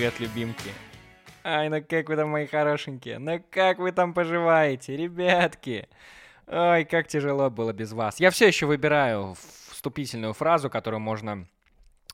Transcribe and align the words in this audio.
привет, 0.00 0.18
любимки. 0.18 0.70
Ай, 1.44 1.68
ну 1.68 1.84
как 1.86 2.08
вы 2.08 2.16
там, 2.16 2.30
мои 2.30 2.46
хорошенькие? 2.46 3.18
Ну 3.18 3.44
как 3.50 3.78
вы 3.78 3.92
там 3.92 4.14
поживаете, 4.14 4.96
ребятки? 4.96 5.90
Ой, 6.46 6.86
как 6.86 7.06
тяжело 7.06 7.50
было 7.50 7.74
без 7.74 7.92
вас. 7.92 8.18
Я 8.18 8.30
все 8.30 8.46
еще 8.46 8.64
выбираю 8.64 9.36
вступительную 9.68 10.32
фразу, 10.32 10.70
которую 10.70 11.00
можно 11.00 11.46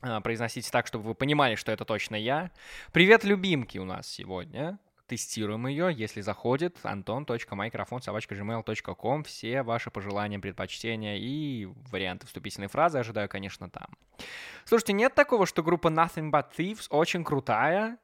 а, 0.01 0.19
произносить 0.19 0.69
так, 0.69 0.85
чтобы 0.85 1.05
вы 1.05 1.15
понимали, 1.15 1.55
что 1.55 1.71
это 1.71 1.85
точно 1.85 2.17
я. 2.17 2.51
Привет, 2.91 3.23
любимки 3.23 3.77
у 3.77 3.85
нас 3.85 4.05
сегодня 4.05 4.79
тестируем 5.07 5.65
ее, 5.67 5.93
если 5.93 6.21
заходит 6.21 6.77
anton.microphone.gmail.com. 6.83 9.23
Все 9.23 9.63
ваши 9.63 9.89
пожелания, 9.89 10.39
предпочтения 10.39 11.17
и 11.17 11.67
варианты 11.91 12.27
вступительной 12.27 12.67
фразы 12.67 12.99
ожидаю, 12.99 13.29
конечно, 13.29 13.69
там. 13.69 13.87
Слушайте, 14.65 14.93
нет 14.93 15.15
такого, 15.15 15.45
что 15.45 15.63
группа 15.63 15.87
Nothing 15.87 16.31
But 16.31 16.47
Thieves 16.57 16.87
очень 16.89 17.23
крутая? 17.23 17.97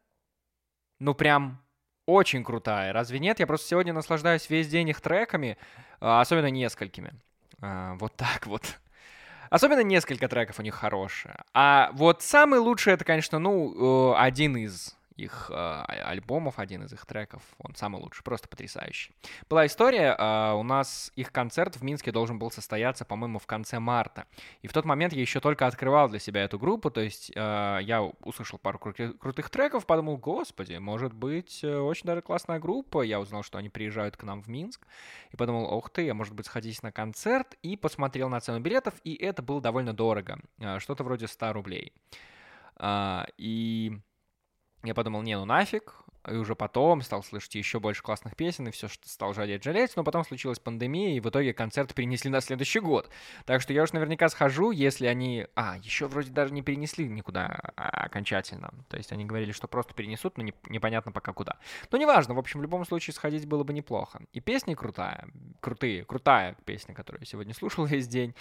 Ну, 0.99 1.13
прям 1.13 1.61
очень 2.05 2.43
крутая. 2.43 2.93
Разве 2.93 3.19
нет? 3.19 3.39
Я 3.39 3.47
просто 3.47 3.67
сегодня 3.67 3.93
наслаждаюсь 3.93 4.49
весь 4.49 4.67
день 4.67 4.89
их 4.89 5.01
треками, 5.01 5.57
а, 5.99 6.21
особенно 6.21 6.49
несколькими. 6.49 7.13
А, 7.61 7.95
вот 7.95 8.15
так 8.15 8.47
вот. 8.47 8.79
Особенно 9.49 9.83
несколько 9.83 10.27
треков 10.27 10.59
у 10.59 10.63
них 10.63 10.73
хорошие. 10.73 11.35
А 11.53 11.91
вот 11.93 12.23
самый 12.23 12.59
лучший 12.59 12.93
это, 12.93 13.05
конечно, 13.05 13.37
ну, 13.37 14.13
э, 14.13 14.17
один 14.17 14.57
из 14.57 14.97
их 15.15 15.51
э, 15.53 15.53
альбомов, 15.53 16.59
один 16.59 16.83
из 16.83 16.93
их 16.93 17.05
треков. 17.05 17.41
Он 17.59 17.75
самый 17.75 18.01
лучший, 18.01 18.23
просто 18.23 18.47
потрясающий. 18.47 19.13
Была 19.49 19.65
история, 19.65 20.15
э, 20.17 20.53
у 20.53 20.63
нас 20.63 21.11
их 21.15 21.31
концерт 21.31 21.75
в 21.75 21.83
Минске 21.83 22.11
должен 22.11 22.39
был 22.39 22.51
состояться, 22.51 23.05
по-моему, 23.05 23.39
в 23.39 23.45
конце 23.45 23.79
марта. 23.79 24.25
И 24.61 24.67
в 24.67 24.73
тот 24.73 24.85
момент 24.85 25.13
я 25.13 25.21
еще 25.21 25.39
только 25.39 25.67
открывал 25.67 26.09
для 26.09 26.19
себя 26.19 26.43
эту 26.43 26.59
группу, 26.59 26.89
то 26.91 27.01
есть 27.01 27.31
э, 27.35 27.79
я 27.81 28.01
услышал 28.01 28.57
пару 28.59 28.79
крутых, 28.79 29.17
крутых 29.17 29.49
треков, 29.49 29.85
подумал, 29.85 30.17
господи, 30.17 30.75
может 30.77 31.13
быть, 31.13 31.63
э, 31.63 31.77
очень 31.77 32.05
даже 32.05 32.21
классная 32.21 32.59
группа. 32.59 33.01
Я 33.01 33.19
узнал, 33.19 33.43
что 33.43 33.57
они 33.57 33.69
приезжают 33.69 34.17
к 34.17 34.23
нам 34.23 34.41
в 34.41 34.47
Минск, 34.47 34.87
и 35.31 35.37
подумал, 35.37 35.65
ох 35.65 35.89
ты, 35.89 36.09
а 36.09 36.13
может 36.13 36.33
быть, 36.33 36.45
сходить 36.45 36.81
на 36.83 36.91
концерт, 36.91 37.55
и 37.61 37.77
посмотрел 37.77 38.29
на 38.29 38.39
цену 38.39 38.59
билетов, 38.59 38.93
и 39.03 39.13
это 39.15 39.41
было 39.41 39.61
довольно 39.61 39.93
дорого, 39.93 40.39
э, 40.59 40.79
что-то 40.79 41.03
вроде 41.03 41.27
100 41.27 41.53
рублей. 41.53 41.93
Uh, 42.75 43.31
и 43.37 43.99
я 44.83 44.93
подумал, 44.93 45.21
не, 45.21 45.37
ну 45.37 45.45
нафиг, 45.45 46.03
и 46.27 46.35
уже 46.35 46.55
потом 46.55 47.01
стал 47.01 47.23
слышать 47.23 47.55
еще 47.55 47.79
больше 47.79 48.01
классных 48.01 48.35
песен, 48.35 48.67
и 48.67 48.71
все, 48.71 48.87
что 48.87 49.07
стал 49.09 49.33
жалеть, 49.33 49.63
жалеть, 49.63 49.95
но 49.95 50.03
потом 50.03 50.23
случилась 50.23 50.59
пандемия, 50.59 51.15
и 51.15 51.19
в 51.19 51.29
итоге 51.29 51.53
концерт 51.53 51.93
перенесли 51.93 52.29
на 52.29 52.39
следующий 52.41 52.79
год. 52.79 53.09
Так 53.45 53.61
что 53.61 53.73
я 53.73 53.83
уж 53.83 53.91
наверняка 53.91 54.29
схожу, 54.29 54.71
если 54.71 55.07
они... 55.07 55.47
А, 55.55 55.77
еще 55.81 56.07
вроде 56.07 56.31
даже 56.31 56.53
не 56.53 56.61
перенесли 56.61 57.07
никуда 57.07 57.73
а, 57.75 58.05
окончательно. 58.05 58.73
То 58.89 58.97
есть 58.97 59.11
они 59.11 59.25
говорили, 59.25 59.51
что 59.51 59.67
просто 59.67 59.93
перенесут, 59.93 60.37
но 60.37 60.43
не, 60.43 60.53
непонятно 60.69 61.11
пока 61.11 61.33
куда. 61.33 61.57
Но 61.91 61.97
неважно, 61.97 62.33
в 62.33 62.39
общем, 62.39 62.59
в 62.59 62.63
любом 62.63 62.85
случае 62.85 63.13
сходить 63.13 63.45
было 63.45 63.63
бы 63.63 63.73
неплохо. 63.73 64.21
И 64.31 64.39
песни 64.39 64.75
крутая, 64.75 65.27
крутые, 65.59 66.05
крутая 66.05 66.55
песня, 66.65 66.93
которую 66.95 67.21
я 67.21 67.25
сегодня 67.25 67.53
слушал 67.53 67.85
весь 67.85 68.07
день. 68.07 68.33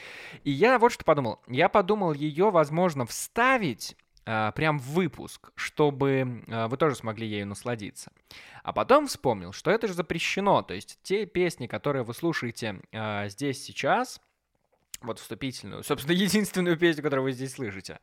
И 0.45 0.51
я 0.51 0.79
вот 0.79 0.93
что 0.93 1.05
подумал. 1.05 1.41
Я 1.49 1.69
подумал 1.69 2.13
ее, 2.13 2.51
возможно, 2.51 3.07
вставить 3.07 3.97
прям 4.25 4.79
в 4.79 4.93
выпуск, 4.93 5.51
чтобы 5.57 6.45
а, 6.49 6.69
вы 6.69 6.77
тоже 6.77 6.95
смогли 6.95 7.27
ею 7.27 7.47
насладиться. 7.47 8.13
А 8.63 8.73
потом 8.73 9.07
вспомнил, 9.07 9.53
что 9.53 9.71
это 9.71 9.89
же 9.89 9.95
запрещено, 9.95 10.63
то 10.63 10.75
есть 10.75 10.99
те 11.03 11.27
песни, 11.27 11.67
которые 11.67 12.05
вы 12.05 12.15
слушаете 12.15 12.81
а, 12.93 13.29
здесь 13.29 13.63
сейчас, 13.65 14.21
вот 15.01 15.19
вступительную, 15.19 15.83
собственно, 15.83 16.13
единственную 16.17 16.77
песню, 16.77 17.03
которую 17.03 17.25
вы 17.25 17.33
здесь 17.33 17.55
слышите, 17.55 17.99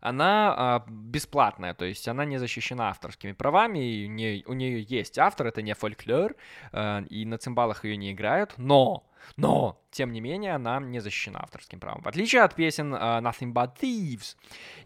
она 0.00 0.54
а, 0.56 0.84
бесплатная, 0.88 1.74
то 1.74 1.84
есть 1.84 2.08
она 2.08 2.24
не 2.24 2.38
защищена 2.38 2.90
авторскими 2.90 3.32
правами, 3.32 3.78
и 3.78 4.44
у 4.46 4.52
нее, 4.54 4.82
есть 4.82 5.18
автор, 5.18 5.46
это 5.46 5.62
не 5.62 5.74
фольклор, 5.74 6.36
а, 6.72 7.02
и 7.08 7.24
на 7.24 7.38
цимбалах 7.38 7.84
ее 7.84 7.96
не 7.96 8.12
играют, 8.12 8.54
но 8.56 9.09
но, 9.36 9.80
тем 9.90 10.12
не 10.12 10.20
менее, 10.20 10.54
она 10.54 10.80
не 10.80 11.00
защищена 11.00 11.40
авторским 11.40 11.80
правом. 11.80 12.02
В 12.02 12.08
отличие 12.08 12.42
от 12.42 12.54
песен 12.54 12.94
uh, 12.94 13.20
Nothing 13.20 13.52
But 13.52 13.76
Thieves. 13.80 14.36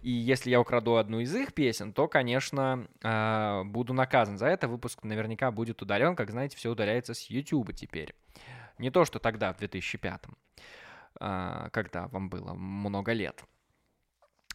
И 0.03 0.11
если 0.11 0.51
я 0.51 0.61
украду 0.61 0.97
одну 0.97 1.21
из 1.21 1.35
их 1.35 1.55
песен, 1.55 1.93
то, 1.93 2.09
конечно, 2.09 2.87
uh, 3.03 3.65
буду 3.65 3.93
наказан 3.95 4.39
за 4.39 4.47
это. 4.47 4.69
Выпуск 4.69 5.03
наверняка 5.03 5.51
будет 5.51 5.83
удален. 5.83 6.17
Как 6.17 6.31
знаете, 6.31 6.57
все 6.57 6.71
удаляется 6.71 7.15
с 7.15 7.31
YouTube 7.31 7.75
теперь. 7.75 8.15
Не 8.79 8.91
то, 8.91 9.05
что 9.05 9.19
тогда, 9.19 9.53
в 9.53 9.59
2005 9.59 10.23
uh, 10.25 10.35
а, 11.21 11.71
когда 11.71 12.09
вам 12.09 12.29
было 12.29 12.55
много 12.55 13.13
лет. 13.13 13.45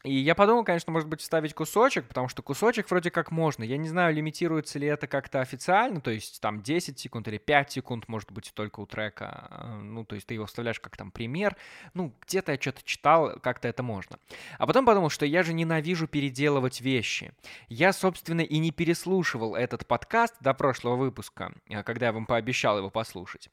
И 0.03 0.13
я 0.13 0.33
подумал, 0.33 0.63
конечно, 0.63 0.93
может 0.93 1.09
быть, 1.09 1.19
вставить 1.19 1.53
кусочек, 1.53 2.07
потому 2.07 2.29
что 2.29 2.41
кусочек 2.41 2.89
вроде 2.89 3.11
как 3.11 3.31
можно. 3.31 3.63
Я 3.63 3.77
не 3.77 3.89
знаю, 3.89 4.13
лимитируется 4.13 4.79
ли 4.79 4.87
это 4.87 5.07
как-то 5.07 5.41
официально, 5.41 5.99
то 5.99 6.09
есть 6.09 6.39
там 6.39 6.61
10 6.61 6.97
секунд 6.97 7.27
или 7.27 7.37
5 7.37 7.71
секунд, 7.71 8.07
может 8.07 8.31
быть, 8.31 8.51
только 8.53 8.79
у 8.79 8.85
трека. 8.85 9.47
Э, 9.51 9.75
ну, 9.75 10.05
то 10.05 10.15
есть 10.15 10.27
ты 10.27 10.35
его 10.35 10.45
вставляешь 10.45 10.79
как 10.79 10.95
там 10.95 11.11
пример. 11.11 11.57
Ну, 11.93 12.13
где-то 12.25 12.53
я 12.53 12.59
что-то 12.59 12.81
читал, 12.83 13.39
как-то 13.41 13.67
это 13.67 13.83
можно. 13.83 14.19
А 14.57 14.65
потом 14.67 14.85
подумал, 14.85 15.09
что 15.09 15.25
я 15.25 15.43
же 15.43 15.53
ненавижу 15.53 16.07
переделывать 16.07 16.79
вещи. 16.79 17.33
Я, 17.67 17.91
собственно, 17.91 18.41
и 18.41 18.57
не 18.57 18.71
переслушивал 18.71 19.55
этот 19.55 19.85
подкаст 19.85 20.35
до 20.39 20.53
прошлого 20.53 20.95
выпуска, 20.95 21.51
э, 21.67 21.83
когда 21.83 22.07
я 22.07 22.13
вам 22.13 22.25
пообещал 22.25 22.77
его 22.77 22.89
послушать. 22.89 23.49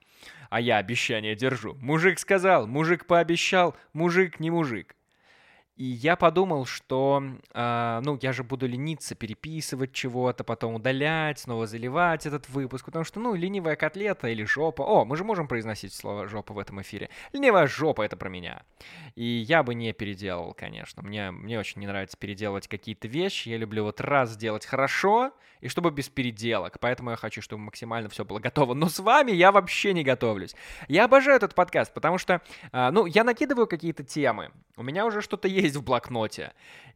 А 0.48 0.60
я 0.60 0.78
обещание 0.78 1.34
держу. 1.34 1.74
Мужик 1.80 2.20
сказал, 2.20 2.66
мужик 2.66 3.06
пообещал, 3.06 3.76
мужик 3.92 4.38
не 4.38 4.50
мужик. 4.50 4.95
И 5.76 5.84
я 5.84 6.16
подумал, 6.16 6.64
что, 6.64 7.22
э, 7.52 8.00
ну, 8.02 8.18
я 8.22 8.32
же 8.32 8.42
буду 8.42 8.66
лениться, 8.66 9.14
переписывать 9.14 9.92
чего-то, 9.92 10.42
потом 10.42 10.74
удалять, 10.76 11.38
снова 11.40 11.66
заливать 11.66 12.24
этот 12.24 12.48
выпуск, 12.48 12.86
потому 12.86 13.04
что, 13.04 13.20
ну, 13.20 13.34
ленивая 13.34 13.76
котлета 13.76 14.28
или 14.28 14.44
жопа. 14.44 14.82
О, 14.82 15.04
мы 15.04 15.18
же 15.18 15.24
можем 15.24 15.48
произносить 15.48 15.92
слово 15.92 16.28
жопа 16.28 16.54
в 16.54 16.58
этом 16.58 16.80
эфире. 16.80 17.10
Ленивая 17.34 17.66
жопа 17.66 18.02
это 18.02 18.16
про 18.16 18.30
меня. 18.30 18.62
И 19.16 19.24
я 19.24 19.62
бы 19.62 19.74
не 19.74 19.92
переделал, 19.92 20.54
конечно. 20.54 21.02
Мне, 21.02 21.30
мне 21.30 21.58
очень 21.58 21.82
не 21.82 21.86
нравится 21.86 22.16
переделывать 22.16 22.68
какие-то 22.68 23.06
вещи. 23.06 23.50
Я 23.50 23.58
люблю 23.58 23.84
вот 23.84 24.00
раз 24.00 24.30
сделать 24.30 24.64
хорошо, 24.64 25.32
и 25.60 25.68
чтобы 25.68 25.90
без 25.90 26.08
переделок. 26.08 26.78
Поэтому 26.80 27.10
я 27.10 27.16
хочу, 27.16 27.42
чтобы 27.42 27.62
максимально 27.62 28.08
все 28.08 28.24
было 28.24 28.38
готово. 28.38 28.74
Но 28.74 28.88
с 28.88 28.98
вами 28.98 29.32
я 29.32 29.52
вообще 29.52 29.92
не 29.92 30.04
готовлюсь. 30.04 30.54
Я 30.88 31.04
обожаю 31.04 31.36
этот 31.36 31.54
подкаст, 31.54 31.92
потому 31.92 32.18
что, 32.18 32.40
э, 32.72 32.90
ну, 32.92 33.06
я 33.06 33.24
накидываю 33.24 33.66
какие-то 33.66 34.04
темы. 34.04 34.50
У 34.76 34.82
меня 34.82 35.06
уже 35.06 35.22
что-то 35.22 35.48
есть 35.48 35.65
есть 35.66 35.76
в 35.76 35.84
блокноте. 35.84 36.52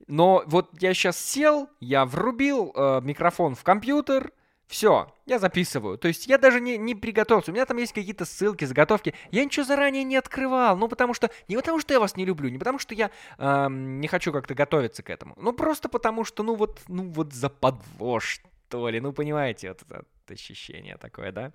Но 0.06 0.42
вот 0.46 0.70
я 0.80 0.94
сейчас 0.94 1.18
сел, 1.18 1.68
я 1.78 2.04
врубил 2.04 2.72
э, 2.74 3.00
микрофон 3.02 3.54
в 3.54 3.62
компьютер, 3.62 4.32
все, 4.70 5.12
я 5.26 5.40
записываю. 5.40 5.98
То 5.98 6.06
есть 6.06 6.28
я 6.28 6.38
даже 6.38 6.60
не, 6.60 6.78
не 6.78 6.94
приготовился. 6.94 7.50
У 7.50 7.54
меня 7.54 7.66
там 7.66 7.76
есть 7.78 7.92
какие-то 7.92 8.24
ссылки, 8.24 8.64
заготовки. 8.64 9.14
Я 9.32 9.44
ничего 9.44 9.64
заранее 9.64 10.04
не 10.04 10.16
открывал. 10.16 10.76
Ну, 10.76 10.86
потому 10.86 11.12
что... 11.12 11.28
Не 11.48 11.56
потому 11.56 11.80
что 11.80 11.92
я 11.92 11.98
вас 11.98 12.16
не 12.16 12.24
люблю, 12.24 12.48
не 12.48 12.58
потому 12.58 12.78
что 12.78 12.94
я 12.94 13.10
э, 13.38 13.66
не 13.68 14.06
хочу 14.06 14.32
как-то 14.32 14.54
готовиться 14.54 15.02
к 15.02 15.10
этому. 15.10 15.34
Ну, 15.36 15.52
просто 15.52 15.88
потому 15.88 16.24
что, 16.24 16.44
ну, 16.44 16.54
вот, 16.54 16.80
ну, 16.86 17.10
вот 17.10 17.32
западло, 17.32 18.20
что 18.20 18.88
ли. 18.88 19.00
Ну, 19.00 19.12
понимаете, 19.12 19.70
вот 19.70 19.82
это 19.82 20.04
ощущение 20.32 20.96
такое, 20.98 21.32
да? 21.32 21.52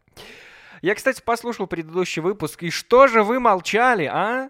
Я, 0.82 0.94
кстати, 0.94 1.22
послушал 1.22 1.68
предыдущий 1.68 2.22
выпуск. 2.22 2.64
И 2.64 2.70
что 2.70 3.08
же 3.08 3.24
вы 3.24 3.40
молчали, 3.40 4.10
а? 4.12 4.50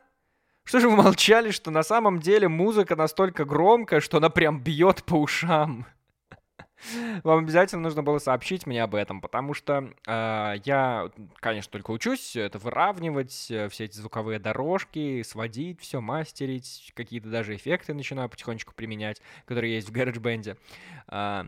Что 0.65 0.79
же 0.79 0.89
вы 0.89 0.95
молчали, 0.95 1.51
что 1.51 1.69
на 1.69 1.83
самом 1.83 2.19
деле 2.19 2.47
музыка 2.47 2.95
настолько 2.95 3.45
громкая, 3.45 4.01
что 4.01 4.17
она 4.17 4.29
прям 4.29 4.59
бьет 4.59 5.03
по 5.03 5.13
ушам? 5.13 5.85
Вам 7.23 7.39
обязательно 7.39 7.83
нужно 7.83 8.03
было 8.03 8.17
сообщить 8.17 8.65
мне 8.65 8.83
об 8.83 8.95
этом, 8.95 9.21
потому 9.21 9.53
что 9.53 9.93
э, 10.07 10.55
я, 10.65 11.09
конечно, 11.35 11.71
только 11.71 11.91
учусь 11.91 12.35
это 12.35 12.59
выравнивать, 12.59 13.47
э, 13.49 13.69
все 13.69 13.85
эти 13.85 13.95
звуковые 13.95 14.39
дорожки, 14.39 15.23
сводить, 15.23 15.79
все 15.81 16.01
мастерить, 16.01 16.91
какие-то 16.95 17.29
даже 17.29 17.55
эффекты 17.55 17.93
начинаю 17.93 18.29
потихонечку 18.29 18.73
применять, 18.75 19.21
которые 19.45 19.75
есть 19.75 19.89
в 19.89 19.93
GarageBand. 19.93 20.57
Э, 21.07 21.43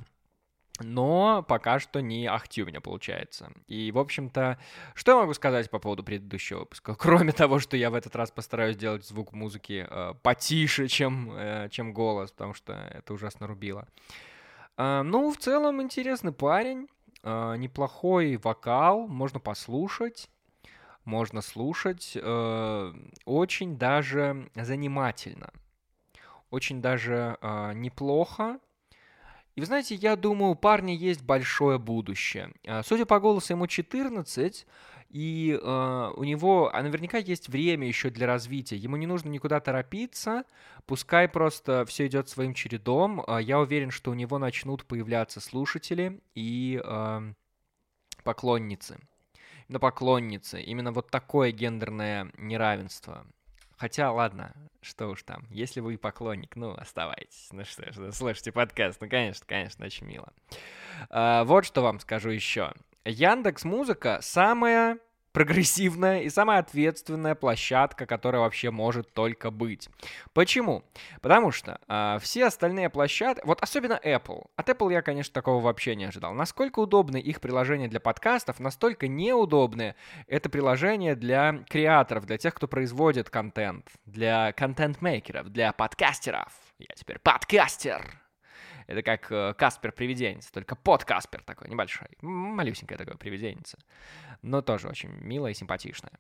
но 0.80 1.44
пока 1.48 1.80
что 1.80 2.02
не 2.02 2.28
ахти 2.28 2.64
у 2.64 2.66
меня 2.66 2.82
получается. 2.82 3.52
И, 3.68 3.92
в 3.92 3.98
общем-то, 3.98 4.58
что 4.94 5.12
я 5.12 5.18
могу 5.18 5.34
сказать 5.34 5.70
по 5.70 5.80
поводу 5.80 6.04
предыдущего 6.04 6.60
выпуска? 6.60 6.96
Кроме 7.00 7.32
того, 7.32 7.60
что 7.60 7.78
я 7.78 7.90
в 7.90 7.96
этот 7.96 8.16
раз 8.16 8.32
постараюсь 8.32 8.76
сделать 8.76 9.06
звук 9.06 9.34
музыки 9.34 9.86
э, 9.90 10.14
потише, 10.22 10.88
чем, 10.88 11.32
э, 11.34 11.70
чем 11.72 11.94
голос, 11.94 12.32
потому 12.32 12.54
что 12.54 12.74
это 12.74 13.14
ужасно 13.14 13.48
рубило. 13.48 13.88
Э, 14.78 15.02
ну, 15.04 15.32
в 15.32 15.38
целом, 15.38 15.82
интересный 15.82 16.32
парень, 16.32 16.88
э, 17.24 17.56
неплохой 17.58 18.38
вокал, 18.38 19.08
можно 19.08 19.40
послушать, 19.40 20.30
можно 21.08 21.42
слушать, 21.42 22.18
э, 22.22 22.94
очень 23.26 23.78
даже 23.78 24.50
занимательно, 24.56 25.52
очень 26.52 26.82
даже 26.82 27.38
э, 27.42 27.74
неплохо, 27.74 28.60
И 29.58 29.60
вы 29.60 29.66
знаете, 29.66 29.96
я 29.96 30.16
думаю, 30.16 30.52
у 30.52 30.56
парня 30.56 30.94
есть 30.94 31.24
большое 31.24 31.80
будущее. 31.80 32.54
А, 32.68 32.84
судя 32.84 33.08
по 33.08 33.20
голосу, 33.20 33.54
ему 33.54 33.66
14, 33.66 34.68
и 35.10 35.60
э, 35.60 36.12
у 36.16 36.24
него 36.24 36.70
а 36.72 36.84
наверняка 36.84 37.18
есть 37.18 37.50
время 37.50 37.88
еще 37.88 38.12
для 38.12 38.28
развития. 38.28 38.76
Ему 38.76 38.98
не 38.98 39.08
нужно 39.08 39.30
никуда 39.30 39.60
торопиться, 39.60 40.44
пускай 40.86 41.28
просто 41.28 41.86
все 41.88 42.06
идет 42.06 42.30
своим 42.30 42.54
чередом. 42.54 43.24
Э, 43.26 43.40
я 43.42 43.60
уверен, 43.60 43.90
что 43.90 44.12
у 44.12 44.14
него 44.14 44.38
начнут 44.38 44.86
появляться 44.86 45.42
слушатели 45.42 46.22
и 46.36 46.80
э, 46.86 47.34
поклонницы. 48.24 49.00
На 49.70 49.80
поклонницы. 49.80 50.62
Именно 50.62 50.92
вот 50.92 51.10
такое 51.10 51.50
гендерное 51.50 52.32
неравенство. 52.38 53.26
Хотя, 53.78 54.12
ладно, 54.12 54.54
что 54.82 55.08
уж 55.08 55.24
там. 55.24 55.46
Если 55.52 55.80
вы 55.80 55.98
поклонник, 55.98 56.56
ну, 56.56 56.74
оставайтесь. 56.74 57.50
Ну 57.52 57.64
что 57.64 57.92
ж, 57.92 57.98
ну, 57.98 58.12
слушайте 58.12 58.52
подкаст. 58.52 59.00
Ну, 59.02 59.08
конечно, 59.08 59.46
конечно, 59.48 59.86
очень 59.86 60.08
мило. 60.08 60.34
А, 61.10 61.44
вот 61.44 61.66
что 61.66 61.82
вам 61.82 62.00
скажу 62.00 62.30
еще. 62.30 62.74
Яндекс 63.06 63.64
Музыка 63.64 64.20
самая 64.22 64.98
прогрессивная 65.32 66.22
и 66.22 66.30
самая 66.30 66.60
ответственная 66.60 67.36
площадка, 67.36 68.06
которая 68.06 68.42
вообще 68.42 68.72
может 68.72 69.14
только 69.14 69.52
быть. 69.52 69.90
Почему? 70.34 70.84
Потому 71.22 71.52
что 71.52 71.80
э, 71.88 72.18
все 72.22 72.46
остальные 72.46 72.90
площадки, 72.90 73.42
вот 73.46 73.62
особенно 73.62 74.00
Apple. 74.04 74.48
От 74.56 74.70
Apple 74.70 74.92
я, 74.92 75.02
конечно, 75.02 75.34
такого 75.34 75.62
вообще 75.62 75.96
не 75.96 76.06
ожидал. 76.06 76.34
Насколько 76.34 76.80
удобны 76.80 77.18
их 77.18 77.42
приложения 77.42 77.88
для 77.88 78.00
подкастов, 78.00 78.60
настолько 78.60 79.08
неудобны 79.08 79.96
это 80.28 80.50
приложение 80.50 81.16
для 81.16 81.64
креаторов, 81.70 82.26
для 82.26 82.38
тех, 82.38 82.54
кто 82.54 82.68
производит 82.68 83.30
контент, 83.30 83.88
для 84.06 84.52
контент-мейкеров, 84.54 85.50
для 85.50 85.72
подкастеров. 85.72 86.52
Я 86.80 86.94
теперь 86.96 87.20
подкастер. 87.20 88.27
Это 88.88 89.04
как 89.04 89.32
э, 89.32 89.54
Каспер 89.58 89.92
привиденец, 89.92 90.50
только 90.50 90.76
под 90.76 91.06
Каспер 91.06 91.44
такой 91.44 91.70
небольшой. 91.70 92.08
Малюсенькое 92.22 92.98
такое 92.98 93.16
привиденец. 93.16 93.76
Но 94.42 94.62
тоже 94.62 94.88
очень 94.88 95.10
милое 95.22 95.52
и 95.52 95.54
симпатичное. 95.54 96.14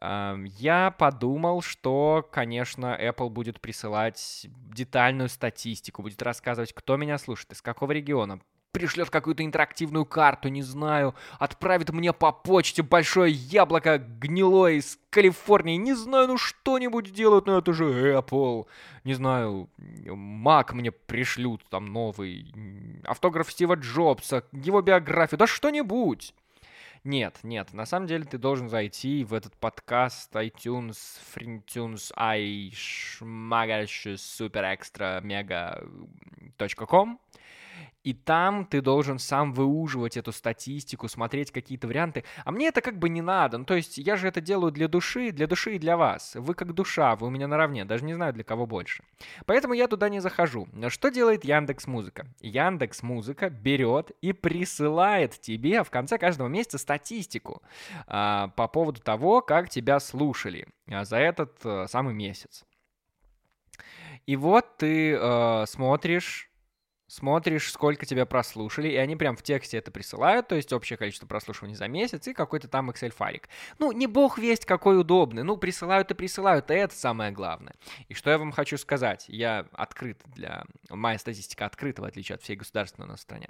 Я 0.00 0.90
подумал, 0.98 1.62
что, 1.62 2.28
конечно, 2.32 2.98
Apple 3.00 3.28
будет 3.28 3.60
присылать 3.60 4.46
детальную 4.74 5.28
статистику, 5.28 6.02
будет 6.02 6.22
рассказывать, 6.22 6.72
кто 6.72 6.96
меня 6.96 7.18
слушает, 7.18 7.52
из 7.52 7.62
какого 7.62 7.92
региона, 7.92 8.40
пришлет 8.72 9.10
какую-то 9.10 9.44
интерактивную 9.44 10.04
карту, 10.06 10.48
не 10.48 10.62
знаю, 10.62 11.14
отправит 11.38 11.90
мне 11.90 12.12
по 12.12 12.32
почте 12.32 12.82
большое 12.82 13.32
яблоко 13.32 13.98
гнилое 13.98 14.72
из 14.72 14.98
Калифорнии, 15.10 15.76
не 15.76 15.94
знаю, 15.94 16.28
ну 16.28 16.38
что-нибудь 16.38 17.12
делают, 17.12 17.46
но 17.46 17.58
это 17.58 17.72
же 17.74 18.16
Apple, 18.16 18.66
не 19.04 19.14
знаю, 19.14 19.68
Mac 19.78 20.72
мне 20.72 20.90
пришлют 20.90 21.64
там 21.68 21.86
новый, 21.86 22.52
автограф 23.04 23.52
Стива 23.52 23.74
Джобса, 23.74 24.44
его 24.52 24.80
биографию, 24.80 25.38
да 25.38 25.46
что-нибудь. 25.46 26.34
Нет, 27.04 27.40
нет, 27.42 27.72
на 27.72 27.84
самом 27.84 28.06
деле 28.06 28.24
ты 28.24 28.38
должен 28.38 28.68
зайти 28.68 29.24
в 29.24 29.34
этот 29.34 29.56
подкаст 29.56 30.32
iTunes, 30.36 30.96
FreeTunes, 31.34 32.12
iShmagash, 32.16 34.14
Super 34.14 34.78
Extra, 34.78 35.20
Mega.com, 35.20 37.18
и 38.04 38.14
там 38.14 38.66
ты 38.66 38.80
должен 38.80 39.18
сам 39.18 39.52
выуживать 39.52 40.16
эту 40.16 40.32
статистику, 40.32 41.08
смотреть 41.08 41.52
какие-то 41.52 41.86
варианты. 41.86 42.24
А 42.44 42.50
мне 42.50 42.68
это 42.68 42.80
как 42.80 42.98
бы 42.98 43.08
не 43.08 43.22
надо. 43.22 43.58
Ну, 43.58 43.64
то 43.64 43.74
есть 43.74 43.98
я 43.98 44.16
же 44.16 44.28
это 44.28 44.40
делаю 44.40 44.72
для 44.72 44.88
души, 44.88 45.30
для 45.30 45.46
души 45.46 45.76
и 45.76 45.78
для 45.78 45.96
вас. 45.96 46.34
Вы 46.34 46.54
как 46.54 46.72
душа, 46.72 47.14
вы 47.16 47.28
у 47.28 47.30
меня 47.30 47.46
наравне, 47.46 47.84
даже 47.84 48.04
не 48.04 48.14
знаю 48.14 48.32
для 48.32 48.44
кого 48.44 48.66
больше. 48.66 49.04
Поэтому 49.46 49.74
я 49.74 49.86
туда 49.86 50.08
не 50.08 50.20
захожу. 50.20 50.68
Что 50.88 51.10
делает 51.10 51.44
Яндекс 51.44 51.86
Музыка? 51.86 52.26
Яндекс 52.40 53.02
Музыка 53.02 53.50
берет 53.50 54.10
и 54.20 54.32
присылает 54.32 55.40
тебе 55.40 55.84
в 55.84 55.90
конце 55.90 56.18
каждого 56.18 56.48
месяца 56.48 56.78
статистику 56.78 57.62
а, 58.06 58.48
по 58.48 58.66
поводу 58.68 59.00
того, 59.00 59.42
как 59.42 59.68
тебя 59.68 60.00
слушали 60.00 60.66
а, 60.90 61.04
за 61.04 61.18
этот 61.18 61.58
а, 61.64 61.86
самый 61.86 62.14
месяц. 62.14 62.64
И 64.26 64.36
вот 64.36 64.76
ты 64.76 65.14
э, 65.14 65.64
смотришь 65.66 66.51
смотришь, 67.12 67.70
сколько 67.70 68.06
тебя 68.06 68.24
прослушали, 68.24 68.88
и 68.88 68.96
они 68.96 69.16
прям 69.16 69.36
в 69.36 69.42
тексте 69.42 69.76
это 69.76 69.90
присылают, 69.90 70.48
то 70.48 70.54
есть 70.54 70.72
общее 70.72 70.96
количество 70.96 71.26
прослушиваний 71.26 71.74
за 71.74 71.86
месяц 71.86 72.26
и 72.26 72.32
какой-то 72.32 72.68
там 72.68 72.90
Excel-файлик. 72.90 73.50
Ну, 73.78 73.92
не 73.92 74.06
бог 74.06 74.38
весть 74.38 74.64
какой 74.64 74.98
удобный, 74.98 75.42
ну, 75.42 75.58
присылают 75.58 76.10
и 76.10 76.14
присылают, 76.14 76.70
и 76.70 76.74
это 76.74 76.94
самое 76.94 77.30
главное. 77.30 77.74
И 78.08 78.14
что 78.14 78.30
я 78.30 78.38
вам 78.38 78.50
хочу 78.50 78.78
сказать, 78.78 79.26
я 79.28 79.66
открыт 79.72 80.22
для... 80.24 80.64
Моя 80.88 81.18
статистика 81.18 81.66
открыта, 81.66 82.00
в 82.00 82.06
отличие 82.06 82.36
от 82.36 82.42
всей 82.42 82.56
государственной 82.56 83.08
на 83.08 83.18
стране. 83.18 83.48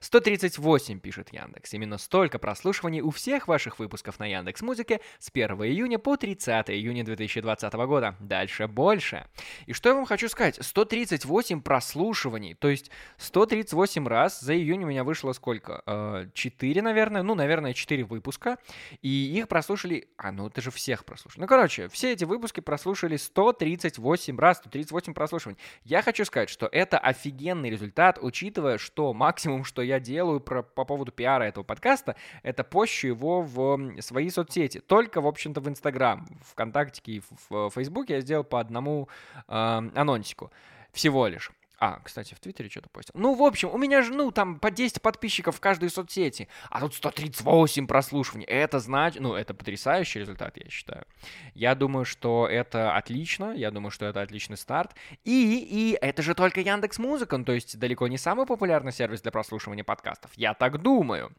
138, 0.00 0.98
пишет 0.98 1.32
Яндекс, 1.32 1.72
именно 1.72 1.98
столько 1.98 2.40
прослушиваний 2.40 3.00
у 3.00 3.10
всех 3.10 3.46
ваших 3.46 3.78
выпусков 3.78 4.18
на 4.18 4.26
Яндекс 4.26 4.60
Музыке 4.62 5.00
с 5.20 5.30
1 5.32 5.50
июня 5.62 6.00
по 6.00 6.16
30 6.16 6.70
июня 6.70 7.04
2020 7.04 7.72
года. 7.74 8.16
Дальше 8.18 8.66
больше. 8.66 9.28
И 9.66 9.72
что 9.72 9.90
я 9.90 9.94
вам 9.94 10.04
хочу 10.04 10.28
сказать, 10.28 10.58
138 10.60 11.62
прослушиваний, 11.62 12.54
то 12.54 12.68
есть 12.68 12.90
138 13.18 14.06
раз. 14.06 14.40
За 14.40 14.54
июнь 14.54 14.84
у 14.84 14.86
меня 14.86 15.04
вышло 15.04 15.32
сколько? 15.32 16.30
4, 16.34 16.80
э, 16.80 16.82
наверное. 16.82 17.22
Ну, 17.22 17.34
наверное, 17.34 17.72
4 17.72 18.04
выпуска. 18.04 18.58
И 19.02 19.08
их 19.08 19.48
прослушали... 19.48 20.08
А, 20.16 20.32
ну 20.32 20.46
это 20.48 20.60
же 20.60 20.70
всех 20.70 21.04
прослушали. 21.04 21.42
Ну, 21.42 21.46
короче, 21.46 21.88
все 21.88 22.12
эти 22.12 22.24
выпуски 22.24 22.60
прослушали 22.60 23.16
138 23.16 24.38
раз, 24.38 24.58
138 24.58 25.14
прослушиваний. 25.14 25.58
Я 25.84 26.02
хочу 26.02 26.24
сказать, 26.24 26.48
что 26.48 26.68
это 26.70 26.98
офигенный 26.98 27.70
результат, 27.70 28.18
учитывая, 28.20 28.78
что 28.78 29.12
максимум, 29.12 29.64
что 29.64 29.82
я 29.82 30.00
делаю 30.00 30.40
про, 30.40 30.62
по 30.62 30.84
поводу 30.84 31.12
пиара 31.12 31.44
этого 31.44 31.64
подкаста, 31.64 32.16
это 32.42 32.64
пощу 32.64 33.08
его 33.08 33.42
в 33.42 34.00
свои 34.00 34.30
соцсети. 34.30 34.80
Только, 34.80 35.20
в 35.20 35.26
общем-то, 35.26 35.60
в 35.60 35.68
Инстаграм, 35.68 36.26
ВКонтакте 36.50 37.02
и 37.04 37.22
в 37.48 37.70
Фейсбуке 37.70 38.14
я 38.14 38.20
сделал 38.20 38.44
по 38.44 38.60
одному 38.60 39.08
э, 39.48 39.52
анонсику. 39.94 40.50
Всего 40.92 41.26
лишь. 41.26 41.50
А, 41.84 42.00
кстати, 42.02 42.32
в 42.32 42.40
Твиттере 42.40 42.70
что-то 42.70 42.88
постил. 42.88 43.12
Ну, 43.14 43.34
в 43.34 43.42
общем, 43.42 43.68
у 43.70 43.76
меня 43.76 44.00
же, 44.00 44.14
ну, 44.14 44.30
там 44.30 44.58
по 44.58 44.70
10 44.70 45.02
подписчиков 45.02 45.56
в 45.56 45.60
каждой 45.60 45.90
соцсети, 45.90 46.48
а 46.70 46.80
тут 46.80 46.94
138 46.94 47.86
прослушиваний. 47.86 48.46
Это 48.46 48.78
значит, 48.78 49.20
ну, 49.20 49.34
это 49.34 49.52
потрясающий 49.52 50.20
результат, 50.20 50.56
я 50.56 50.70
считаю. 50.70 51.04
Я 51.52 51.74
думаю, 51.74 52.06
что 52.06 52.48
это 52.48 52.96
отлично, 52.96 53.52
я 53.54 53.70
думаю, 53.70 53.90
что 53.90 54.06
это 54.06 54.22
отличный 54.22 54.56
старт. 54.56 54.94
И, 55.24 55.58
и 55.58 55.98
это 56.00 56.22
же 56.22 56.34
только 56.34 56.62
Яндекс 56.62 56.98
Музыка, 56.98 57.36
ну, 57.36 57.44
то 57.44 57.52
есть 57.52 57.78
далеко 57.78 58.08
не 58.08 58.16
самый 58.16 58.46
популярный 58.46 58.92
сервис 58.92 59.20
для 59.20 59.30
прослушивания 59.30 59.84
подкастов. 59.84 60.30
Я 60.36 60.54
так 60.54 60.80
думаю. 60.80 61.32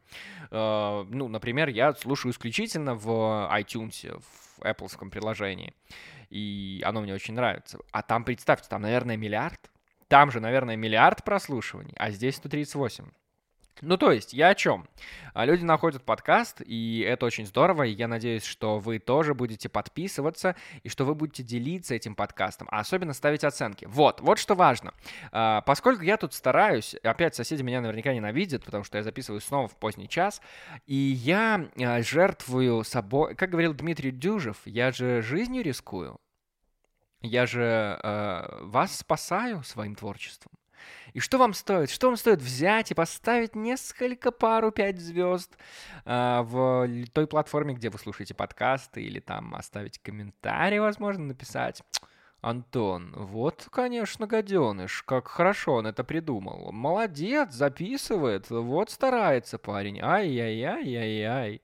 Э, 0.52 1.04
ну, 1.08 1.26
например, 1.26 1.70
я 1.70 1.92
слушаю 1.94 2.30
исключительно 2.30 2.94
в 2.94 3.50
iTunes, 3.52 4.22
в 4.58 4.62
Apple 4.62 5.10
приложении. 5.10 5.74
И 6.30 6.82
оно 6.84 7.00
мне 7.00 7.14
очень 7.14 7.34
нравится. 7.34 7.80
А 7.90 8.02
там, 8.02 8.22
представьте, 8.22 8.68
там, 8.68 8.82
наверное, 8.82 9.16
миллиард 9.16 9.70
там 10.08 10.30
же, 10.30 10.40
наверное, 10.40 10.76
миллиард 10.76 11.24
прослушиваний, 11.24 11.94
а 11.98 12.10
здесь 12.10 12.36
138. 12.36 13.06
Ну, 13.82 13.98
то 13.98 14.10
есть, 14.10 14.32
я 14.32 14.48
о 14.48 14.54
чем? 14.54 14.88
А, 15.34 15.44
люди 15.44 15.62
находят 15.62 16.02
подкаст, 16.02 16.62
и 16.64 17.00
это 17.06 17.26
очень 17.26 17.44
здорово, 17.44 17.82
и 17.82 17.90
я 17.90 18.08
надеюсь, 18.08 18.44
что 18.44 18.78
вы 18.78 18.98
тоже 18.98 19.34
будете 19.34 19.68
подписываться, 19.68 20.56
и 20.82 20.88
что 20.88 21.04
вы 21.04 21.14
будете 21.14 21.42
делиться 21.42 21.94
этим 21.94 22.14
подкастом, 22.14 22.68
а 22.70 22.80
особенно 22.80 23.12
ставить 23.12 23.44
оценки. 23.44 23.84
Вот, 23.84 24.22
вот 24.22 24.38
что 24.38 24.54
важно. 24.54 24.94
А, 25.30 25.60
поскольку 25.60 26.02
я 26.04 26.16
тут 26.16 26.32
стараюсь, 26.32 26.94
опять 27.02 27.34
соседи 27.34 27.62
меня 27.62 27.82
наверняка 27.82 28.14
ненавидят, 28.14 28.64
потому 28.64 28.82
что 28.82 28.96
я 28.96 29.04
записываю 29.04 29.42
снова 29.42 29.68
в 29.68 29.76
поздний 29.76 30.08
час, 30.08 30.40
и 30.86 30.94
я 30.94 31.68
а, 31.78 32.00
жертвую 32.00 32.82
собой, 32.82 33.34
как 33.34 33.50
говорил 33.50 33.74
Дмитрий 33.74 34.10
Дюжев, 34.10 34.56
я 34.64 34.90
же 34.90 35.20
жизнью 35.20 35.62
рискую, 35.62 36.18
я 37.26 37.46
же 37.46 37.98
э, 38.02 38.58
вас 38.62 38.96
спасаю 38.96 39.62
своим 39.62 39.94
творчеством. 39.94 40.52
И 41.14 41.20
что 41.20 41.38
вам 41.38 41.54
стоит? 41.54 41.90
Что 41.90 42.08
вам 42.08 42.16
стоит 42.16 42.42
взять 42.42 42.90
и 42.90 42.94
поставить 42.94 43.54
несколько 43.54 44.30
пару 44.30 44.70
пять 44.70 45.00
звезд 45.00 45.56
э, 46.04 46.40
в 46.42 46.88
той 47.12 47.26
платформе, 47.26 47.74
где 47.74 47.88
вы 47.88 47.98
слушаете 47.98 48.34
подкасты, 48.34 49.02
или 49.02 49.20
там 49.20 49.54
оставить 49.54 49.98
комментарий, 49.98 50.78
возможно, 50.78 51.24
написать. 51.24 51.82
Антон, 52.42 53.12
вот, 53.16 53.66
конечно, 53.72 54.26
гаденыш, 54.26 55.02
как 55.02 55.26
хорошо 55.26 55.76
он 55.76 55.86
это 55.86 56.04
придумал. 56.04 56.70
Молодец, 56.70 57.52
записывает, 57.52 58.50
вот 58.50 58.90
старается 58.90 59.58
парень. 59.58 60.00
Ай-яй-яй-яй-яй 60.00 61.62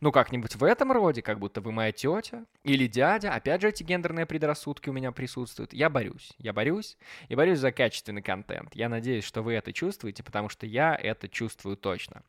ну, 0.00 0.12
как-нибудь 0.12 0.56
в 0.56 0.64
этом 0.64 0.92
роде, 0.92 1.22
как 1.22 1.38
будто 1.38 1.60
вы 1.60 1.72
моя 1.72 1.92
тетя 1.92 2.44
или 2.64 2.86
дядя. 2.86 3.32
Опять 3.32 3.62
же, 3.62 3.68
эти 3.68 3.82
гендерные 3.82 4.26
предрассудки 4.26 4.88
у 4.88 4.92
меня 4.92 5.12
присутствуют. 5.12 5.72
Я 5.72 5.90
борюсь, 5.90 6.32
я 6.38 6.52
борюсь 6.52 6.96
и 7.28 7.34
борюсь 7.34 7.58
за 7.58 7.72
качественный 7.72 8.22
контент. 8.22 8.74
Я 8.74 8.88
надеюсь, 8.88 9.24
что 9.24 9.42
вы 9.42 9.54
это 9.54 9.72
чувствуете, 9.72 10.22
потому 10.22 10.48
что 10.48 10.66
я 10.66 10.94
это 10.94 11.28
чувствую 11.28 11.76
точно. 11.76 12.22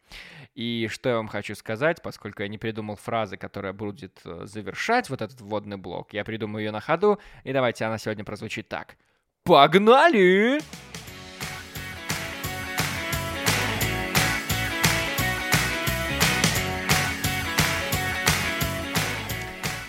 И 0.55 0.87
что 0.91 1.09
я 1.09 1.15
вам 1.15 1.27
хочу 1.27 1.55
сказать, 1.55 2.01
поскольку 2.01 2.43
я 2.43 2.47
не 2.47 2.57
придумал 2.57 2.95
фразы, 2.95 3.37
которая 3.37 3.73
будет 3.73 4.19
э, 4.25 4.41
завершать 4.45 5.09
вот 5.09 5.21
этот 5.21 5.41
вводный 5.41 5.77
блок, 5.77 6.13
я 6.13 6.23
придумаю 6.23 6.65
ее 6.65 6.71
на 6.71 6.81
ходу, 6.81 7.19
и 7.43 7.53
давайте 7.53 7.85
она 7.85 7.97
сегодня 7.97 8.23
прозвучит 8.23 8.67
так. 8.67 8.97
Погнали! 9.43 10.59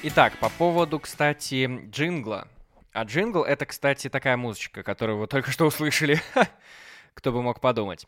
Итак, 0.01 0.39
по 0.39 0.49
поводу, 0.49 1.01
кстати, 1.01 1.69
джингла. 1.91 2.47
А 2.93 3.03
джингл— 3.03 3.43
это, 3.45 3.67
кстати, 3.67 4.09
такая 4.09 4.37
музычка, 4.37 4.85
которую 4.85 5.19
вы 5.19 5.27
только 5.27 5.51
что 5.51 5.67
услышали. 5.67 6.21
Кто 7.15 7.33
бы 7.33 7.43
мог 7.43 7.61
подумать. 7.61 8.07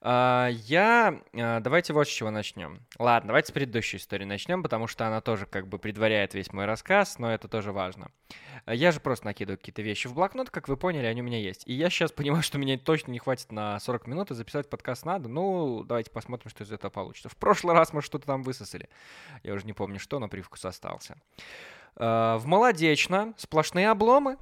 А, 0.00 0.48
я... 0.48 1.20
А, 1.34 1.60
давайте 1.60 1.92
вот 1.92 2.06
с 2.06 2.10
чего 2.10 2.30
начнем. 2.30 2.86
Ладно, 2.98 3.28
давайте 3.28 3.48
с 3.48 3.52
предыдущей 3.52 3.96
истории 3.96 4.24
начнем, 4.24 4.62
потому 4.62 4.86
что 4.86 5.06
она 5.06 5.20
тоже 5.20 5.46
как 5.46 5.66
бы 5.66 5.78
предваряет 5.78 6.34
весь 6.34 6.52
мой 6.52 6.66
рассказ, 6.66 7.18
но 7.18 7.32
это 7.32 7.48
тоже 7.48 7.72
важно. 7.72 8.12
А, 8.64 8.74
я 8.74 8.92
же 8.92 9.00
просто 9.00 9.26
накидываю 9.26 9.58
какие-то 9.58 9.82
вещи 9.82 10.06
в 10.06 10.14
блокнот, 10.14 10.50
как 10.50 10.68
вы 10.68 10.76
поняли, 10.76 11.06
они 11.06 11.20
у 11.20 11.24
меня 11.24 11.38
есть. 11.38 11.64
И 11.66 11.72
я 11.72 11.90
сейчас 11.90 12.12
понимаю, 12.12 12.42
что 12.44 12.58
меня 12.58 12.78
точно 12.78 13.10
не 13.10 13.18
хватит 13.18 13.50
на 13.50 13.80
40 13.80 14.06
минут, 14.06 14.30
и 14.30 14.34
записать 14.34 14.70
подкаст 14.70 15.04
надо. 15.04 15.28
Ну, 15.28 15.82
давайте 15.82 16.12
посмотрим, 16.12 16.50
что 16.50 16.62
из 16.62 16.70
этого 16.70 16.90
получится. 16.90 17.28
В 17.28 17.36
прошлый 17.36 17.74
раз 17.74 17.92
мы 17.92 18.00
что-то 18.00 18.26
там 18.26 18.42
высосали. 18.42 18.88
Я 19.42 19.54
уже 19.54 19.66
не 19.66 19.72
помню 19.72 19.98
что, 19.98 20.20
но 20.20 20.28
привкус 20.28 20.64
остался. 20.64 21.16
В 21.96 22.42
Молодечно 22.44 23.34
сплошные 23.36 23.90
обломы. 23.90 24.36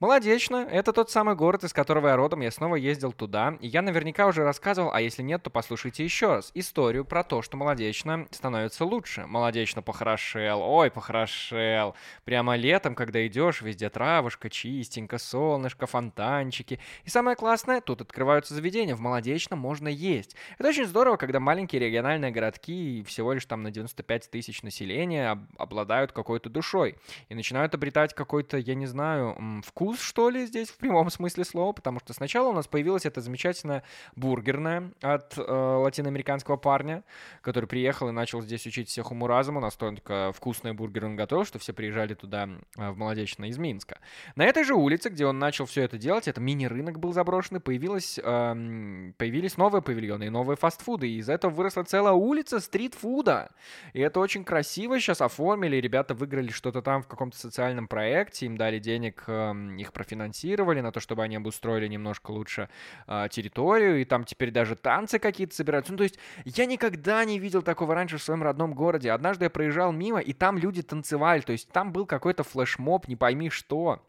Молодечно, 0.00 0.66
это 0.70 0.92
тот 0.92 1.10
самый 1.10 1.34
город, 1.34 1.64
из 1.64 1.72
которого 1.72 2.08
я 2.08 2.16
родом, 2.16 2.40
я 2.40 2.50
снова 2.50 2.76
ездил 2.76 3.12
туда, 3.12 3.56
и 3.60 3.68
я 3.68 3.82
наверняка 3.82 4.26
уже 4.26 4.44
рассказывал, 4.44 4.92
а 4.92 5.00
если 5.00 5.22
нет, 5.22 5.42
то 5.42 5.50
послушайте 5.50 6.04
еще 6.04 6.34
раз, 6.34 6.50
историю 6.54 7.04
про 7.04 7.24
то, 7.24 7.42
что 7.42 7.56
Молодечно 7.56 8.26
становится 8.30 8.84
лучше. 8.84 9.26
Молодечно 9.26 9.82
похорошел, 9.82 10.60
ой, 10.62 10.90
похорошел. 10.90 11.94
Прямо 12.24 12.56
летом, 12.56 12.94
когда 12.94 13.26
идешь, 13.26 13.62
везде 13.62 13.90
травушка, 13.90 14.50
чистенько, 14.50 15.18
солнышко, 15.18 15.86
фонтанчики. 15.86 16.80
И 17.04 17.10
самое 17.10 17.36
классное, 17.36 17.80
тут 17.80 18.00
открываются 18.00 18.54
заведения, 18.54 18.96
в 18.96 19.00
Молодечно 19.00 19.56
можно 19.56 19.88
есть. 19.88 20.36
Это 20.58 20.68
очень 20.68 20.86
здорово, 20.86 21.16
когда 21.16 21.40
маленькие 21.40 21.80
региональные 21.80 22.30
городки, 22.30 23.04
всего 23.06 23.32
лишь 23.32 23.46
там 23.46 23.62
на 23.62 23.70
95 23.70 24.30
тысяч 24.30 24.62
населения, 24.62 25.38
обладают 25.58 26.12
какой-то 26.12 26.50
душой 26.50 26.96
и 27.28 27.34
начинают 27.34 27.74
обретать 27.74 28.14
какой-то, 28.14 28.56
я 28.56 28.74
не 28.74 28.86
знаю, 28.86 29.62
вкус, 29.72 30.00
что 30.00 30.28
ли, 30.28 30.44
здесь 30.44 30.68
в 30.68 30.76
прямом 30.76 31.08
смысле 31.08 31.44
слова, 31.44 31.72
потому 31.72 31.98
что 31.98 32.12
сначала 32.12 32.48
у 32.48 32.52
нас 32.52 32.66
появилась 32.66 33.06
эта 33.06 33.22
замечательная 33.22 33.82
бургерная 34.16 34.92
от 35.00 35.38
э, 35.38 35.42
латиноамериканского 35.42 36.56
парня, 36.56 37.04
который 37.40 37.64
приехал 37.66 38.10
и 38.10 38.12
начал 38.12 38.42
здесь 38.42 38.66
учить 38.66 38.88
всех 38.88 39.10
уму-разуму, 39.10 39.60
настолько 39.60 40.32
вкусные 40.32 40.74
бургеры 40.74 41.06
он 41.06 41.16
готовил, 41.16 41.46
что 41.46 41.58
все 41.58 41.72
приезжали 41.72 42.12
туда 42.12 42.48
э, 42.76 42.90
в 42.90 42.98
Молодечно 42.98 43.46
из 43.46 43.56
Минска. 43.56 43.98
На 44.36 44.44
этой 44.44 44.64
же 44.64 44.74
улице, 44.74 45.08
где 45.08 45.24
он 45.24 45.38
начал 45.38 45.64
все 45.64 45.82
это 45.82 45.96
делать, 45.96 46.28
это 46.28 46.40
мини-рынок 46.40 46.98
был 46.98 47.14
заброшенный, 47.14 47.60
появилась, 47.60 48.18
э, 48.22 49.12
появились 49.16 49.56
новые 49.56 49.80
павильоны 49.80 50.24
и 50.24 50.30
новые 50.30 50.58
фастфуды, 50.58 51.08
и 51.08 51.16
из 51.16 51.30
этого 51.30 51.50
выросла 51.50 51.84
целая 51.84 52.12
улица 52.12 52.60
стритфуда. 52.60 53.50
И 53.94 54.00
это 54.00 54.20
очень 54.20 54.44
красиво 54.44 55.00
сейчас 55.00 55.22
оформили, 55.22 55.76
ребята 55.76 56.12
выиграли 56.12 56.50
что-то 56.50 56.82
там 56.82 57.02
в 57.02 57.08
каком-то 57.08 57.38
социальном 57.38 57.88
проекте, 57.88 58.44
им 58.44 58.58
дали 58.58 58.78
денег 58.78 59.24
э, 59.26 59.61
их 59.76 59.92
профинансировали 59.92 60.80
на 60.80 60.92
то, 60.92 61.00
чтобы 61.00 61.22
они 61.22 61.36
обустроили 61.36 61.86
немножко 61.88 62.30
лучше 62.30 62.68
э, 63.06 63.28
территорию, 63.30 64.00
и 64.00 64.04
там 64.04 64.24
теперь 64.24 64.50
даже 64.50 64.76
танцы 64.76 65.18
какие-то 65.18 65.54
собираются. 65.54 65.92
Ну, 65.92 65.98
то 65.98 66.04
есть 66.04 66.18
я 66.44 66.66
никогда 66.66 67.24
не 67.24 67.38
видел 67.38 67.62
такого 67.62 67.94
раньше 67.94 68.18
в 68.18 68.22
своем 68.22 68.42
родном 68.42 68.74
городе. 68.74 69.10
Однажды 69.12 69.46
я 69.46 69.50
проезжал 69.50 69.92
мимо, 69.92 70.20
и 70.20 70.32
там 70.32 70.58
люди 70.58 70.82
танцевали, 70.82 71.40
то 71.40 71.52
есть 71.52 71.68
там 71.70 71.92
был 71.92 72.06
какой-то 72.06 72.44
флешмоб, 72.44 73.08
не 73.08 73.16
пойми 73.16 73.50
что. 73.50 74.02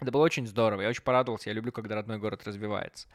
Это 0.00 0.12
было 0.12 0.22
очень 0.22 0.46
здорово, 0.46 0.82
я 0.82 0.88
очень 0.88 1.02
порадовался, 1.02 1.50
я 1.50 1.54
люблю, 1.54 1.72
когда 1.72 1.96
родной 1.96 2.18
город 2.18 2.42
развивается. 2.46 3.08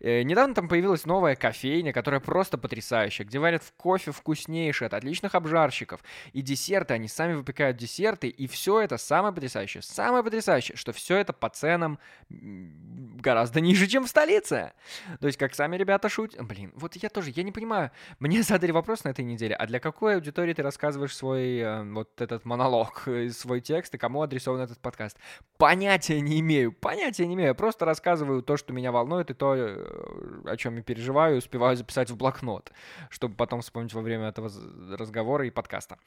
Э, 0.00 0.22
недавно 0.22 0.54
там 0.54 0.68
появилась 0.68 1.04
новая 1.04 1.34
кофейня, 1.34 1.92
которая 1.92 2.20
просто 2.20 2.58
потрясающая, 2.58 3.26
где 3.26 3.38
варят 3.38 3.62
в 3.62 3.72
кофе 3.72 4.12
вкуснейший 4.12 4.86
от 4.86 4.94
отличных 4.94 5.34
обжарщиков. 5.34 6.00
И 6.32 6.42
десерты, 6.42 6.94
они 6.94 7.08
сами 7.08 7.34
выпекают 7.34 7.76
десерты, 7.76 8.28
и 8.28 8.46
все 8.46 8.80
это 8.80 8.98
самое 8.98 9.34
потрясающее. 9.34 9.82
Самое 9.82 10.22
потрясающее, 10.22 10.76
что 10.76 10.92
все 10.92 11.16
это 11.16 11.32
по 11.32 11.48
ценам 11.48 11.98
гораздо 12.28 13.60
ниже, 13.60 13.86
чем 13.86 14.04
в 14.04 14.08
столице. 14.08 14.72
То 15.20 15.26
есть, 15.26 15.38
как 15.38 15.54
сами 15.54 15.76
ребята 15.76 16.08
шутят. 16.08 16.46
Блин, 16.46 16.72
вот 16.76 16.94
я 16.96 17.08
тоже, 17.08 17.32
я 17.34 17.42
не 17.42 17.52
понимаю. 17.52 17.90
Мне 18.18 18.42
задали 18.44 18.70
вопрос 18.70 19.04
на 19.04 19.10
этой 19.10 19.24
неделе, 19.24 19.54
а 19.54 19.66
для 19.66 19.80
какой 19.80 20.14
аудитории 20.14 20.54
ты 20.54 20.62
рассказываешь 20.62 21.16
свой 21.16 21.58
э, 21.58 21.82
вот 21.84 22.20
этот 22.20 22.44
монолог, 22.44 23.02
э, 23.06 23.30
свой 23.30 23.60
текст, 23.60 23.94
и 23.94 23.98
кому 23.98 24.22
адресован 24.22 24.60
этот 24.60 24.78
подкаст? 24.78 25.18
Понятия 25.56 26.20
не 26.28 26.40
имею, 26.40 26.72
понятия 26.72 27.26
не 27.26 27.34
имею. 27.34 27.48
Я 27.48 27.54
просто 27.54 27.84
рассказываю 27.84 28.42
то, 28.42 28.56
что 28.56 28.72
меня 28.72 28.92
волнует, 28.92 29.30
и 29.30 29.34
то, 29.34 29.54
э, 29.56 30.42
о 30.44 30.56
чем 30.56 30.76
я 30.76 30.82
переживаю, 30.82 31.38
успеваю 31.38 31.76
записать 31.76 32.10
в 32.10 32.16
блокнот, 32.16 32.72
чтобы 33.10 33.34
потом 33.34 33.60
вспомнить 33.60 33.94
во 33.94 34.02
время 34.02 34.28
этого 34.28 34.50
разговора 34.96 35.46
и 35.46 35.50
подкаста. 35.50 35.98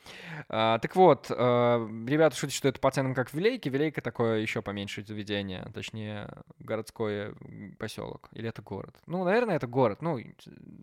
А, 0.50 0.80
так 0.80 0.96
вот, 0.96 1.28
а, 1.30 1.88
ребята 2.08 2.36
шутят, 2.36 2.56
что 2.56 2.68
это 2.68 2.80
по 2.80 2.92
ценам 2.92 3.14
как 3.14 3.30
в 3.30 3.34
Вилейке. 3.34 3.70
Вилейка 3.70 4.02
такое 4.02 4.40
еще 4.40 4.62
поменьше 4.62 5.04
заведение, 5.04 5.68
точнее, 5.74 6.30
городской 6.60 7.34
поселок. 7.78 8.30
Или 8.34 8.50
это 8.50 8.62
город? 8.62 8.96
Ну, 9.08 9.24
наверное, 9.24 9.56
это 9.56 9.68
город. 9.68 10.02
Ну, 10.02 10.20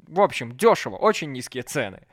в 0.06 0.20
общем, 0.20 0.56
дешево, 0.56 0.96
очень 0.96 1.32
низкие 1.32 1.62
цены. 1.62 2.06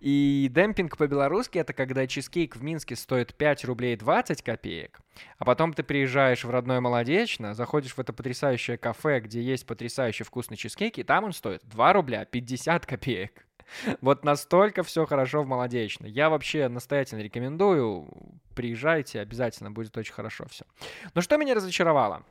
И 0.00 0.48
демпинг 0.50 0.96
по-белорусски 0.96 1.58
это 1.58 1.72
когда 1.72 2.06
чизкейк 2.06 2.56
в 2.56 2.62
Минске 2.62 2.96
стоит 2.96 3.34
5 3.34 3.64
рублей 3.64 3.96
20 3.96 4.42
копеек, 4.42 5.00
а 5.38 5.44
потом 5.44 5.72
ты 5.72 5.82
приезжаешь 5.82 6.44
в 6.44 6.50
родной 6.50 6.80
Молодечно, 6.80 7.54
заходишь 7.54 7.94
в 7.94 7.98
это 7.98 8.12
потрясающее 8.12 8.76
кафе, 8.78 9.20
где 9.20 9.42
есть 9.42 9.66
потрясающе 9.66 10.24
вкусный 10.24 10.56
чизкейк, 10.56 10.98
и 10.98 11.02
там 11.02 11.24
он 11.24 11.32
стоит 11.32 11.62
2 11.64 11.92
рубля 11.92 12.24
50 12.24 12.86
копеек. 12.86 13.46
Вот 14.00 14.24
настолько 14.24 14.82
все 14.82 15.06
хорошо 15.06 15.42
в 15.42 15.46
Молодечно. 15.46 16.06
Я 16.06 16.30
вообще 16.30 16.68
настоятельно 16.68 17.20
рекомендую. 17.20 18.08
Приезжайте, 18.54 19.20
обязательно 19.20 19.70
будет 19.70 19.96
очень 19.96 20.12
хорошо 20.12 20.46
все. 20.50 20.64
Но 21.14 21.20
что 21.22 21.36
меня 21.36 21.54
разочаровало? 21.54 22.24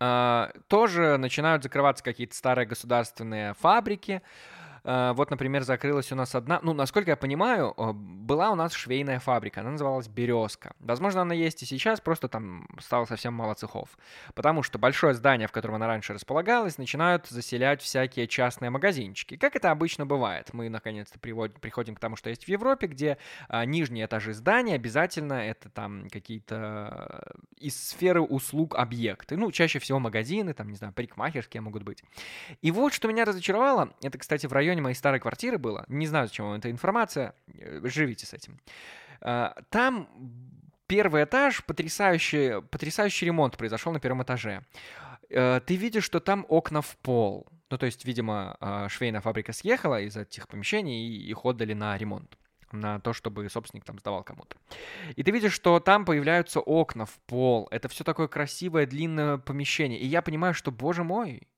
Uh, 0.00 0.56
тоже 0.68 1.16
начинают 1.16 1.64
закрываться 1.64 2.04
какие-то 2.04 2.36
старые 2.36 2.66
государственные 2.66 3.54
фабрики, 3.54 4.22
вот, 4.84 5.30
например, 5.30 5.62
закрылась 5.62 6.12
у 6.12 6.14
нас 6.14 6.34
одна, 6.34 6.60
ну, 6.62 6.72
насколько 6.72 7.10
я 7.10 7.16
понимаю, 7.16 7.74
э, 7.76 7.92
была 7.92 8.50
у 8.50 8.54
нас 8.54 8.72
швейная 8.72 9.18
фабрика, 9.18 9.60
она 9.60 9.70
называлась 9.72 10.08
«Березка». 10.08 10.74
Возможно, 10.80 11.22
она 11.22 11.34
есть 11.34 11.62
и 11.62 11.66
сейчас, 11.66 12.00
просто 12.00 12.28
там 12.28 12.66
стало 12.80 13.04
совсем 13.04 13.34
мало 13.34 13.54
цехов. 13.54 13.98
Потому 14.34 14.62
что 14.62 14.78
большое 14.78 15.14
здание, 15.14 15.48
в 15.48 15.52
котором 15.52 15.76
она 15.76 15.86
раньше 15.86 16.12
располагалась, 16.12 16.78
начинают 16.78 17.26
заселять 17.26 17.82
всякие 17.82 18.26
частные 18.26 18.70
магазинчики. 18.70 19.36
Как 19.36 19.56
это 19.56 19.70
обычно 19.70 20.06
бывает. 20.06 20.50
Мы, 20.52 20.68
наконец-то, 20.68 21.18
приходим 21.18 21.94
к 21.94 22.00
тому, 22.00 22.16
что 22.16 22.30
есть 22.30 22.44
в 22.44 22.48
Европе, 22.48 22.86
где 22.86 23.18
а, 23.48 23.64
нижние 23.64 24.06
этажи 24.06 24.32
здания 24.32 24.74
обязательно 24.74 25.34
это 25.34 25.68
там 25.68 26.08
какие-то 26.10 27.34
из 27.56 27.76
сферы 27.88 28.20
услуг 28.20 28.74
объекты. 28.76 29.36
Ну, 29.36 29.50
чаще 29.52 29.78
всего 29.78 29.98
магазины, 29.98 30.54
там, 30.54 30.68
не 30.68 30.76
знаю, 30.76 30.92
парикмахерские 30.92 31.60
могут 31.60 31.82
быть. 31.82 32.02
И 32.62 32.70
вот, 32.70 32.92
что 32.92 33.08
меня 33.08 33.24
разочаровало, 33.24 33.92
это, 34.02 34.18
кстати, 34.18 34.46
в 34.46 34.52
районе 34.52 34.67
районе 34.68 34.82
моей 34.82 34.94
старой 34.94 35.20
квартиры 35.20 35.58
было. 35.58 35.84
Не 35.88 36.06
знаю, 36.06 36.26
зачем 36.26 36.46
вам 36.46 36.58
эта 36.58 36.70
информация. 36.70 37.34
Э, 37.58 37.80
живите 37.84 38.26
с 38.26 38.34
этим. 38.34 38.58
А, 39.20 39.54
там 39.70 40.08
первый 40.86 41.24
этаж, 41.24 41.64
потрясающий, 41.64 42.62
потрясающий 42.62 43.26
ремонт 43.26 43.56
произошел 43.56 43.92
на 43.92 44.00
первом 44.00 44.22
этаже. 44.22 44.64
Э, 45.30 45.60
ты 45.64 45.76
видишь, 45.76 46.04
что 46.04 46.20
там 46.20 46.46
окна 46.48 46.82
в 46.82 46.96
пол. 46.98 47.46
Ну, 47.70 47.76
то 47.76 47.86
есть, 47.86 48.04
видимо, 48.04 48.56
а, 48.60 48.88
швейная 48.88 49.20
фабрика 49.20 49.52
съехала 49.52 50.00
из 50.00 50.16
этих 50.16 50.48
помещений 50.48 51.06
и 51.06 51.30
их 51.30 51.44
отдали 51.44 51.74
на 51.74 51.98
ремонт 51.98 52.38
на 52.72 53.00
то, 53.00 53.12
чтобы 53.12 53.48
собственник 53.48 53.84
там 53.84 53.98
сдавал 53.98 54.22
кому-то. 54.22 54.56
И 55.16 55.22
ты 55.22 55.30
видишь, 55.30 55.52
что 55.52 55.80
там 55.80 56.04
появляются 56.04 56.60
окна 56.60 57.06
в 57.06 57.18
пол. 57.26 57.68
Это 57.70 57.88
все 57.88 58.04
такое 58.04 58.28
красивое, 58.28 58.86
длинное 58.86 59.38
помещение. 59.38 59.98
И 59.98 60.06
я 60.06 60.22
понимаю, 60.22 60.54
что, 60.54 60.70
боже 60.70 61.04
мой, 61.04 61.48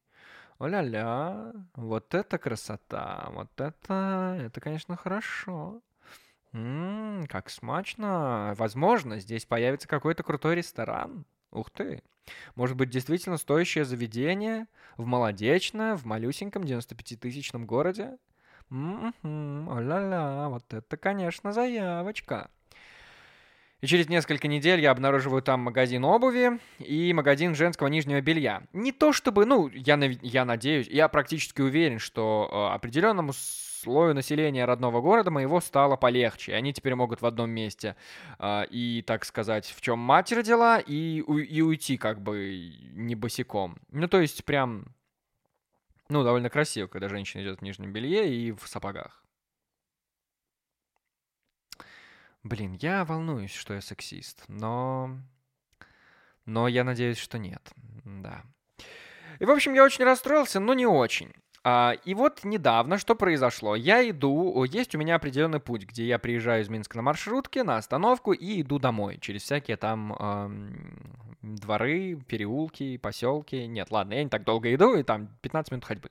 О-ля-ля, 0.60 1.54
вот 1.74 2.14
это 2.14 2.36
красота, 2.36 3.30
вот 3.32 3.48
это, 3.58 4.38
это, 4.44 4.60
конечно, 4.60 4.94
хорошо. 4.94 5.80
Ммм, 6.52 7.26
как 7.28 7.48
смачно. 7.48 8.52
Возможно, 8.58 9.18
здесь 9.20 9.46
появится 9.46 9.88
какой-то 9.88 10.22
крутой 10.22 10.56
ресторан. 10.56 11.24
Ух 11.50 11.70
ты. 11.70 12.02
Может 12.56 12.76
быть, 12.76 12.90
действительно 12.90 13.38
стоящее 13.38 13.86
заведение 13.86 14.66
в 14.98 15.06
Молодечно, 15.06 15.96
в 15.96 16.04
малюсеньком 16.04 16.64
95-тысячном 16.64 17.64
городе? 17.64 18.18
М-м-м, 18.70 19.66
о-ля-ля, 19.66 20.50
вот 20.50 20.74
это, 20.74 20.98
конечно, 20.98 21.54
заявочка. 21.54 22.50
И 23.80 23.86
через 23.86 24.08
несколько 24.08 24.46
недель 24.46 24.80
я 24.80 24.90
обнаруживаю 24.90 25.42
там 25.42 25.60
магазин 25.60 26.04
обуви 26.04 26.58
и 26.78 27.12
магазин 27.14 27.54
женского 27.54 27.88
нижнего 27.88 28.20
белья. 28.20 28.62
Не 28.72 28.92
то 28.92 29.12
чтобы, 29.12 29.46
ну, 29.46 29.68
я, 29.68 29.96
я 30.22 30.44
надеюсь, 30.44 30.86
я 30.88 31.08
практически 31.08 31.62
уверен, 31.62 31.98
что 31.98 32.48
э, 32.50 32.74
определенному 32.74 33.32
слою 33.32 34.14
населения 34.14 34.66
родного 34.66 35.00
города 35.00 35.30
моего 35.30 35.60
стало 35.60 35.96
полегче. 35.96 36.54
Они 36.54 36.74
теперь 36.74 36.94
могут 36.94 37.22
в 37.22 37.26
одном 37.26 37.50
месте 37.50 37.96
э, 38.38 38.66
и, 38.70 39.02
так 39.06 39.24
сказать, 39.24 39.72
в 39.74 39.80
чем 39.80 39.98
мать 39.98 40.30
родила, 40.32 40.78
и, 40.78 41.20
и 41.20 41.62
уйти 41.62 41.96
как 41.96 42.20
бы 42.20 42.72
не 42.92 43.14
босиком. 43.14 43.78
Ну, 43.90 44.08
то 44.08 44.20
есть 44.20 44.44
прям, 44.44 44.84
ну, 46.10 46.22
довольно 46.22 46.50
красиво, 46.50 46.86
когда 46.86 47.08
женщина 47.08 47.42
идет 47.42 47.60
в 47.60 47.62
нижнем 47.62 47.92
белье 47.92 48.28
и 48.28 48.52
в 48.52 48.66
сапогах. 48.66 49.24
Блин, 52.42 52.76
я 52.80 53.04
волнуюсь, 53.04 53.52
что 53.52 53.74
я 53.74 53.80
сексист, 53.80 54.44
но... 54.48 55.18
Но 56.46 56.68
я 56.68 56.84
надеюсь, 56.84 57.18
что 57.18 57.38
нет. 57.38 57.70
Да. 58.04 58.42
И, 59.38 59.44
в 59.44 59.50
общем, 59.50 59.74
я 59.74 59.84
очень 59.84 60.04
расстроился, 60.04 60.58
но 60.58 60.74
не 60.74 60.86
очень. 60.86 61.32
А, 61.62 61.92
и 62.06 62.14
вот 62.14 62.40
недавно 62.44 62.96
что 62.96 63.14
произошло? 63.14 63.76
Я 63.76 64.08
иду, 64.08 64.64
есть 64.64 64.94
у 64.94 64.98
меня 64.98 65.16
определенный 65.16 65.60
путь, 65.60 65.84
где 65.84 66.06
я 66.06 66.18
приезжаю 66.18 66.62
из 66.62 66.70
Минска 66.70 66.96
на 66.96 67.02
маршрутке, 67.02 67.62
на 67.62 67.76
остановку 67.76 68.32
и 68.32 68.62
иду 68.62 68.78
домой 68.78 69.18
через 69.20 69.42
всякие 69.42 69.76
там 69.76 70.14
эм, 70.14 71.26
дворы, 71.42 72.16
переулки, 72.26 72.96
поселки. 72.96 73.66
Нет, 73.66 73.90
ладно, 73.90 74.14
я 74.14 74.24
не 74.24 74.30
так 74.30 74.44
долго 74.44 74.74
иду, 74.74 74.94
и 74.94 75.02
там 75.02 75.28
15 75.42 75.72
минут 75.72 75.84
ходьбы. 75.84 76.10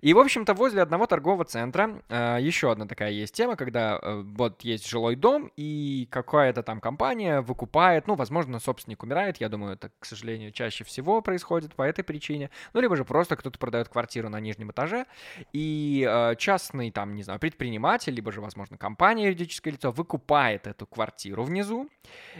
И, 0.00 0.14
в 0.14 0.18
общем-то, 0.18 0.54
возле 0.54 0.82
одного 0.82 1.06
торгового 1.06 1.44
центра 1.44 2.02
э, 2.08 2.38
еще 2.40 2.72
одна 2.72 2.86
такая 2.86 3.10
есть 3.10 3.34
тема, 3.34 3.56
когда 3.56 3.98
э, 4.00 4.22
вот 4.24 4.62
есть 4.62 4.88
жилой 4.88 5.16
дом, 5.16 5.50
и 5.56 6.08
какая-то 6.10 6.62
там 6.62 6.80
компания 6.80 7.40
выкупает, 7.40 8.06
ну, 8.06 8.14
возможно, 8.14 8.58
собственник 8.58 9.02
умирает, 9.02 9.38
я 9.38 9.48
думаю, 9.48 9.74
это, 9.74 9.90
к 9.98 10.04
сожалению, 10.04 10.52
чаще 10.52 10.84
всего 10.84 11.20
происходит 11.20 11.74
по 11.74 11.82
этой 11.82 12.02
причине, 12.02 12.50
ну, 12.72 12.80
либо 12.80 12.96
же 12.96 13.04
просто 13.04 13.36
кто-то 13.36 13.58
продает 13.58 13.88
квартиру 13.88 14.28
на 14.28 14.40
нижнем 14.40 14.70
этаже, 14.70 15.06
и 15.52 16.06
э, 16.08 16.34
частный, 16.36 16.90
там, 16.90 17.14
не 17.14 17.22
знаю, 17.22 17.38
предприниматель, 17.38 18.14
либо 18.14 18.32
же, 18.32 18.40
возможно, 18.40 18.78
компания, 18.78 19.26
юридическое 19.26 19.74
лицо, 19.74 19.92
выкупает 19.92 20.66
эту 20.66 20.86
квартиру 20.86 21.44
внизу, 21.44 21.88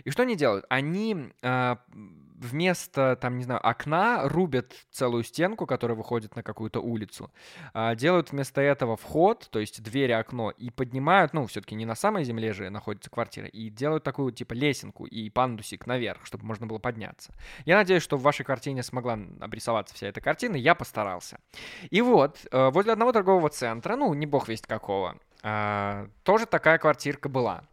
и 0.05 0.11
что 0.11 0.23
они 0.23 0.37
делают? 0.37 0.65
Они 0.69 1.31
э, 1.43 1.77
вместо, 2.41 3.17
там, 3.17 3.37
не 3.37 3.45
знаю, 3.45 3.61
окна 3.63 4.29
рубят 4.29 4.73
целую 4.91 5.23
стенку, 5.23 5.67
которая 5.67 5.97
выходит 5.97 6.35
на 6.37 6.43
какую-то 6.43 6.81
улицу, 6.81 7.31
а, 7.75 7.95
делают 7.95 8.33
вместо 8.33 8.61
этого 8.61 8.97
вход, 8.97 9.49
то 9.51 9.59
есть 9.59 9.83
дверь, 9.83 10.13
окно, 10.13 10.51
и 10.51 10.71
поднимают, 10.71 11.35
ну, 11.35 11.47
все-таки 11.47 11.75
не 11.75 11.85
на 11.85 11.95
самой 11.95 12.25
земле 12.25 12.53
же 12.53 12.71
находится 12.71 13.11
квартира, 13.11 13.47
и 13.47 13.69
делают 13.69 14.05
такую, 14.05 14.33
типа, 14.33 14.55
лесенку 14.55 15.05
и 15.05 15.29
пандусик 15.31 15.87
наверх, 15.87 16.25
чтобы 16.25 16.47
можно 16.47 16.67
было 16.67 16.79
подняться. 16.79 17.35
Я 17.67 17.77
надеюсь, 17.77 18.03
что 18.03 18.17
в 18.17 18.23
вашей 18.23 18.45
картине 18.45 18.83
смогла 18.83 19.19
обрисоваться 19.41 19.95
вся 19.95 20.09
эта 20.09 20.21
картина, 20.21 20.57
я 20.57 20.75
постарался. 20.75 21.39
И 21.91 22.01
вот, 22.01 22.39
э, 22.51 22.71
возле 22.71 22.93
одного 22.93 23.13
торгового 23.13 23.51
центра, 23.51 23.97
ну, 23.97 24.15
не 24.15 24.27
бог 24.27 24.49
весть 24.49 24.67
какого, 24.67 25.19
тоже 25.43 26.47
такая 26.47 26.79
квартирка 26.79 27.29
была. 27.29 27.65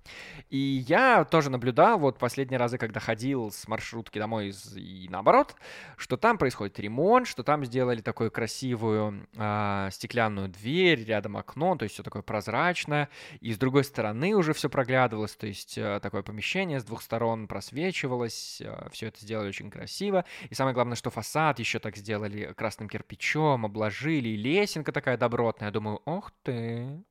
И 0.49 0.85
я 0.87 1.25
тоже 1.25 1.49
наблюдал, 1.49 1.99
вот 1.99 2.17
последние 2.17 2.57
разы, 2.57 2.77
когда 2.77 3.01
ходил 3.01 3.51
с 3.51 3.67
маршрутки 3.67 4.17
домой 4.17 4.53
и 4.75 5.07
наоборот, 5.09 5.55
что 5.97 6.15
там 6.15 6.37
происходит 6.37 6.79
ремонт, 6.79 7.27
что 7.27 7.43
там 7.43 7.65
сделали 7.65 8.01
такую 8.01 8.31
красивую 8.31 9.27
а, 9.35 9.89
стеклянную 9.91 10.47
дверь, 10.47 11.03
рядом 11.03 11.35
окно, 11.35 11.75
то 11.75 11.83
есть 11.83 11.95
все 11.95 12.03
такое 12.03 12.21
прозрачное, 12.21 13.09
и 13.41 13.51
с 13.51 13.57
другой 13.57 13.83
стороны 13.83 14.35
уже 14.35 14.53
все 14.53 14.69
проглядывалось, 14.69 15.35
то 15.35 15.47
есть 15.47 15.77
а, 15.77 15.99
такое 15.99 16.23
помещение 16.23 16.79
с 16.79 16.85
двух 16.85 17.01
сторон 17.01 17.47
просвечивалось, 17.47 18.61
а, 18.63 18.87
все 18.91 19.07
это 19.07 19.19
сделали 19.19 19.49
очень 19.49 19.69
красиво, 19.69 20.23
и 20.49 20.55
самое 20.55 20.73
главное, 20.73 20.95
что 20.95 21.09
фасад 21.09 21.59
еще 21.59 21.79
так 21.79 21.97
сделали 21.97 22.53
красным 22.55 22.87
кирпичом, 22.87 23.65
обложили, 23.65 24.29
и 24.29 24.37
лесенка 24.37 24.93
такая 24.93 25.17
добротная, 25.17 25.67
я 25.67 25.73
думаю, 25.73 26.01
ох 26.05 26.31
ты, 26.43 27.03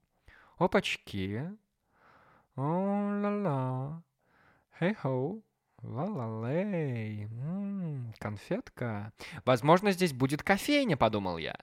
Опачки. 0.58 1.52
О-ла-ла. 2.56 4.02
Хей-хоу. 4.78 5.42
Ла-ла-лей. 5.82 7.28
Конфетка. 8.18 9.12
Возможно, 9.44 9.92
здесь 9.92 10.14
будет 10.14 10.42
кофейня, 10.42 10.96
подумал 10.96 11.36
я. 11.36 11.56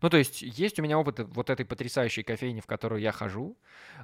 Ну, 0.00 0.10
то 0.10 0.16
есть, 0.16 0.42
есть 0.42 0.78
у 0.78 0.82
меня 0.82 0.98
опыт 0.98 1.20
вот 1.20 1.50
этой 1.50 1.66
потрясающей 1.66 2.22
кофейни, 2.22 2.60
в 2.60 2.66
которую 2.66 3.00
я 3.00 3.12
хожу, 3.12 3.56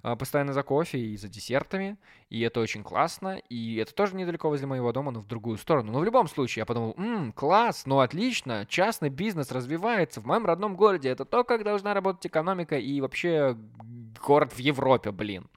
а, 0.02 0.16
постоянно 0.16 0.52
за 0.52 0.62
кофе 0.62 0.98
и 0.98 1.16
за 1.16 1.28
десертами, 1.28 1.98
и 2.30 2.40
это 2.40 2.60
очень 2.60 2.82
классно, 2.82 3.38
и 3.48 3.76
это 3.76 3.94
тоже 3.94 4.16
недалеко 4.16 4.48
возле 4.48 4.66
моего 4.66 4.92
дома, 4.92 5.12
но 5.12 5.20
в 5.20 5.26
другую 5.26 5.56
сторону. 5.58 5.92
Но 5.92 6.00
в 6.00 6.04
любом 6.04 6.28
случае, 6.28 6.62
я 6.62 6.66
подумал, 6.66 6.94
ммм, 6.96 7.32
класс, 7.32 7.86
ну 7.86 8.00
отлично, 8.00 8.66
частный 8.68 9.08
бизнес 9.08 9.52
развивается 9.52 10.20
в 10.20 10.26
моем 10.26 10.46
родном 10.46 10.76
городе, 10.76 11.08
это 11.10 11.24
то, 11.24 11.44
как 11.44 11.64
должна 11.64 11.94
работать 11.94 12.26
экономика 12.26 12.76
и 12.76 13.00
вообще 13.00 13.56
город 14.24 14.52
в 14.52 14.58
Европе, 14.58 15.12
блин. 15.12 15.48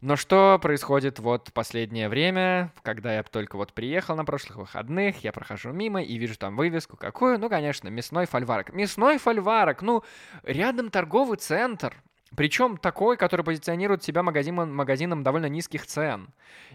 Но 0.00 0.14
что 0.14 0.60
происходит 0.62 1.18
вот 1.18 1.52
последнее 1.52 2.08
время, 2.08 2.72
когда 2.82 3.16
я 3.16 3.24
только 3.24 3.56
вот 3.56 3.72
приехал 3.72 4.14
на 4.14 4.24
прошлых 4.24 4.58
выходных, 4.58 5.24
я 5.24 5.32
прохожу 5.32 5.72
мимо 5.72 6.00
и 6.00 6.18
вижу 6.18 6.38
там 6.38 6.54
вывеску 6.56 6.96
какую? 6.96 7.38
Ну, 7.40 7.48
конечно, 7.48 7.88
мясной 7.88 8.26
фольварок. 8.26 8.72
Мясной 8.72 9.18
фольварок, 9.18 9.82
ну, 9.82 10.04
рядом 10.44 10.90
торговый 10.90 11.36
центр. 11.36 11.96
Причем 12.36 12.76
такой, 12.76 13.16
который 13.16 13.44
позиционирует 13.44 14.02
себя 14.02 14.22
магазином, 14.22 14.74
магазином 14.74 15.22
довольно 15.22 15.46
низких 15.46 15.86
цен. 15.86 16.28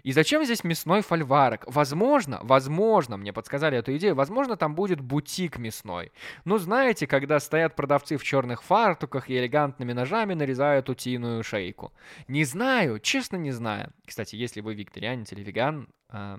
И 0.03 0.11
зачем 0.11 0.43
здесь 0.43 0.63
мясной 0.63 1.01
фольварок? 1.01 1.63
Возможно, 1.67 2.39
возможно, 2.41 3.17
мне 3.17 3.33
подсказали 3.33 3.77
эту 3.77 3.95
идею, 3.97 4.15
возможно, 4.15 4.57
там 4.57 4.75
будет 4.75 4.99
бутик 5.01 5.57
мясной. 5.57 6.11
Ну, 6.45 6.57
знаете, 6.57 7.07
когда 7.07 7.39
стоят 7.39 7.75
продавцы 7.75 8.17
в 8.17 8.23
черных 8.23 8.63
фартуках 8.63 9.29
и 9.29 9.37
элегантными 9.37 9.93
ножами 9.93 10.33
нарезают 10.33 10.89
утиную 10.89 11.43
шейку. 11.43 11.93
Не 12.27 12.43
знаю, 12.43 12.99
честно 12.99 13.37
не 13.37 13.51
знаю. 13.51 13.93
Кстати, 14.05 14.35
если 14.35 14.61
вы 14.61 14.73
вегетарианец 14.73 15.31
или 15.31 15.43
веган, 15.43 15.87
э, 16.09 16.37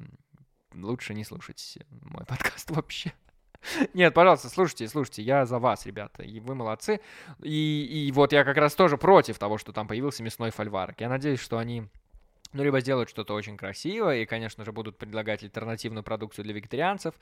лучше 0.75 1.15
не 1.15 1.25
слушать 1.25 1.79
мой 1.91 2.25
подкаст 2.29 2.71
вообще. 2.71 3.13
Нет, 3.95 4.15
пожалуйста, 4.15 4.49
слушайте, 4.49 4.89
слушайте, 4.89 5.23
я 5.23 5.47
за 5.47 5.59
вас, 5.59 5.87
ребята, 5.87 6.23
и 6.23 6.41
вы 6.41 6.55
молодцы. 6.55 7.01
И, 7.43 8.07
и 8.09 8.13
вот 8.13 8.33
я 8.33 8.45
как 8.45 8.57
раз 8.57 8.75
тоже 8.75 8.97
против 8.97 9.39
того, 9.39 9.59
что 9.59 9.73
там 9.73 9.89
появился 9.89 10.23
мясной 10.23 10.51
фольварок. 10.51 11.01
Я 11.01 11.09
надеюсь, 11.09 11.41
что 11.41 11.59
они 11.59 11.89
ну, 12.55 12.63
либо 12.63 12.81
сделают 12.81 13.11
что-то 13.11 13.35
очень 13.35 13.57
красивое 13.57 14.19
и, 14.19 14.27
конечно 14.27 14.65
же, 14.65 14.73
будут 14.73 14.97
предлагать 14.97 15.43
альтернативную 15.43 16.05
продукцию 16.05 16.45
для 16.45 16.55
вегетарианцев, 16.55 17.15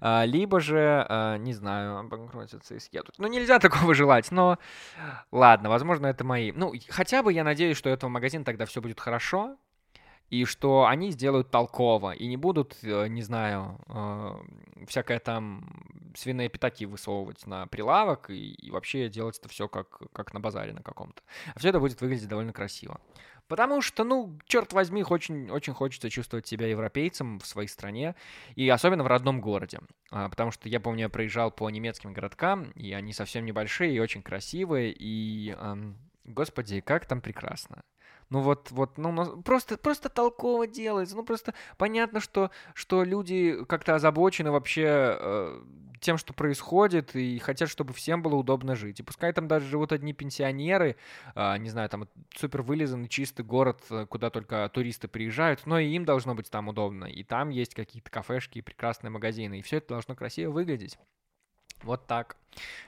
а, 0.00 0.24
либо 0.26 0.60
же, 0.60 1.06
а, 1.08 1.38
не 1.38 1.54
знаю, 1.54 1.98
обанкротятся 1.98 2.74
и 2.74 2.78
съедут. 2.78 3.14
Ну, 3.18 3.26
нельзя 3.26 3.58
такого 3.60 3.94
желать, 3.94 4.30
но 4.30 4.58
ладно, 5.32 5.70
возможно, 5.70 6.06
это 6.06 6.22
мои. 6.22 6.52
Ну, 6.52 6.72
хотя 6.90 7.22
бы 7.22 7.32
я 7.32 7.44
надеюсь, 7.44 7.78
что 7.78 7.88
этого 7.88 8.10
магазина 8.10 8.44
тогда 8.44 8.66
все 8.66 8.82
будет 8.82 9.00
хорошо, 9.00 9.56
и 10.30 10.44
что 10.44 10.86
они 10.86 11.10
сделают 11.10 11.50
толково, 11.50 12.12
и 12.12 12.26
не 12.26 12.36
будут, 12.36 12.76
э, 12.82 13.08
не 13.08 13.22
знаю, 13.22 13.78
э, 13.88 14.86
всякое 14.86 15.18
там 15.18 15.84
свиные 16.16 16.48
пятаки 16.48 16.86
высовывать 16.86 17.46
на 17.46 17.66
прилавок 17.66 18.30
и, 18.30 18.54
и 18.54 18.70
вообще 18.70 19.08
делать 19.08 19.38
это 19.38 19.48
все 19.48 19.68
как, 19.68 20.00
как 20.12 20.32
на 20.32 20.40
базаре 20.40 20.72
на 20.72 20.82
каком-то. 20.82 21.22
А 21.54 21.58
все 21.58 21.68
это 21.68 21.80
будет 21.80 22.00
выглядеть 22.00 22.28
довольно 22.28 22.52
красиво. 22.52 23.00
Потому 23.46 23.82
что, 23.82 24.04
ну, 24.04 24.38
черт 24.46 24.72
возьми, 24.72 25.04
очень, 25.04 25.50
очень 25.50 25.74
хочется 25.74 26.08
чувствовать 26.08 26.46
себя 26.46 26.66
европейцем 26.66 27.38
в 27.38 27.46
своей 27.46 27.68
стране, 27.68 28.14
и 28.54 28.68
особенно 28.70 29.04
в 29.04 29.06
родном 29.06 29.40
городе. 29.42 29.80
А, 30.10 30.30
потому 30.30 30.50
что 30.50 30.68
я 30.68 30.80
помню, 30.80 31.02
я 31.02 31.08
проезжал 31.10 31.50
по 31.50 31.68
немецким 31.68 32.14
городкам, 32.14 32.70
и 32.70 32.92
они 32.92 33.12
совсем 33.12 33.44
небольшие 33.44 33.94
и 33.94 34.00
очень 34.00 34.22
красивые, 34.22 34.92
и, 34.92 35.54
эм, 35.58 35.98
господи, 36.24 36.80
как 36.80 37.04
там 37.04 37.20
прекрасно. 37.20 37.82
Ну 38.30 38.40
вот, 38.40 38.70
вот, 38.70 38.98
ну, 38.98 39.42
просто, 39.42 39.76
просто 39.76 40.08
толково 40.08 40.66
делается. 40.66 41.16
Ну 41.16 41.24
просто 41.24 41.54
понятно, 41.76 42.20
что, 42.20 42.50
что 42.74 43.04
люди 43.04 43.64
как-то 43.66 43.94
озабочены 43.94 44.50
вообще 44.50 44.84
э, 44.86 45.62
тем, 46.00 46.18
что 46.18 46.34
происходит, 46.34 47.16
и 47.16 47.38
хотят, 47.38 47.70
чтобы 47.70 47.94
всем 47.94 48.22
было 48.22 48.34
удобно 48.34 48.76
жить. 48.76 49.00
И 49.00 49.02
пускай 49.02 49.32
там 49.32 49.48
даже 49.48 49.66
живут 49.66 49.92
одни 49.92 50.12
пенсионеры, 50.12 50.96
э, 51.34 51.58
не 51.58 51.70
знаю, 51.70 51.88
там 51.88 52.08
супер 52.36 52.62
вылизанный 52.62 53.08
чистый 53.08 53.44
город, 53.44 53.80
э, 53.90 54.06
куда 54.06 54.30
только 54.30 54.68
туристы 54.72 55.08
приезжают, 55.08 55.66
но 55.66 55.78
и 55.78 55.88
им 55.88 56.04
должно 56.04 56.34
быть 56.34 56.50
там 56.50 56.68
удобно. 56.68 57.06
И 57.06 57.24
там 57.24 57.48
есть 57.48 57.74
какие-то 57.74 58.10
кафешки 58.10 58.58
и 58.58 58.62
прекрасные 58.62 59.10
магазины, 59.10 59.58
и 59.58 59.62
все 59.62 59.78
это 59.78 59.88
должно 59.88 60.14
красиво 60.14 60.50
выглядеть. 60.50 60.98
Вот 61.82 62.06
так 62.06 62.36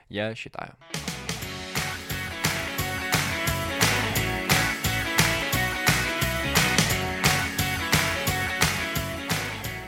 я 0.09 0.33
считаю. 0.35 0.75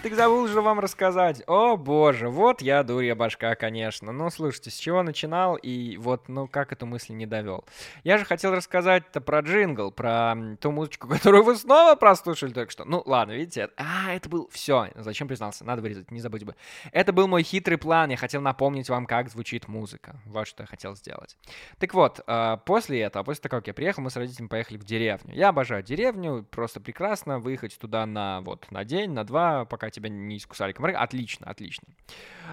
Так 0.00 0.14
забыл 0.14 0.46
же 0.46 0.60
вам 0.60 0.78
рассказать. 0.78 1.42
О, 1.48 1.76
боже, 1.76 2.28
вот 2.28 2.62
я 2.62 2.84
дурья 2.84 3.16
башка, 3.16 3.56
конечно. 3.56 4.12
Ну, 4.12 4.30
слушайте, 4.30 4.70
с 4.70 4.76
чего 4.76 5.02
начинал 5.02 5.56
и 5.56 5.96
вот, 5.96 6.28
ну, 6.28 6.46
как 6.46 6.70
эту 6.70 6.86
мысль 6.86 7.14
не 7.14 7.26
довел. 7.26 7.64
Я 8.04 8.16
же 8.16 8.24
хотел 8.24 8.54
рассказать-то 8.54 9.20
про 9.20 9.40
джингл, 9.40 9.90
про 9.90 10.36
ту 10.60 10.70
музычку, 10.70 11.08
которую 11.08 11.42
вы 11.42 11.56
снова 11.56 11.96
прослушали 11.96 12.52
только 12.52 12.70
что. 12.70 12.84
Ну, 12.84 13.02
ладно, 13.06 13.32
видите, 13.32 13.70
а, 13.76 14.14
это 14.14 14.28
был... 14.28 14.48
Все, 14.52 14.88
зачем 14.94 15.26
признался? 15.26 15.64
Надо 15.64 15.82
вырезать, 15.82 16.12
не 16.12 16.20
забудь 16.20 16.44
бы. 16.44 16.54
Это 16.92 17.12
был 17.12 17.26
мой 17.26 17.42
хитрый 17.42 17.76
план, 17.76 18.10
я 18.10 18.16
хотел 18.16 18.40
напомнить 18.40 18.88
вам, 18.88 19.04
как 19.04 19.28
звучит 19.28 19.66
музыка. 19.66 20.20
Вот 20.26 20.46
что 20.46 20.62
я 20.62 20.68
хотел 20.68 20.94
сделать. 20.94 21.36
Так 21.80 21.92
вот, 21.92 22.20
а, 22.28 22.58
после 22.58 23.00
этого, 23.00 23.24
после 23.24 23.42
того, 23.42 23.60
как 23.60 23.66
я 23.66 23.74
приехал, 23.74 24.04
мы 24.04 24.10
с 24.10 24.16
родителями 24.16 24.46
поехали 24.46 24.76
в 24.78 24.84
деревню. 24.84 25.34
Я 25.34 25.48
обожаю 25.48 25.82
деревню, 25.82 26.46
просто 26.48 26.80
прекрасно 26.80 27.40
выехать 27.40 27.76
туда 27.76 28.06
на, 28.06 28.42
вот, 28.42 28.70
на 28.70 28.84
день, 28.84 29.10
на 29.10 29.24
два, 29.24 29.64
пока 29.64 29.88
тебя 29.98 30.08
не 30.08 30.36
искусали 30.36 30.72
комары. 30.72 30.94
Отлично, 30.94 31.46
отлично. 31.46 31.88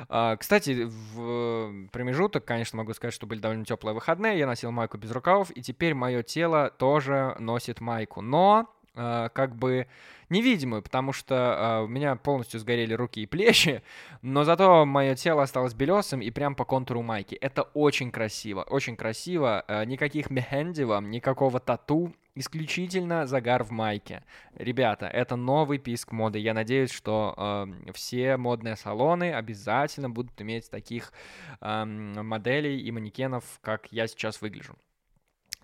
А, 0.09 0.35
кстати, 0.37 0.85
в 0.85 1.87
промежуток, 1.91 2.45
конечно, 2.45 2.77
могу 2.77 2.93
сказать, 2.93 3.13
что 3.13 3.27
были 3.27 3.39
довольно 3.39 3.65
теплые 3.65 3.93
выходные. 3.93 4.37
Я 4.37 4.47
носил 4.47 4.71
майку 4.71 4.97
без 4.97 5.11
рукавов, 5.11 5.51
и 5.51 5.61
теперь 5.61 5.93
мое 5.93 6.23
тело 6.23 6.69
тоже 6.69 7.35
носит 7.39 7.81
майку. 7.81 8.21
Но 8.21 8.69
как 8.95 9.55
бы 9.55 9.87
невидимую, 10.29 10.81
потому 10.81 11.13
что 11.13 11.35
э, 11.81 11.85
у 11.85 11.87
меня 11.87 12.15
полностью 12.15 12.59
сгорели 12.59 12.93
руки 12.93 13.21
и 13.21 13.25
плечи, 13.25 13.83
но 14.21 14.43
зато 14.43 14.85
мое 14.85 15.15
тело 15.15 15.43
осталось 15.43 15.73
белесым 15.73 16.21
и 16.21 16.31
прям 16.31 16.55
по 16.55 16.65
контуру 16.65 17.01
майки. 17.01 17.35
Это 17.35 17.63
очень 17.73 18.11
красиво, 18.11 18.63
очень 18.63 18.95
красиво. 18.95 19.63
Э, 19.67 19.85
никаких 19.85 20.29
мехенди 20.29 20.83
вам, 20.83 21.11
никакого 21.11 21.59
тату, 21.59 22.13
исключительно 22.35 23.27
загар 23.27 23.63
в 23.63 23.71
майке. 23.71 24.23
Ребята, 24.55 25.07
это 25.07 25.35
новый 25.35 25.77
писк 25.77 26.11
моды. 26.11 26.39
Я 26.39 26.53
надеюсь, 26.53 26.91
что 26.91 27.33
э, 27.37 27.91
все 27.93 28.37
модные 28.37 28.75
салоны 28.75 29.33
обязательно 29.33 30.09
будут 30.09 30.41
иметь 30.41 30.69
таких 30.69 31.13
э, 31.61 31.85
моделей 31.85 32.81
и 32.81 32.91
манекенов, 32.91 33.43
как 33.61 33.87
я 33.91 34.07
сейчас 34.07 34.41
выгляжу. 34.41 34.75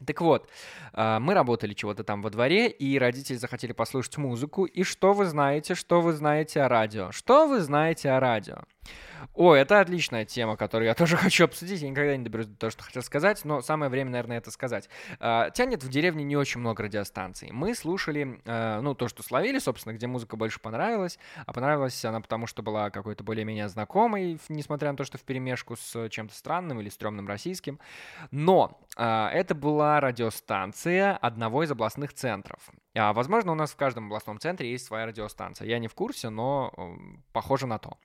Так 0.05 0.21
вот, 0.21 0.49
а, 0.93 1.19
мы 1.19 1.33
работали 1.33 1.73
чего-то 1.73 2.03
там 2.03 2.21
во 2.21 2.29
дворе, 2.29 2.67
и 2.69 2.97
родители 2.97 3.35
захотели 3.35 3.73
послушать 3.73 4.17
музыку. 4.17 4.65
И 4.65 4.83
что 4.83 5.13
вы 5.13 5.25
знаете, 5.25 5.75
что 5.75 6.01
вы 6.01 6.13
знаете 6.13 6.61
о 6.61 6.67
радио? 6.67 7.11
Что 7.11 7.47
вы 7.47 7.61
знаете 7.61 8.11
о 8.11 8.19
радио? 8.19 8.59
О, 9.33 9.53
это 9.53 9.79
отличная 9.79 10.25
тема, 10.25 10.57
которую 10.57 10.87
я 10.87 10.93
тоже 10.95 11.17
хочу 11.17 11.45
обсудить. 11.45 11.81
Я 11.81 11.89
никогда 11.89 12.15
не 12.15 12.23
доберусь 12.23 12.47
до 12.47 12.57
того, 12.57 12.71
что 12.71 12.83
хотел 12.83 13.01
сказать, 13.01 13.43
но 13.45 13.61
самое 13.61 13.89
время, 13.89 14.11
наверное, 14.11 14.37
это 14.37 14.51
сказать. 14.51 14.89
А, 15.19 15.49
тянет 15.51 15.83
в 15.83 15.89
деревне 15.89 16.23
не 16.23 16.35
очень 16.35 16.59
много 16.59 16.83
радиостанций. 16.83 17.49
Мы 17.51 17.75
слушали, 17.75 18.41
а, 18.45 18.81
ну, 18.81 18.95
то, 18.95 19.07
что 19.07 19.23
словили, 19.23 19.59
собственно, 19.59 19.93
где 19.93 20.07
музыка 20.07 20.35
больше 20.35 20.59
понравилась. 20.59 21.17
А 21.45 21.53
понравилась 21.53 22.03
она 22.05 22.21
потому, 22.21 22.47
что 22.47 22.61
была 22.61 22.89
какой-то 22.89 23.23
более-менее 23.23 23.69
знакомой, 23.69 24.39
несмотря 24.49 24.91
на 24.91 24.97
то, 24.97 25.03
что 25.03 25.17
в 25.17 25.21
перемешку 25.21 25.75
с 25.75 26.09
чем-то 26.09 26.35
странным 26.35 26.79
или 26.79 26.89
стрёмным 26.89 27.27
российским. 27.27 27.79
Но 28.31 28.79
а, 28.97 29.29
это 29.31 29.55
была 29.55 29.99
радиостанция 29.99 31.15
одного 31.17 31.63
из 31.63 31.71
областных 31.71 32.13
центров. 32.13 32.59
Возможно, 32.93 33.53
у 33.53 33.55
нас 33.55 33.71
в 33.71 33.77
каждом 33.77 34.07
областном 34.07 34.39
центре 34.39 34.69
есть 34.69 34.85
своя 34.85 35.05
радиостанция. 35.05 35.65
Я 35.65 35.79
не 35.79 35.87
в 35.87 35.95
курсе, 35.95 36.29
но 36.29 36.73
похоже 37.31 37.65
на 37.65 37.79
то. 37.79 37.97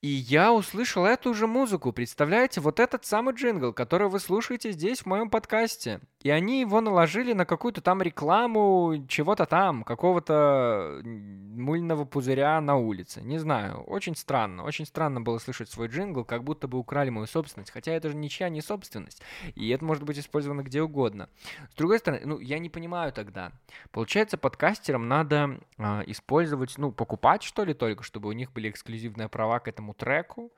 И 0.00 0.06
я 0.06 0.52
услышал 0.52 1.04
эту 1.04 1.34
же 1.34 1.48
музыку, 1.48 1.92
представляете, 1.92 2.60
вот 2.60 2.78
этот 2.78 3.04
самый 3.04 3.34
джингл, 3.34 3.72
который 3.72 4.08
вы 4.08 4.20
слушаете 4.20 4.70
здесь 4.70 5.00
в 5.00 5.06
моем 5.06 5.28
подкасте. 5.28 6.00
И 6.22 6.30
они 6.30 6.60
его 6.60 6.80
наложили 6.80 7.32
на 7.32 7.44
какую-то 7.44 7.80
там 7.80 8.00
рекламу 8.00 9.04
чего-то 9.08 9.44
там, 9.44 9.82
какого-то 9.82 11.00
мыльного 11.04 12.04
пузыря 12.04 12.60
на 12.60 12.76
улице. 12.76 13.22
Не 13.22 13.38
знаю, 13.38 13.80
очень 13.82 14.14
странно. 14.14 14.62
Очень 14.62 14.86
странно 14.86 15.20
было 15.20 15.38
слышать 15.38 15.68
свой 15.68 15.88
джингл, 15.88 16.24
как 16.24 16.44
будто 16.44 16.68
бы 16.68 16.78
украли 16.78 17.10
мою 17.10 17.26
собственность. 17.26 17.72
Хотя 17.72 17.92
это 17.92 18.08
же 18.08 18.16
ничья 18.16 18.48
не 18.48 18.60
собственность. 18.60 19.20
И 19.56 19.68
это 19.70 19.84
может 19.84 20.04
быть 20.04 20.18
использовано 20.18 20.62
где 20.62 20.80
угодно. 20.80 21.28
С 21.72 21.74
другой 21.74 21.98
стороны, 21.98 22.22
ну, 22.24 22.38
я 22.38 22.60
не 22.60 22.68
понимаю 22.68 23.12
тогда. 23.12 23.50
Получается, 23.90 24.38
подкастерам 24.38 25.08
надо 25.08 25.58
э, 25.76 26.02
использовать, 26.06 26.78
ну, 26.78 26.92
покупать 26.92 27.42
что 27.42 27.64
ли 27.64 27.74
только, 27.74 28.04
чтобы 28.04 28.28
у 28.28 28.32
них 28.32 28.52
были 28.52 28.70
эксклюзивные 28.70 29.28
права 29.28 29.58
к 29.58 29.66
этому 29.66 29.87
этому 29.88 29.94
треку, 29.94 30.52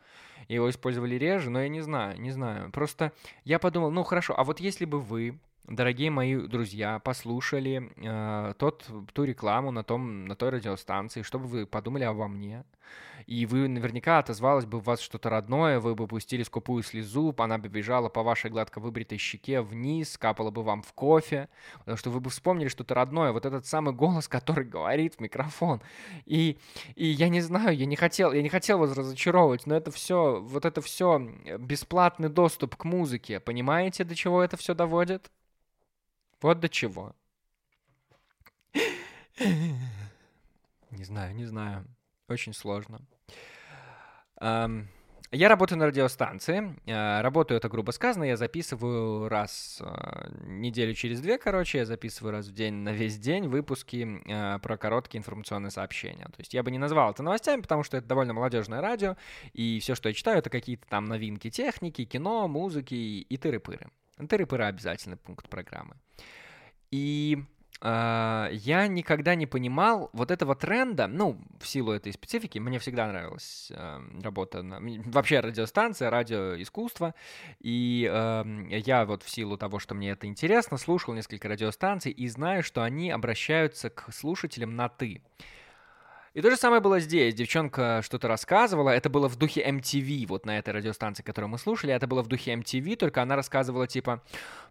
его 0.49 0.69
использовали 0.69 1.15
реже, 1.17 1.51
но 1.51 1.63
я 1.63 1.69
не 1.69 1.81
знаю, 1.81 2.21
не 2.21 2.31
знаю. 2.31 2.71
Просто 2.71 3.13
я 3.45 3.59
подумал, 3.59 3.91
ну 3.91 4.03
хорошо, 4.03 4.35
а 4.37 4.45
вот 4.45 4.61
если 4.61 4.85
бы 4.85 5.01
вы 5.01 5.39
дорогие 5.67 6.11
мои 6.11 6.37
друзья, 6.37 6.99
послушали 6.99 7.91
э, 7.97 8.55
тот, 8.59 8.87
ту 9.13 9.25
рекламу 9.25 9.71
на, 9.71 9.85
том, 9.85 10.25
на 10.25 10.35
той 10.37 10.51
радиостанции, 10.51 11.23
что 11.23 11.39
бы 11.39 11.47
вы 11.47 11.67
подумали 11.67 12.05
обо 12.05 12.29
мне. 12.29 12.65
И 13.27 13.47
вы 13.47 13.69
наверняка 13.69 14.19
отозвалось 14.19 14.65
бы 14.65 14.81
в 14.81 14.85
вас 14.85 15.01
что-то 15.01 15.31
родное, 15.31 15.79
вы 15.79 15.95
бы 15.95 16.07
пустили 16.07 16.43
скупую 16.43 16.83
слезу, 16.83 17.35
она 17.39 17.59
бы 17.59 17.69
бежала 17.69 18.09
по 18.09 18.23
вашей 18.23 18.51
гладко 18.51 18.81
выбритой 18.81 19.19
щеке 19.19 19.61
вниз, 19.61 20.19
капала 20.19 20.51
бы 20.51 20.63
вам 20.63 20.83
в 20.83 20.93
кофе, 20.95 21.49
потому 21.81 21.97
что 21.97 22.11
вы 22.11 22.21
бы 22.21 22.31
вспомнили 22.31 22.69
что-то 22.69 22.95
родное, 22.95 23.33
вот 23.33 23.47
этот 23.47 23.67
самый 23.67 23.95
голос, 23.95 24.27
который 24.27 24.65
говорит 24.67 25.17
в 25.17 25.21
микрофон. 25.21 25.81
И, 26.25 26.59
и 26.97 27.07
я 27.07 27.29
не 27.29 27.41
знаю, 27.41 27.77
я 27.77 27.87
не 27.87 27.97
хотел, 27.97 28.33
я 28.33 28.43
не 28.43 28.49
хотел 28.49 28.79
вас 28.79 28.97
разочаровывать, 28.97 29.67
но 29.67 29.77
это 29.77 29.91
все, 29.91 30.41
вот 30.41 30.65
это 30.65 30.81
все 30.81 31.19
бесплатный 31.59 32.29
доступ 32.29 32.77
к 32.77 32.85
музыке, 32.85 33.39
понимаете, 33.39 34.05
до 34.05 34.15
чего 34.15 34.43
это 34.43 34.57
все 34.57 34.75
доводит? 34.75 35.31
Вот 36.41 36.61
до 36.61 36.69
чего. 36.69 37.15
Не 39.39 41.05
знаю, 41.05 41.35
не 41.35 41.45
знаю. 41.45 41.85
Очень 42.29 42.53
сложно. 42.53 43.01
Я 45.33 45.49
работаю 45.49 45.79
на 45.79 45.87
радиостанции. 45.87 46.75
А, 46.89 47.23
работаю, 47.23 47.59
это 47.59 47.69
грубо 47.69 47.93
сказано, 47.93 48.25
я 48.25 48.37
записываю 48.37 49.29
раз 49.29 49.79
а, 49.81 50.29
неделю 50.43 50.93
через 50.93 51.21
две, 51.21 51.39
короче, 51.39 51.79
я 51.79 51.87
записываю 51.87 52.33
раз 52.33 52.49
в 52.49 52.53
день 52.53 52.75
на 52.75 52.91
весь 52.91 53.17
день 53.17 53.47
выпуски 53.47 54.23
а, 54.29 54.59
про 54.59 54.77
короткие 54.77 55.21
информационные 55.21 55.71
сообщения. 55.71 56.25
То 56.25 56.39
есть 56.39 56.53
я 56.53 56.65
бы 56.65 56.73
не 56.73 56.79
назвал 56.79 57.13
это 57.13 57.23
новостями, 57.23 57.61
потому 57.61 57.85
что 57.85 57.97
это 57.97 58.09
довольно 58.09 58.33
молодежное 58.33 58.81
радио, 58.81 59.17
и 59.53 59.79
все, 59.79 59.95
что 59.95 60.09
я 60.09 60.15
читаю, 60.15 60.39
это 60.39 60.51
какие-то 60.51 60.89
там 60.89 61.05
новинки 61.05 61.49
техники, 61.49 62.05
кино, 62.05 62.49
музыки 62.49 62.95
и 62.95 63.37
тыры-пыры. 63.37 63.87
Тыры-пыры 64.27 64.65
обязательный 64.65 65.17
пункт 65.17 65.49
программы. 65.49 65.97
И 66.91 67.45
э, 67.81 68.49
я 68.53 68.87
никогда 68.89 69.35
не 69.35 69.47
понимал 69.47 70.11
вот 70.13 70.31
этого 70.31 70.55
тренда, 70.57 71.07
ну, 71.07 71.41
в 71.61 71.67
силу 71.67 71.93
этой 71.93 72.13
специфики, 72.13 72.59
мне 72.59 72.79
всегда 72.79 73.07
нравилась 73.07 73.71
э, 73.71 74.01
работа 74.23 74.63
на... 74.63 74.81
Вообще 74.81 75.41
радиостанция, 75.41 76.11
радиоискусство, 76.11 77.15
и 77.61 78.09
э, 78.11 78.45
я 78.71 79.05
вот 79.05 79.23
в 79.23 79.31
силу 79.31 79.57
того, 79.57 79.79
что 79.79 79.95
мне 79.95 80.11
это 80.11 80.27
интересно, 80.27 80.79
слушал 80.79 81.15
несколько 81.15 81.49
радиостанций 81.49 82.13
и 82.13 82.29
знаю, 82.29 82.63
что 82.63 82.83
они 82.83 83.11
обращаются 83.11 83.91
к 83.91 84.13
слушателям 84.13 84.75
на 84.75 84.89
«ты». 84.89 85.23
И 86.33 86.43
то 86.43 86.51
же 86.51 86.57
самое 86.57 86.81
было 86.81 87.01
здесь. 87.01 87.35
Девчонка 87.35 88.03
что-то 88.05 88.29
рассказывала. 88.29 88.91
Это 88.91 89.11
было 89.11 89.29
в 89.29 89.35
духе 89.35 89.69
MTV, 89.69 90.29
вот 90.29 90.47
на 90.47 90.59
этой 90.59 90.73
радиостанции, 90.73 91.25
которую 91.25 91.49
мы 91.49 91.59
слушали. 91.59 91.93
Это 91.93 92.07
было 92.07 92.23
в 92.23 92.29
духе 92.29 92.53
MTV, 92.55 92.95
только 92.95 93.21
она 93.21 93.35
рассказывала 93.35 93.89
типа 93.89 94.23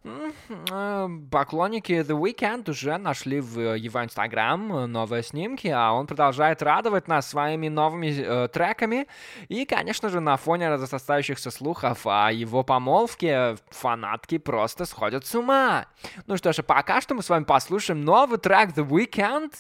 э, 0.06 1.10
поклонники 1.30 1.91
The 1.91 2.17
Weeknd 2.17 2.69
уже 2.69 2.98
нашли 2.98 3.41
в 3.41 3.76
его 3.76 4.02
Инстаграм 4.02 4.89
новые 4.89 5.22
снимки, 5.22 5.67
а 5.67 5.91
он 5.91 6.08
продолжает 6.08 6.62
радовать 6.62 7.10
нас 7.10 7.28
своими 7.28 7.67
новыми 7.67 8.08
э, 8.17 8.48
треками. 8.48 9.08
И, 9.50 9.65
конечно 9.65 10.08
же, 10.08 10.22
на 10.22 10.38
фоне 10.38 10.69
разостающихся 10.69 11.52
слухов 11.52 12.08
о 12.08 12.32
его 12.32 12.63
помолвке 12.63 13.58
фанатки 13.69 14.38
просто 14.38 14.86
сходят 14.86 15.26
с 15.26 15.36
ума. 15.36 15.88
Ну 16.26 16.38
что 16.38 16.54
ж, 16.54 16.63
пока 16.63 17.02
что 17.02 17.15
мы 17.15 17.22
с 17.22 17.28
вами 17.28 17.43
послушаем 17.43 18.06
новый 18.06 18.39
трек 18.39 18.69
The 18.69 18.88
Weeknd 18.88 19.54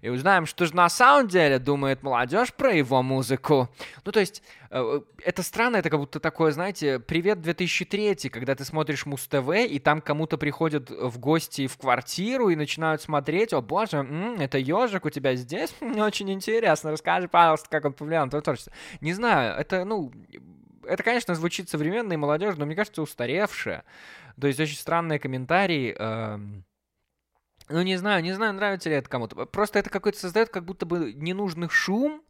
и 0.00 0.10
узнаем, 0.10 0.46
что 0.46 0.64
же 0.64 0.76
на 0.76 0.88
самом 0.88 1.26
деле 1.26 1.39
деле 1.40 1.58
думает 1.58 2.02
молодежь 2.02 2.52
про 2.52 2.72
его 2.72 3.02
музыку. 3.02 3.68
Ну, 4.04 4.12
то 4.12 4.20
есть, 4.20 4.42
э, 4.70 5.00
это 5.24 5.42
странно, 5.42 5.76
это 5.76 5.90
как 5.90 6.00
будто 6.00 6.20
такое, 6.20 6.52
знаете, 6.52 6.98
привет 6.98 7.40
2003, 7.40 8.28
когда 8.28 8.54
ты 8.54 8.64
смотришь 8.64 9.06
Муз-ТВ, 9.06 9.48
и 9.68 9.78
там 9.78 10.00
кому-то 10.00 10.38
приходят 10.38 10.90
в 10.90 11.18
гости 11.18 11.66
в 11.66 11.76
квартиру 11.76 12.50
и 12.50 12.56
начинают 12.56 13.02
смотреть, 13.02 13.52
о 13.52 13.60
боже, 13.60 13.98
м-м, 13.98 14.40
это 14.40 14.58
ежик 14.58 15.04
у 15.04 15.10
тебя 15.10 15.34
здесь? 15.34 15.74
Очень 15.80 16.30
интересно, 16.30 16.90
расскажи, 16.92 17.28
пожалуйста, 17.28 17.68
как 17.70 17.84
он 17.84 17.92
повлиял 17.92 18.24
на 18.24 18.30
твое 18.30 18.42
творчество. 18.42 18.72
Не 19.00 19.12
знаю, 19.12 19.58
это, 19.58 19.84
ну, 19.84 20.12
это, 20.84 21.02
конечно, 21.02 21.34
звучит 21.34 21.68
современно 21.68 22.12
и 22.12 22.16
молодежно, 22.16 22.60
но 22.60 22.66
мне 22.66 22.76
кажется, 22.76 23.02
устаревшее. 23.02 23.84
То 24.40 24.46
есть 24.46 24.58
очень 24.58 24.76
странные 24.76 25.18
комментарии. 25.18 25.94
Эм 25.98 26.64
ну, 27.70 27.82
не 27.82 27.96
знаю, 27.96 28.22
не 28.22 28.32
знаю, 28.32 28.52
нравится 28.54 28.88
ли 28.88 28.96
это 28.96 29.08
кому-то. 29.08 29.46
Просто 29.46 29.78
это 29.78 29.90
какой-то 29.90 30.18
создает 30.18 30.50
как 30.50 30.64
будто 30.64 30.86
бы 30.86 31.12
ненужный 31.12 31.68
шум, 31.68 32.22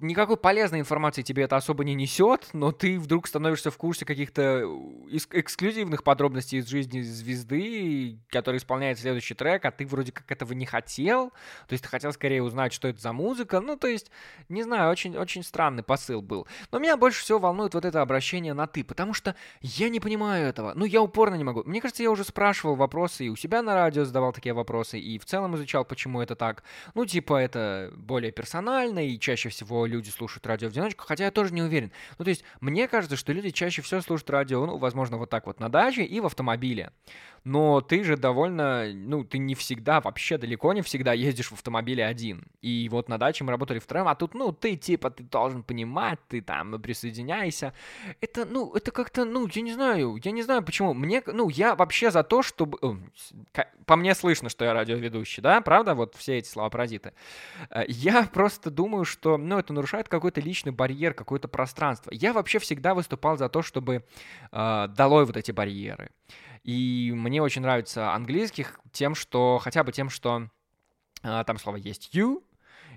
никакой 0.00 0.36
полезной 0.36 0.80
информации 0.80 1.22
тебе 1.22 1.44
это 1.44 1.56
особо 1.56 1.84
не 1.84 1.94
несет, 1.94 2.48
но 2.52 2.72
ты 2.72 2.98
вдруг 2.98 3.26
становишься 3.26 3.70
в 3.70 3.76
курсе 3.76 4.04
каких-то 4.04 4.42
э, 4.42 5.16
эксклюзивных 5.32 6.04
подробностей 6.04 6.58
из 6.58 6.68
жизни 6.68 7.00
звезды, 7.00 8.18
который 8.28 8.58
исполняет 8.58 8.98
следующий 8.98 9.34
трек, 9.34 9.64
а 9.64 9.70
ты 9.70 9.86
вроде 9.86 10.12
как 10.12 10.30
этого 10.30 10.52
не 10.52 10.66
хотел, 10.66 11.30
то 11.66 11.72
есть 11.72 11.82
ты 11.82 11.90
хотел 11.90 12.12
скорее 12.12 12.42
узнать, 12.42 12.72
что 12.72 12.88
это 12.88 13.00
за 13.00 13.12
музыка, 13.12 13.60
ну, 13.60 13.76
то 13.76 13.86
есть, 13.86 14.10
не 14.48 14.62
знаю, 14.62 14.90
очень, 14.90 15.16
очень 15.16 15.42
странный 15.42 15.82
посыл 15.82 16.22
был. 16.22 16.46
Но 16.70 16.78
меня 16.78 16.96
больше 16.96 17.22
всего 17.22 17.38
волнует 17.38 17.74
вот 17.74 17.84
это 17.84 18.00
обращение 18.00 18.54
на 18.54 18.66
«ты», 18.66 18.84
потому 18.84 19.14
что 19.14 19.34
я 19.60 19.88
не 19.88 20.00
понимаю 20.00 20.46
этого, 20.46 20.72
ну, 20.74 20.84
я 20.84 21.02
упорно 21.02 21.34
не 21.34 21.44
могу. 21.44 21.62
Мне 21.64 21.80
кажется, 21.80 22.02
я 22.02 22.10
уже 22.10 22.24
спрашивал 22.24 22.76
вопросы 22.76 23.26
и 23.26 23.28
у 23.28 23.36
себя 23.36 23.62
на 23.62 23.74
радио 23.74 24.04
задавал 24.04 24.32
такие 24.32 24.54
вопросы, 24.54 24.98
и 24.98 25.18
в 25.18 25.24
целом 25.24 25.56
изучал, 25.56 25.84
почему 25.84 26.20
это 26.20 26.36
так. 26.36 26.62
Ну, 26.94 27.06
типа, 27.06 27.38
это 27.38 27.92
более 27.96 28.30
персонально, 28.30 29.06
и 29.06 29.18
чаще 29.18 29.48
всего 29.48 29.63
всего 29.64 29.86
люди 29.86 30.10
слушают 30.10 30.46
радио 30.46 30.68
в 30.68 30.72
одиночку, 30.72 31.04
хотя 31.04 31.24
я 31.24 31.30
тоже 31.30 31.52
не 31.52 31.62
уверен. 31.62 31.90
Ну, 32.18 32.24
то 32.24 32.28
есть, 32.28 32.44
мне 32.60 32.88
кажется, 32.88 33.16
что 33.16 33.32
люди 33.32 33.50
чаще 33.50 33.82
всего 33.82 34.00
слушают 34.00 34.30
радио, 34.30 34.64
ну, 34.66 34.76
возможно, 34.78 35.16
вот 35.16 35.30
так 35.30 35.46
вот 35.46 35.60
на 35.60 35.68
даче 35.68 36.04
и 36.04 36.20
в 36.20 36.26
автомобиле. 36.26 36.92
Но 37.44 37.82
ты 37.82 38.02
же 38.04 38.16
довольно, 38.16 38.90
ну, 38.94 39.22
ты 39.22 39.36
не 39.36 39.54
всегда, 39.54 40.00
вообще 40.00 40.38
далеко 40.38 40.72
не 40.72 40.80
всегда 40.80 41.12
ездишь 41.12 41.50
в 41.50 41.52
автомобиле 41.52 42.04
один. 42.06 42.46
И 42.62 42.88
вот 42.90 43.10
на 43.10 43.18
даче 43.18 43.44
мы 43.44 43.50
работали 43.50 43.78
втроем, 43.78 44.08
а 44.08 44.14
тут, 44.14 44.32
ну, 44.32 44.50
ты 44.50 44.76
типа, 44.76 45.10
ты 45.10 45.24
должен 45.24 45.62
понимать, 45.62 46.18
ты 46.28 46.40
там 46.40 46.80
присоединяйся. 46.80 47.74
Это, 48.22 48.46
ну, 48.46 48.72
это 48.72 48.90
как-то, 48.90 49.26
ну, 49.26 49.46
я 49.52 49.60
не 49.60 49.74
знаю, 49.74 50.18
я 50.24 50.30
не 50.30 50.42
знаю 50.42 50.62
почему. 50.62 50.94
Мне, 50.94 51.22
ну, 51.26 51.50
я 51.50 51.74
вообще 51.74 52.10
за 52.10 52.22
то, 52.22 52.42
чтобы... 52.42 52.78
По 53.84 53.96
мне 53.96 54.14
слышно, 54.14 54.48
что 54.48 54.64
я 54.64 54.72
радиоведущий, 54.72 55.42
да, 55.42 55.60
правда? 55.60 55.94
Вот 55.94 56.14
все 56.14 56.38
эти 56.38 56.48
слова 56.48 56.70
паразиты. 56.70 57.12
Э, 57.68 57.84
я 57.86 58.22
просто 58.32 58.70
думаю, 58.70 59.04
что, 59.04 59.36
ну, 59.44 59.58
это 59.58 59.72
нарушает 59.72 60.08
какой-то 60.08 60.40
личный 60.40 60.72
барьер, 60.72 61.14
какое-то 61.14 61.48
пространство. 61.48 62.10
Я 62.12 62.32
вообще 62.32 62.58
всегда 62.58 62.94
выступал 62.94 63.36
за 63.36 63.48
то, 63.48 63.62
чтобы 63.62 64.04
э, 64.52 64.88
долой 64.96 65.24
вот 65.24 65.36
эти 65.36 65.52
барьеры. 65.52 66.10
И 66.62 67.12
мне 67.14 67.42
очень 67.42 67.62
нравится 67.62 68.12
английских 68.12 68.80
тем, 68.92 69.14
что 69.14 69.58
хотя 69.62 69.84
бы 69.84 69.92
тем, 69.92 70.10
что 70.10 70.48
э, 71.22 71.44
там 71.46 71.58
слово 71.58 71.76
есть 71.76 72.14
you, 72.14 72.42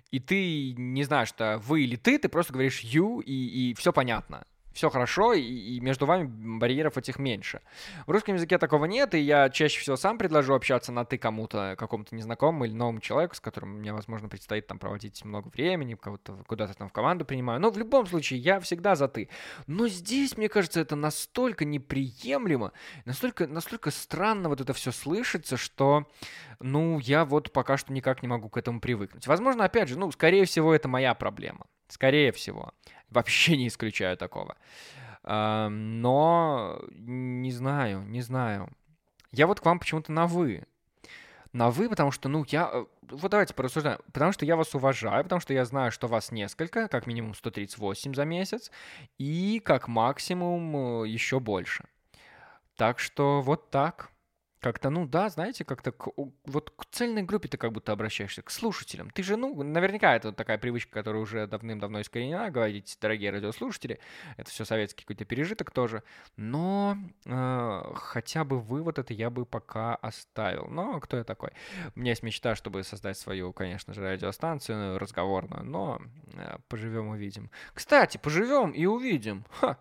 и 0.09 0.19
ты 0.19 0.73
не 0.73 1.03
знаешь, 1.03 1.27
что 1.29 1.59
вы 1.59 1.83
или 1.83 1.97
ты, 1.97 2.17
ты 2.17 2.29
просто 2.29 2.53
говоришь 2.53 2.81
you, 2.81 3.21
и, 3.21 3.71
и 3.71 3.73
все 3.73 3.91
понятно 3.91 4.45
все 4.77 4.91
хорошо, 4.91 5.33
и, 5.33 5.41
и 5.41 5.79
между 5.79 6.05
вами 6.05 6.27
барьеров 6.59 6.97
этих 6.97 7.17
меньше. 7.17 7.61
В 8.05 8.11
русском 8.11 8.35
языке 8.35 8.59
такого 8.59 8.85
нет, 8.85 9.15
и 9.15 9.19
я 9.19 9.49
чаще 9.49 9.79
всего 9.81 9.95
сам 9.95 10.19
предложу 10.19 10.53
общаться 10.53 10.91
на 10.91 11.03
«ты» 11.03 11.17
кому-то, 11.17 11.75
какому-то 11.77 12.15
незнакомому 12.15 12.65
или 12.65 12.73
новому 12.73 12.99
человеку, 12.99 13.35
с 13.35 13.39
которым 13.39 13.79
мне, 13.79 13.91
возможно, 13.91 14.29
предстоит 14.29 14.67
там 14.67 14.77
проводить 14.77 15.25
много 15.25 15.47
времени, 15.49 15.95
кого-то 15.95 16.43
куда-то 16.45 16.75
там 16.75 16.89
в 16.89 16.93
команду 16.93 17.25
принимаю. 17.25 17.59
Но 17.59 17.71
в 17.71 17.77
любом 17.79 18.05
случае, 18.05 18.39
я 18.39 18.59
всегда 18.59 18.95
за 18.95 19.07
«ты». 19.07 19.29
Но 19.65 19.87
здесь, 19.87 20.37
мне 20.37 20.47
кажется, 20.47 20.79
это 20.79 20.95
настолько 20.95 21.65
неприемлемо, 21.65 22.71
настолько, 23.05 23.47
настолько 23.47 23.89
странно 23.89 24.47
вот 24.47 24.61
это 24.61 24.73
все 24.73 24.91
слышится, 24.91 25.57
что, 25.57 26.07
ну, 26.59 26.99
я 26.99 27.25
вот 27.25 27.51
пока 27.51 27.77
что 27.77 27.91
никак 27.91 28.21
не 28.21 28.27
могу 28.27 28.47
к 28.49 28.57
этому 28.57 28.79
привыкнуть. 28.79 29.25
Возможно, 29.25 29.65
опять 29.65 29.89
же, 29.89 29.97
ну, 29.97 30.11
скорее 30.11 30.45
всего, 30.45 30.71
это 30.71 30.87
моя 30.87 31.15
проблема. 31.15 31.65
Скорее 31.87 32.31
всего. 32.33 32.73
Вообще 33.09 33.57
не 33.57 33.67
исключаю 33.67 34.17
такого. 34.17 34.57
Но 35.23 36.79
не 36.89 37.51
знаю, 37.51 38.01
не 38.03 38.21
знаю. 38.21 38.69
Я 39.31 39.47
вот 39.47 39.59
к 39.59 39.65
вам 39.65 39.79
почему-то 39.79 40.11
на 40.11 40.25
«вы». 40.25 40.65
На 41.53 41.69
«вы», 41.69 41.89
потому 41.89 42.11
что, 42.11 42.29
ну, 42.29 42.45
я... 42.49 42.69
Э, 42.71 42.85
вот 43.01 43.31
давайте 43.31 43.53
порассуждаем. 43.53 43.99
Потому 44.13 44.31
что 44.31 44.45
я 44.45 44.55
вас 44.55 44.73
уважаю, 44.75 45.23
потому 45.23 45.41
что 45.41 45.53
я 45.53 45.65
знаю, 45.65 45.91
что 45.91 46.07
вас 46.07 46.31
несколько, 46.31 46.87
как 46.87 47.07
минимум 47.07 47.33
138 47.33 48.13
за 48.13 48.25
месяц, 48.25 48.71
и 49.17 49.61
как 49.63 49.87
максимум 49.87 51.03
э, 51.03 51.07
еще 51.07 51.39
больше. 51.39 51.85
Так 52.75 52.99
что 52.99 53.41
вот 53.41 53.69
так. 53.69 54.11
Как-то, 54.67 54.89
ну 54.89 55.07
да, 55.07 55.29
знаете, 55.29 55.63
как-то 55.63 55.93
к, 55.93 56.09
вот 56.43 56.71
к 56.71 56.83
цельной 56.91 57.23
группе 57.23 57.47
ты 57.47 57.57
как 57.57 57.71
будто 57.71 57.93
обращаешься, 57.93 58.41
к 58.41 58.51
слушателям. 58.51 59.09
Ты 59.09 59.23
же, 59.23 59.37
ну, 59.37 59.63
наверняка 59.63 60.13
это 60.13 60.27
вот 60.27 60.35
такая 60.35 60.57
привычка, 60.57 60.91
которая 60.91 61.21
уже 61.21 61.47
давным-давно 61.47 62.01
искоренена, 62.01 62.49
говорить, 62.49 62.97
дорогие 62.99 63.31
радиослушатели, 63.31 64.01
это 64.35 64.51
все 64.51 64.65
советский 64.65 65.05
какой-то 65.05 65.23
пережиток 65.23 65.71
тоже, 65.71 66.03
но 66.35 66.97
э, 67.25 67.81
хотя 67.95 68.43
бы 68.43 68.59
вывод 68.59 68.99
это 68.99 69.13
я 69.13 69.29
бы 69.29 69.45
пока 69.45 69.95
оставил. 69.95 70.67
Но 70.67 70.99
кто 70.99 71.15
я 71.15 71.23
такой? 71.23 71.51
У 71.95 72.01
меня 72.01 72.11
есть 72.11 72.23
мечта, 72.23 72.53
чтобы 72.55 72.83
создать 72.83 73.17
свою, 73.17 73.53
конечно 73.53 73.93
же, 73.93 74.01
радиостанцию 74.01 74.99
разговорную, 74.99 75.63
но 75.63 76.01
э, 76.33 76.57
поживем 76.67 77.07
увидим. 77.07 77.51
Кстати, 77.73 78.17
поживем 78.17 78.71
и 78.71 78.85
увидим. 78.85 79.45
Ха. 79.49 79.77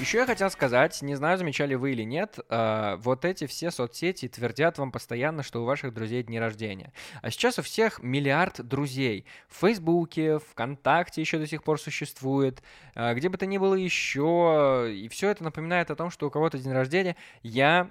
Еще 0.00 0.16
я 0.16 0.26
хотел 0.26 0.48
сказать, 0.50 1.02
не 1.02 1.14
знаю, 1.14 1.36
замечали 1.36 1.74
вы 1.74 1.92
или 1.92 2.04
нет, 2.04 2.38
э, 2.48 2.96
вот 3.00 3.26
эти 3.26 3.46
все 3.46 3.70
соцсети 3.70 4.28
твердят 4.28 4.78
вам 4.78 4.92
постоянно, 4.92 5.42
что 5.42 5.60
у 5.60 5.66
ваших 5.66 5.92
друзей 5.92 6.22
дни 6.22 6.40
рождения. 6.40 6.94
А 7.20 7.30
сейчас 7.30 7.58
у 7.58 7.62
всех 7.62 8.02
миллиард 8.02 8.66
друзей. 8.66 9.26
В 9.48 9.60
Фейсбуке, 9.60 10.38
ВКонтакте 10.38 11.20
еще 11.20 11.38
до 11.38 11.46
сих 11.46 11.62
пор 11.62 11.78
существует, 11.78 12.62
э, 12.94 13.12
где 13.12 13.28
бы 13.28 13.36
то 13.36 13.44
ни 13.44 13.58
было 13.58 13.74
еще. 13.74 14.90
И 14.90 15.06
все 15.08 15.28
это 15.28 15.44
напоминает 15.44 15.90
о 15.90 15.96
том, 15.96 16.10
что 16.10 16.28
у 16.28 16.30
кого-то 16.30 16.56
день 16.56 16.72
рождения. 16.72 17.14
Я 17.42 17.90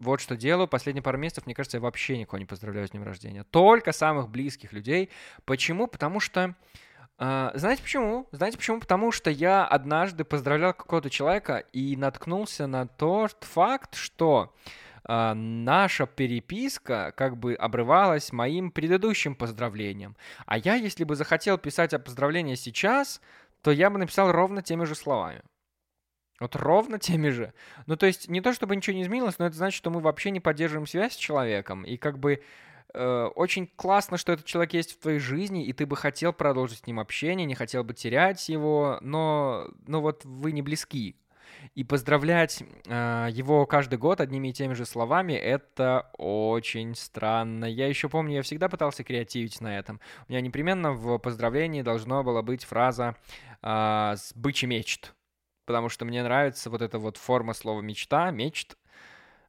вот 0.00 0.20
что 0.20 0.36
делаю. 0.36 0.66
Последние 0.66 1.02
пару 1.04 1.16
месяцев, 1.16 1.46
мне 1.46 1.54
кажется, 1.54 1.76
я 1.76 1.80
вообще 1.80 2.18
никого 2.18 2.38
не 2.38 2.44
поздравляю 2.44 2.88
с 2.88 2.90
днем 2.90 3.04
рождения. 3.04 3.44
Только 3.44 3.92
самых 3.92 4.28
близких 4.30 4.72
людей. 4.72 5.10
Почему? 5.44 5.86
Потому 5.86 6.18
что 6.18 6.56
знаете 7.18 7.82
почему? 7.82 8.28
Знаете 8.32 8.58
почему? 8.58 8.80
Потому 8.80 9.10
что 9.10 9.30
я 9.30 9.64
однажды 9.64 10.24
поздравлял 10.24 10.74
какого-то 10.74 11.08
человека 11.08 11.64
и 11.72 11.96
наткнулся 11.96 12.66
на 12.66 12.86
тот 12.86 13.36
факт, 13.42 13.94
что 13.94 14.54
а, 15.08 15.34
наша 15.34 16.06
переписка 16.06 17.12
как 17.16 17.36
бы 17.36 17.54
обрывалась 17.54 18.32
моим 18.32 18.70
предыдущим 18.70 19.36
поздравлением. 19.36 20.16
А 20.46 20.58
я, 20.58 20.74
если 20.74 21.04
бы 21.04 21.14
захотел 21.14 21.58
писать 21.58 21.94
о 21.94 22.00
поздравлении 22.00 22.56
сейчас, 22.56 23.20
то 23.62 23.70
я 23.70 23.88
бы 23.88 23.98
написал 23.98 24.32
ровно 24.32 24.62
теми 24.62 24.84
же 24.84 24.94
словами. 24.94 25.42
Вот 26.40 26.56
ровно 26.56 26.98
теми 26.98 27.30
же. 27.30 27.54
Ну, 27.86 27.96
то 27.96 28.06
есть 28.06 28.28
не 28.28 28.40
то, 28.40 28.52
чтобы 28.52 28.76
ничего 28.76 28.96
не 28.96 29.02
изменилось, 29.04 29.38
но 29.38 29.46
это 29.46 29.56
значит, 29.56 29.78
что 29.78 29.90
мы 29.90 30.00
вообще 30.00 30.30
не 30.30 30.40
поддерживаем 30.40 30.86
связь 30.86 31.14
с 31.14 31.16
человеком. 31.16 31.84
И 31.84 31.96
как 31.96 32.18
бы 32.18 32.42
Э, 32.94 33.30
очень 33.34 33.66
классно, 33.76 34.16
что 34.16 34.32
этот 34.32 34.46
человек 34.46 34.74
есть 34.74 34.92
в 34.92 35.00
твоей 35.00 35.18
жизни, 35.18 35.64
и 35.66 35.72
ты 35.72 35.86
бы 35.86 35.96
хотел 35.96 36.32
продолжить 36.32 36.80
с 36.80 36.86
ним 36.86 37.00
общение, 37.00 37.46
не 37.46 37.54
хотел 37.54 37.84
бы 37.84 37.94
терять 37.94 38.48
его, 38.48 38.98
но, 39.00 39.68
но 39.86 40.00
вот 40.00 40.24
вы 40.24 40.52
не 40.52 40.62
близки. 40.62 41.16
И 41.74 41.84
поздравлять 41.84 42.62
э, 42.86 43.28
его 43.30 43.66
каждый 43.66 43.98
год 43.98 44.20
одними 44.20 44.48
и 44.48 44.52
теми 44.52 44.74
же 44.74 44.84
словами 44.84 45.32
это 45.32 46.10
очень 46.16 46.94
странно. 46.94 47.64
Я 47.64 47.88
еще 47.88 48.08
помню, 48.08 48.36
я 48.36 48.42
всегда 48.42 48.68
пытался 48.68 49.04
креативить 49.04 49.60
на 49.60 49.78
этом. 49.78 50.00
У 50.28 50.32
меня 50.32 50.40
непременно 50.40 50.92
в 50.92 51.18
поздравлении 51.18 51.82
должна 51.82 52.22
была 52.22 52.42
быть 52.42 52.64
фраза 52.64 53.16
э, 53.62 54.14
с 54.16 54.32
бычий 54.34 54.68
мечт. 54.68 55.14
Потому 55.66 55.88
что 55.88 56.04
мне 56.04 56.22
нравится 56.22 56.70
вот 56.70 56.80
эта 56.80 56.98
вот 56.98 57.16
форма 57.16 57.52
слова 57.52 57.80
мечта, 57.80 58.30
мечт. 58.30 58.76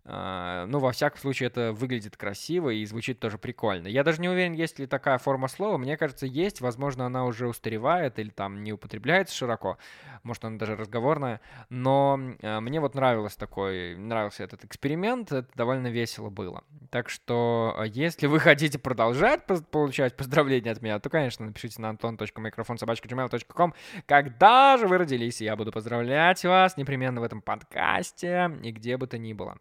А, 0.09 0.65
ну, 0.67 0.79
во 0.79 0.93
всяком 0.93 1.19
случае, 1.19 1.47
это 1.47 1.73
выглядит 1.73 2.15
красиво 2.15 2.69
и 2.69 2.85
звучит 2.85 3.19
тоже 3.19 3.37
прикольно. 3.37 3.87
Я 3.87 4.05
даже 4.05 4.21
не 4.21 4.29
уверен, 4.29 4.53
есть 4.53 4.79
ли 4.79 4.87
такая 4.87 5.17
форма 5.17 5.49
слова. 5.49 5.77
Мне 5.77 5.97
кажется, 5.97 6.25
есть. 6.25 6.61
Возможно, 6.61 7.05
она 7.05 7.25
уже 7.25 7.47
устаревает 7.47 8.17
или 8.17 8.29
там 8.29 8.63
не 8.63 8.71
употребляется 8.71 9.35
широко. 9.35 9.77
Может, 10.23 10.45
она 10.45 10.57
даже 10.57 10.77
разговорная. 10.77 11.41
Но 11.69 12.19
а, 12.41 12.61
мне 12.61 12.79
вот 12.79 12.95
нравилось 12.95 13.35
такой, 13.35 13.97
нравился 13.97 14.43
этот 14.43 14.63
эксперимент. 14.63 15.33
Это 15.33 15.49
довольно 15.55 15.87
весело 15.87 16.29
было. 16.29 16.63
Так 16.89 17.09
что, 17.09 17.75
а, 17.77 17.83
если 17.83 18.27
вы 18.27 18.39
хотите 18.39 18.79
продолжать 18.79 19.45
получать 19.71 20.15
поздравления 20.15 20.71
от 20.71 20.81
меня, 20.81 20.99
то, 20.99 21.09
конечно, 21.09 21.45
напишите 21.45 21.81
на 21.81 21.91
anton.microfonsobachka.gmail.com 21.91 23.73
когда 24.05 24.77
же 24.77 24.87
вы 24.87 24.99
родились, 24.99 25.41
я 25.41 25.55
буду 25.55 25.71
поздравлять 25.71 26.43
вас 26.45 26.77
непременно 26.77 27.19
в 27.19 27.23
этом 27.23 27.41
подкасте 27.41 28.49
и 28.63 28.71
где 28.71 28.97
бы 28.97 29.07
то 29.07 29.17
ни 29.17 29.33
было. 29.33 29.57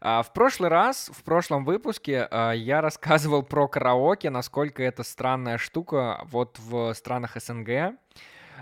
А, 0.00 0.22
в 0.22 0.32
прошлый 0.32 0.70
раз, 0.70 1.10
в 1.12 1.22
прошлом 1.22 1.64
выпуске, 1.64 2.28
а, 2.30 2.52
я 2.52 2.80
рассказывал 2.82 3.42
про 3.42 3.68
караоке, 3.68 4.30
насколько 4.30 4.82
это 4.82 5.02
странная 5.02 5.58
штука 5.58 6.20
вот 6.24 6.58
в 6.58 6.92
странах 6.94 7.36
СНГ, 7.36 7.96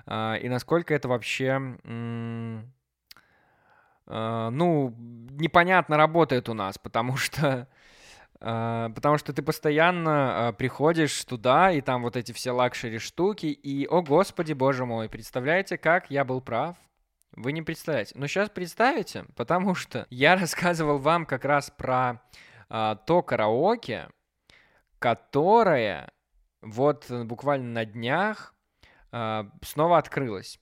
а, 0.07 0.35
и 0.35 0.49
насколько 0.49 0.95
это 0.95 1.09
вообще, 1.09 1.59
ну, 4.07 4.95
непонятно 4.99 5.97
работает 5.97 6.49
у 6.49 6.55
нас, 6.55 6.79
потому 6.79 7.17
что 7.19 7.69
потому 8.41 9.19
что 9.19 9.33
ты 9.33 9.41
постоянно 9.41 10.53
приходишь 10.59 11.25
туда, 11.25 11.71
и 11.71 11.81
там 11.81 12.03
вот 12.03 12.17
эти 12.17 12.33
все 12.33 12.51
luxury 12.51 12.99
штуки, 12.99 13.47
и, 13.47 13.87
о 13.87 14.03
господи, 14.03 14.53
боже 14.53 14.85
мой, 14.85 15.09
представляете, 15.09 15.79
как 15.79 16.11
я 16.11 16.25
был 16.25 16.41
прав? 16.41 16.77
Вы 17.33 17.53
не 17.53 17.63
представляете. 17.63 18.15
Но 18.17 18.27
сейчас 18.27 18.51
представите, 18.51 19.25
потому 19.37 19.75
что 19.75 20.07
я 20.11 20.37
рассказывал 20.37 20.99
вам 20.99 21.27
как 21.27 21.45
раз 21.45 21.71
про 21.71 22.23
а, 22.69 22.97
то 22.97 23.23
караоке, 23.23 24.09
которое 24.99 26.11
вот 26.61 27.11
буквально 27.11 27.73
на 27.73 27.85
днях 27.85 28.55
а, 29.11 29.51
снова 29.63 29.99
открылось. 29.99 30.61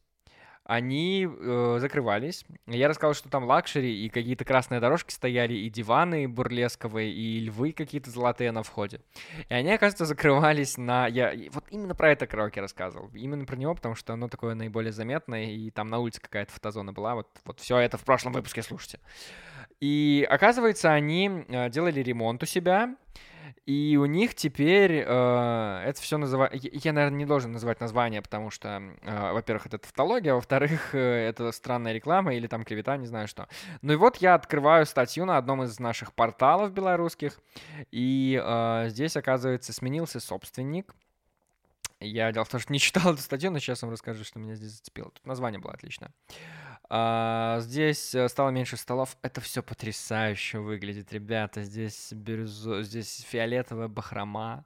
Они 0.71 1.29
э, 1.29 1.79
закрывались. 1.81 2.45
Я 2.69 2.87
рассказал, 2.87 3.15
что 3.15 3.29
там 3.29 3.43
luxury, 3.43 4.05
и 4.05 4.09
какие-то 4.09 4.45
красные 4.45 4.79
дорожки 4.79 5.13
стояли, 5.13 5.55
и 5.55 5.69
диваны 5.69 6.29
бурлесковые, 6.29 7.13
и 7.13 7.41
львы 7.41 7.73
какие-то 7.73 8.09
золотые 8.11 8.53
на 8.53 8.63
входе. 8.63 9.01
И 9.49 9.53
они, 9.53 9.73
оказывается, 9.73 10.05
закрывались 10.05 10.79
на... 10.79 11.09
Я 11.09 11.35
вот 11.51 11.65
именно 11.71 11.97
про 11.97 12.13
это 12.13 12.29
караоке 12.29 12.61
рассказывал. 12.61 13.11
Именно 13.15 13.47
про 13.47 13.57
него, 13.57 13.75
потому 13.75 13.97
что 13.97 14.13
оно 14.13 14.29
такое 14.29 14.55
наиболее 14.55 14.93
заметное, 14.93 15.47
и 15.47 15.71
там 15.73 15.89
на 15.89 15.99
улице 15.99 16.21
какая-то 16.21 16.53
фотозона 16.53 16.93
была. 16.93 17.17
Вот, 17.17 17.27
вот 17.45 17.59
все 17.59 17.77
это 17.79 17.99
в 17.99 18.05
прошлом 18.05 18.33
выпуске 18.33 18.63
слушайте. 18.63 19.01
И 19.81 20.27
оказывается, 20.29 20.93
они 20.93 21.45
э, 21.49 21.71
делали 21.71 22.01
ремонт 22.01 22.43
у 22.43 22.47
себя, 22.47 22.97
и 23.67 23.97
у 23.97 24.07
них 24.07 24.35
теперь 24.35 25.05
э, 25.07 25.83
это 25.87 26.01
все 26.01 26.19
называется... 26.19 26.59
Я, 26.59 26.71
я, 26.73 26.93
наверное, 26.93 27.19
не 27.19 27.25
должен 27.25 27.53
называть 27.53 27.81
название, 27.81 28.21
потому 28.21 28.51
что, 28.51 28.83
э, 29.03 29.33
во-первых, 29.33 29.67
это 29.67 29.79
тавтология, 29.79 30.33
а 30.33 30.35
во-вторых, 30.35 30.91
э, 30.95 31.29
это 31.29 31.53
странная 31.53 31.93
реклама 31.93 32.35
или 32.35 32.47
там 32.47 32.65
клевета, 32.65 32.97
не 32.97 33.07
знаю 33.07 33.29
что. 33.29 33.49
Ну 33.81 33.93
и 33.93 33.97
вот 33.97 34.17
я 34.17 34.35
открываю 34.35 34.87
статью 34.87 35.25
на 35.25 35.37
одном 35.37 35.63
из 35.63 35.79
наших 35.79 36.13
порталов 36.15 36.73
белорусских, 36.73 37.41
и 37.91 38.41
э, 38.43 38.87
здесь, 38.89 39.17
оказывается, 39.17 39.73
сменился 39.73 40.21
собственник. 40.21 40.95
Я 42.01 42.33
дело 42.33 42.45
в 42.45 42.49
том, 42.49 42.61
что 42.61 42.73
не 42.73 42.79
читал 42.81 43.13
эту 43.13 43.23
статью, 43.23 43.51
но 43.51 43.59
сейчас 43.61 43.83
вам 43.83 43.93
расскажу, 43.93 44.25
что 44.25 44.39
меня 44.39 44.57
здесь 44.57 44.73
зацепило. 44.73 45.11
Тут 45.11 45.25
название 45.27 45.61
было 45.61 45.73
отличное. 45.73 46.13
А, 46.93 47.61
здесь 47.61 48.17
э, 48.17 48.29
стало 48.29 48.51
меньше 48.51 48.77
столов. 48.77 49.17
Это 49.23 49.41
все 49.41 49.63
потрясающе 49.63 50.59
выглядит, 50.59 51.13
ребята. 51.13 51.63
Здесь 51.63 52.13
бирюзо, 52.13 52.83
здесь 52.83 53.25
фиолетовая 53.29 53.87
бахрома. 53.87 54.65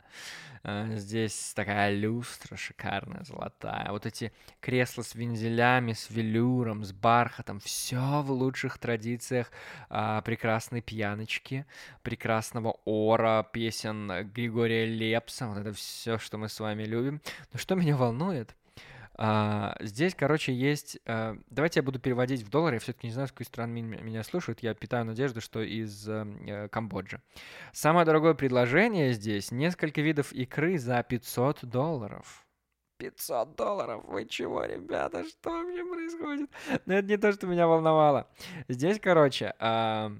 А, 0.62 0.96
здесь 0.96 1.52
такая 1.54 1.94
люстра 1.94 2.56
шикарная, 2.56 3.24
золотая. 3.24 3.90
Вот 3.90 4.06
эти 4.06 4.32
кресла 4.60 5.02
с 5.02 5.14
вензелями, 5.14 5.92
с 5.92 6.08
велюром, 6.08 6.82
с 6.82 6.92
бархатом. 6.92 7.60
Все 7.60 8.22
в 8.22 8.30
лучших 8.30 8.78
традициях 8.78 9.50
а, 9.90 10.22
прекрасной 10.22 10.80
пьяночки, 10.80 11.66
прекрасного 12.02 12.78
ора, 12.86 13.46
песен 13.52 14.30
Григория 14.32 14.86
Лепса. 14.86 15.48
Вот 15.48 15.58
это 15.58 15.74
все, 15.74 16.16
что 16.16 16.38
мы 16.38 16.48
с 16.48 16.58
вами 16.58 16.84
любим. 16.84 17.20
Но 17.52 17.58
что 17.58 17.74
меня 17.74 17.98
волнует? 17.98 18.56
А, 19.16 19.76
здесь, 19.80 20.14
короче, 20.14 20.52
есть... 20.52 20.98
А, 21.06 21.36
давайте 21.48 21.80
я 21.80 21.82
буду 21.82 21.98
переводить 21.98 22.42
в 22.42 22.50
доллары. 22.50 22.76
Я 22.76 22.80
все-таки 22.80 23.06
не 23.06 23.12
знаю, 23.12 23.28
с 23.28 23.32
какой 23.32 23.46
страны 23.46 23.82
меня 23.82 24.22
слушают. 24.24 24.62
Я 24.62 24.74
питаю 24.74 25.04
надежду, 25.04 25.40
что 25.40 25.62
из 25.62 26.08
э, 26.08 26.68
Камбоджи. 26.70 27.20
Самое 27.72 28.06
дорогое 28.06 28.34
предложение 28.34 29.12
здесь— 29.12 29.50
несколько 29.52 30.00
видов 30.00 30.32
икры 30.32 30.78
за 30.78 31.02
500 31.02 31.64
долларов. 31.64 32.46
500 32.98 33.56
долларов. 33.56 34.04
Вы 34.06 34.24
чего, 34.26 34.64
ребята? 34.64 35.24
Что 35.28 35.50
вообще 35.50 35.84
происходит? 35.84 36.50
Но 36.70 36.78
ну, 36.86 36.94
это 36.94 37.08
не 37.08 37.16
то, 37.16 37.32
что 37.32 37.46
меня 37.46 37.66
волновало. 37.66 38.28
Здесь, 38.68 39.00
короче, 39.00 39.54
э, 39.58 39.64
Э, 39.64 40.10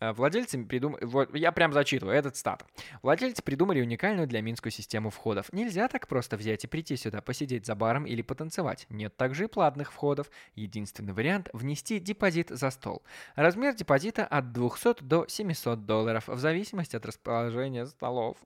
владельцы 0.00 0.62
придумали... 0.64 1.04
Вот, 1.04 1.34
я 1.34 1.52
прям 1.52 1.72
зачитываю 1.72 2.16
этот 2.16 2.36
стат. 2.36 2.64
Владельцы 3.02 3.42
придумали 3.42 3.80
уникальную 3.80 4.26
для 4.26 4.42
Минскую 4.42 4.72
систему 4.72 5.10
входов. 5.10 5.52
Нельзя 5.52 5.88
так 5.88 6.06
просто 6.08 6.36
взять 6.36 6.64
и 6.64 6.66
прийти 6.66 6.96
сюда, 6.96 7.22
посидеть 7.22 7.66
за 7.66 7.74
баром 7.74 8.06
или 8.06 8.22
потанцевать. 8.22 8.86
Нет 8.90 9.16
также 9.16 9.44
и 9.44 9.48
платных 9.48 9.92
входов. 9.92 10.30
Единственный 10.54 11.12
вариант– 11.12 11.48
внести 11.52 11.98
депозит 11.98 12.50
за 12.50 12.70
стол. 12.70 13.02
Размер 13.34 13.74
депозита 13.74 14.26
от 14.26 14.52
200 14.52 15.02
до 15.02 15.26
700 15.28 15.86
долларов, 15.86 16.28
в 16.28 16.38
зависимости 16.38 16.96
от 16.96 17.06
расположения 17.06 17.86
столов. 17.86 18.36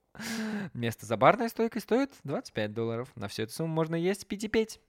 Место 0.74 1.06
за 1.06 1.16
барной 1.16 1.48
стойкой 1.48 1.80
стоит 1.80 2.12
25 2.24 2.72
долларов. 2.72 3.08
На 3.16 3.28
всю 3.28 3.42
эту 3.42 3.52
сумму 3.52 3.74
можно 3.74 3.96
есть, 3.96 4.26
пить 4.26 4.44
и 4.44 4.48
петь. 4.48 4.80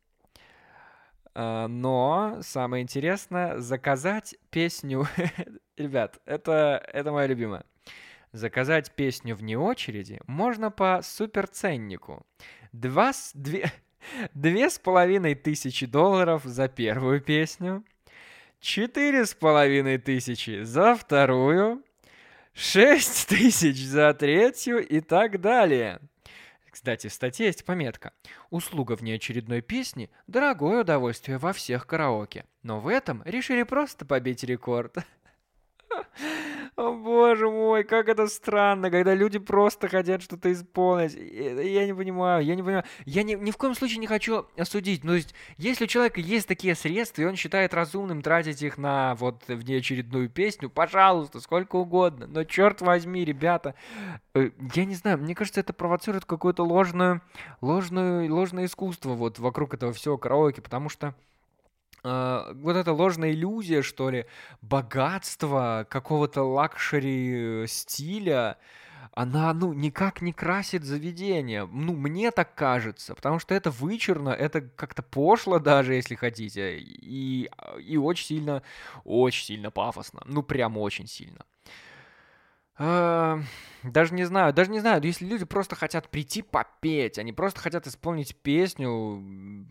А, 1.33 1.67
но 1.67 2.39
самое 2.41 2.83
интересное, 2.83 3.59
заказать 3.59 4.35
песню... 4.49 5.07
Ребят, 5.81 6.19
это, 6.25 6.87
это 6.93 7.11
моя 7.11 7.25
любимая. 7.25 7.65
Заказать 8.33 8.91
песню 8.91 9.35
вне 9.35 9.57
очереди 9.57 10.21
можно 10.27 10.69
по 10.69 11.01
суперценнику. 11.01 12.23
Два, 12.71 13.13
две, 13.33 13.71
две 14.35 14.69
с 14.69 14.77
половиной 14.77 15.33
тысячи 15.33 15.87
долларов 15.87 16.43
за 16.43 16.67
первую 16.67 17.19
песню, 17.19 17.83
четыре 18.59 19.25
с 19.25 19.33
половиной 19.33 19.97
тысячи 19.97 20.61
за 20.61 20.93
вторую, 20.93 21.83
шесть 22.53 23.27
тысяч 23.27 23.83
за 23.83 24.13
третью 24.13 24.87
и 24.87 24.99
так 24.99 25.41
далее. 25.41 25.99
Кстати, 26.69 27.07
в 27.07 27.13
статье 27.13 27.47
есть 27.47 27.65
пометка. 27.65 28.13
Услуга 28.51 28.93
внеочередной 28.93 29.61
песни– 29.61 30.11
дорогое 30.27 30.81
удовольствие 30.81 31.39
во 31.39 31.53
всех 31.53 31.87
караоке. 31.87 32.45
Но 32.61 32.79
в 32.79 32.87
этом 32.87 33.23
решили 33.25 33.63
просто 33.63 34.05
побить 34.05 34.43
рекорд. 34.43 34.95
О 36.75 36.93
боже 36.93 37.49
мой, 37.49 37.83
как 37.83 38.07
это 38.07 38.27
странно, 38.27 38.89
когда 38.89 39.13
люди 39.13 39.39
просто 39.39 39.87
хотят 39.87 40.21
что-то 40.21 40.51
исполнить. 40.51 41.13
Я 41.13 41.85
не 41.85 41.93
понимаю, 41.93 42.43
я 42.45 42.55
не 42.55 42.63
понимаю. 42.63 42.85
Я 43.05 43.23
ни, 43.23 43.35
ни 43.35 43.51
в 43.51 43.57
коем 43.57 43.75
случае 43.75 43.99
не 43.99 44.07
хочу 44.07 44.45
осудить. 44.57 45.03
Ну, 45.03 45.11
то 45.11 45.15
есть, 45.15 45.35
если 45.57 45.83
у 45.83 45.87
человека 45.87 46.21
есть 46.21 46.47
такие 46.47 46.75
средства, 46.75 47.21
и 47.21 47.25
он 47.25 47.35
считает 47.35 47.73
разумным 47.73 48.21
тратить 48.21 48.61
их 48.61 48.77
на 48.77 49.15
вот 49.15 49.43
внеочередную 49.47 50.29
песню, 50.29 50.69
пожалуйста, 50.69 51.39
сколько 51.41 51.75
угодно. 51.75 52.27
Но 52.27 52.43
черт 52.45 52.81
возьми, 52.81 53.25
ребята, 53.25 53.75
э, 54.33 54.51
я 54.73 54.85
не 54.85 54.95
знаю, 54.95 55.17
мне 55.17 55.35
кажется, 55.35 55.59
это 55.59 55.73
провоцирует 55.73 56.25
какое-то 56.25 56.63
ложное, 56.63 57.21
ложное, 57.59 58.29
ложное 58.29 58.65
искусство 58.65 59.11
вот 59.11 59.39
вокруг 59.39 59.73
этого 59.73 59.91
всего 59.93 60.17
караоке, 60.17 60.61
потому 60.61 60.89
что 60.89 61.15
Э, 62.03 62.53
вот 62.61 62.75
эта 62.75 62.93
ложная 62.93 63.31
иллюзия, 63.31 63.83
что 63.83 64.09
ли, 64.09 64.25
богатства, 64.63 65.85
какого-то 65.87 66.41
luxury 66.41 67.63
э, 67.63 67.67
стиля, 67.67 68.57
она, 69.13 69.53
ну, 69.53 69.73
никак 69.73 70.21
не 70.21 70.33
красит 70.33 70.83
заведение. 70.83 71.65
Ну, 71.65 71.93
мне 71.93 72.31
так 72.31 72.55
кажется, 72.55 73.13
потому 73.13 73.37
что 73.37 73.53
это 73.53 73.69
вычурно, 73.69 74.29
это 74.29 74.61
как-то 74.61 75.03
пошло 75.03 75.59
даже, 75.59 75.93
если 75.93 76.15
хотите, 76.15 76.79
и, 76.79 77.49
и 77.79 77.97
очень 77.97 78.25
сильно, 78.25 78.63
очень 79.03 79.45
сильно 79.45 79.69
пафосно. 79.69 80.21
Ну, 80.25 80.41
прям 80.41 80.77
очень 80.77 81.07
сильно. 81.07 81.45
Э, 82.79 83.43
даже 83.83 84.13
не 84.13 84.25
знаю, 84.25 84.53
даже 84.53 84.69
не 84.69 84.79
знаю, 84.79 85.01
если 85.03 85.25
люди 85.25 85.43
просто 85.43 85.75
хотят 85.75 86.07
прийти 86.09 86.43
попеть, 86.43 87.17
они 87.17 87.33
просто 87.33 87.59
хотят 87.59 87.87
исполнить 87.87 88.35
песню, 88.35 89.23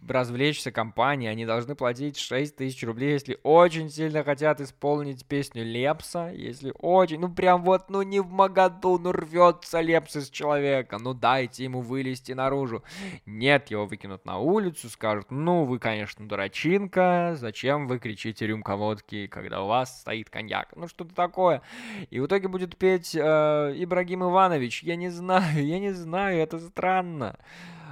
развлечься 0.09 0.73
компанией, 0.73 1.31
они 1.31 1.47
должны 1.47 1.77
платить 1.77 2.19
6 2.19 2.57
тысяч 2.57 2.83
рублей, 2.83 3.13
если 3.13 3.39
очень 3.45 3.89
сильно 3.89 4.25
хотят 4.25 4.61
исполнить 4.61 5.25
песню 5.27 5.65
Лепса, 5.65 6.33
если 6.35 6.73
очень, 6.79 7.21
ну 7.21 7.33
прям 7.33 7.63
вот, 7.63 7.89
ну 7.89 8.03
не 8.03 8.21
в 8.21 8.33
Магаду, 8.33 8.99
ну 8.99 9.13
рвется 9.13 9.81
Лепс 9.81 10.17
из 10.17 10.29
человека, 10.29 10.99
ну 10.99 11.15
дайте 11.15 11.65
ему 11.65 11.81
вылезти 11.81 12.33
наружу. 12.33 12.83
Нет, 13.27 13.71
его 13.71 13.87
выкинут 13.87 14.25
на 14.25 14.39
улицу, 14.39 14.89
скажут, 14.89 15.31
ну 15.31 15.65
вы, 15.65 15.79
конечно, 15.79 16.27
дурачинка, 16.27 17.37
зачем 17.37 17.87
вы 17.87 18.01
кричите 18.01 18.47
рюмка 18.47 18.77
водки, 18.77 19.29
когда 19.29 19.63
у 19.63 19.69
вас 19.69 20.01
стоит 20.01 20.31
коньяк, 20.31 20.71
ну 20.75 20.89
что-то 20.89 21.15
такое. 21.15 21.63
И 22.11 22.19
в 22.19 22.27
итоге 22.27 22.49
будет 22.49 22.77
петь 22.77 23.00
э, 23.15 23.19
Ибрагим 23.19 24.21
Ибрагим 24.21 24.25
Иванович, 24.25 24.83
я 24.83 24.97
не 24.97 25.11
знаю, 25.11 25.67
я 25.67 25.79
не 25.79 25.93
знаю, 25.93 26.39
это 26.41 26.59
странно. 26.59 27.39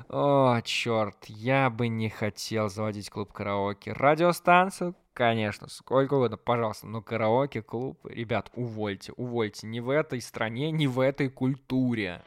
О, 0.08 0.60
черт, 0.64 1.26
я 1.26 1.68
бы 1.68 1.88
не 1.88 2.08
хотел 2.08 2.68
заводить 2.68 3.10
клуб 3.10 3.32
караоке. 3.32 3.92
Радиостанцию, 3.92 4.94
конечно, 5.12 5.68
сколько 5.68 6.14
угодно, 6.14 6.38
пожалуйста, 6.38 6.86
но 6.86 7.02
караоке 7.02 7.60
клуб, 7.62 7.98
ребят, 8.06 8.50
увольте, 8.54 9.12
увольте, 9.12 9.66
не 9.66 9.80
в 9.80 9.90
этой 9.90 10.20
стране, 10.20 10.70
не 10.70 10.86
в 10.86 10.98
этой 11.00 11.28
культуре. 11.28 12.22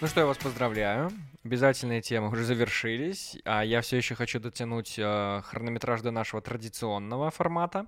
Ну 0.00 0.06
что, 0.06 0.20
я 0.20 0.26
вас 0.26 0.36
поздравляю. 0.38 1.10
Обязательные 1.46 2.02
темы 2.02 2.28
уже 2.28 2.42
завершились, 2.42 3.38
а 3.44 3.64
я 3.64 3.80
все 3.80 3.98
еще 3.98 4.16
хочу 4.16 4.40
дотянуть 4.40 4.96
э, 4.98 5.42
хронометраж 5.44 6.00
до 6.00 6.10
нашего 6.10 6.42
традиционного 6.42 7.30
формата. 7.30 7.86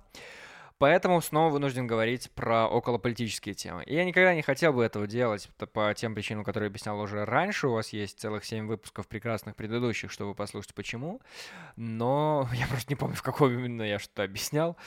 Поэтому 0.77 1.19
снова 1.19 1.51
вынужден 1.51 1.85
говорить 1.85 2.31
про 2.31 2.69
околополитические 2.69 3.55
темы. 3.55 3.83
И 3.83 3.93
я 3.95 4.05
никогда 4.05 4.33
не 4.33 4.43
хотел 4.43 4.71
бы 4.71 4.81
этого 4.81 5.07
делать 5.07 5.49
по 5.73 5.93
тем 5.93 6.15
причинам, 6.15 6.45
которые 6.45 6.67
я 6.67 6.69
объяснял 6.69 6.97
уже 7.01 7.25
раньше. 7.25 7.67
У 7.67 7.73
вас 7.73 7.89
есть 7.89 8.21
целых 8.21 8.45
7 8.45 8.65
выпусков 8.65 9.09
прекрасных 9.09 9.57
предыдущих, 9.57 10.09
чтобы 10.09 10.35
послушать 10.35 10.73
почему. 10.73 11.19
Но 11.75 12.47
я 12.53 12.65
просто 12.65 12.89
не 12.89 12.95
помню, 12.95 13.17
в 13.17 13.23
каком 13.23 13.51
именно 13.51 13.81
я 13.81 13.99
что-то 13.99 14.23
объяснял. 14.23 14.77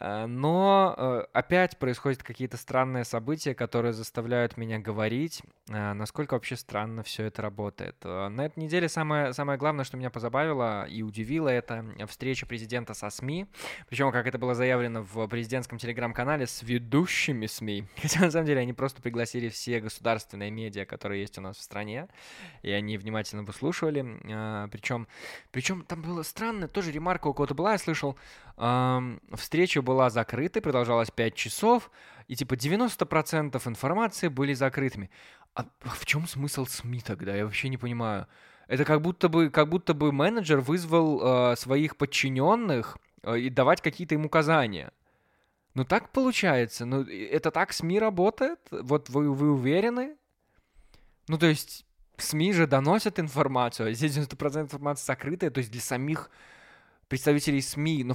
Э, 0.00 0.26
но 0.26 0.94
э, 0.96 1.24
опять 1.32 1.78
происходят 1.78 2.22
какие-то 2.22 2.56
странные 2.56 3.04
события, 3.04 3.54
которые 3.54 3.92
заставляют 3.92 4.56
меня 4.56 4.78
говорить, 4.78 5.42
э, 5.68 5.92
насколько 5.92 6.34
вообще 6.34 6.56
странно 6.56 7.02
все 7.02 7.24
это 7.24 7.42
работает. 7.42 7.96
На 8.04 8.46
этой 8.46 8.60
неделе 8.60 8.88
самое, 8.88 9.32
самое 9.32 9.58
главное, 9.58 9.84
что 9.84 9.96
меня 9.96 10.10
позабавило 10.10 10.86
и 10.86 11.02
удивило, 11.02 11.48
это 11.48 11.84
встреча 12.08 12.46
президента 12.46 12.94
со 12.94 13.10
СМИ. 13.10 13.46
Причем, 13.88 14.12
как 14.12 14.26
это 14.26 14.38
было 14.38 14.54
заявлено 14.54 15.02
в 15.02 15.26
президентском 15.28 15.78
телеграм-канале 15.78 16.46
с 16.46 16.62
ведущими 16.62 17.46
СМИ. 17.46 17.84
Хотя, 18.02 18.20
на 18.20 18.30
самом 18.30 18.46
деле, 18.46 18.60
они 18.60 18.72
просто 18.72 19.02
пригласили 19.02 19.48
все 19.48 19.80
государственные 19.80 20.50
медиа, 20.50 20.84
которые 20.84 21.20
есть 21.20 21.38
у 21.38 21.40
нас 21.40 21.56
в 21.56 21.62
стране, 21.62 22.08
и 22.62 22.70
они 22.70 22.98
внимательно 22.98 23.42
выслушивали. 23.42 24.04
Причем, 24.70 25.06
причем 25.50 25.84
там 25.84 26.02
было 26.02 26.22
странно, 26.22 26.68
тоже 26.68 26.92
ремарка 26.92 27.28
у 27.28 27.34
кого-то 27.34 27.54
была, 27.54 27.72
я 27.72 27.78
слышал, 27.78 28.16
встреча 28.56 29.82
была 29.86 30.10
закрыта, 30.10 30.60
продолжалась 30.60 31.10
5 31.10 31.34
часов, 31.34 31.90
и 32.28 32.36
типа 32.36 32.54
90% 32.54 33.68
информации 33.68 34.28
были 34.28 34.52
закрытыми. 34.52 35.10
А 35.54 35.64
в 35.80 36.04
чем 36.04 36.26
смысл 36.26 36.66
СМИ 36.66 37.00
тогда? 37.00 37.34
Я 37.34 37.44
вообще 37.44 37.70
не 37.70 37.78
понимаю. 37.78 38.26
Это 38.68 38.84
как 38.84 39.00
будто 39.00 39.28
бы, 39.28 39.48
как 39.48 39.68
будто 39.68 39.94
бы 39.94 40.12
менеджер 40.12 40.60
вызвал 40.60 41.52
э, 41.52 41.56
своих 41.56 41.96
подчиненных 41.96 42.98
э, 43.22 43.38
и 43.38 43.48
давать 43.48 43.80
какие-то 43.80 44.14
им 44.14 44.26
указания. 44.26 44.92
Ну 45.74 45.84
так 45.84 46.10
получается. 46.10 46.84
Ну 46.84 47.02
это 47.02 47.50
так 47.50 47.72
СМИ 47.72 47.98
работает? 48.00 48.58
Вот 48.70 49.08
вы, 49.08 49.32
вы 49.32 49.52
уверены? 49.52 50.16
Ну 51.28 51.38
то 51.38 51.46
есть 51.46 51.86
СМИ 52.16 52.52
же 52.52 52.66
доносят 52.66 53.20
информацию, 53.20 53.88
а 53.88 53.92
здесь 53.92 54.16
90% 54.16 54.62
информации 54.62 55.04
сокрытая, 55.04 55.50
то 55.50 55.58
есть 55.58 55.70
для 55.70 55.80
самих 55.80 56.30
представителей 57.08 57.60
СМИ. 57.60 58.04
Ну, 58.04 58.14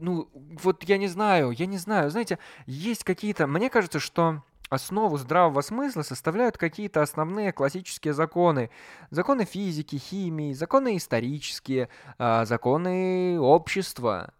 ну 0.00 0.28
вот 0.62 0.84
я 0.84 0.98
не 0.98 1.08
знаю, 1.08 1.50
я 1.50 1.66
не 1.66 1.78
знаю. 1.78 2.10
Знаете, 2.10 2.38
есть 2.66 3.04
какие-то... 3.04 3.46
Мне 3.46 3.70
кажется, 3.70 4.00
что 4.00 4.42
основу 4.68 5.16
здравого 5.16 5.60
смысла 5.60 6.02
составляют 6.02 6.58
какие-то 6.58 7.02
основные 7.02 7.52
классические 7.52 8.14
законы. 8.14 8.70
Законы 9.10 9.44
физики, 9.44 9.96
химии, 9.96 10.52
законы 10.52 10.96
исторические, 10.96 11.88
а, 12.18 12.44
законы 12.44 13.38
общества. 13.40 14.32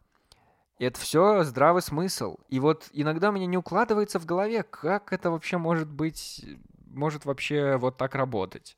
Это 0.79 1.01
все 1.01 1.43
здравый 1.45 1.83
смысл. 1.83 2.37
И 2.49 2.61
вот 2.61 2.89
иногда 2.93 3.33
мне 3.33 3.47
не 3.47 3.57
укладывается 3.57 4.21
в 4.21 4.27
голове, 4.27 4.63
как 4.63 5.13
это 5.13 5.31
вообще 5.31 5.59
может 5.59 5.89
быть, 5.89 6.45
может 6.87 7.25
вообще 7.25 7.77
вот 7.77 7.97
так 7.97 8.15
работать. 8.15 8.77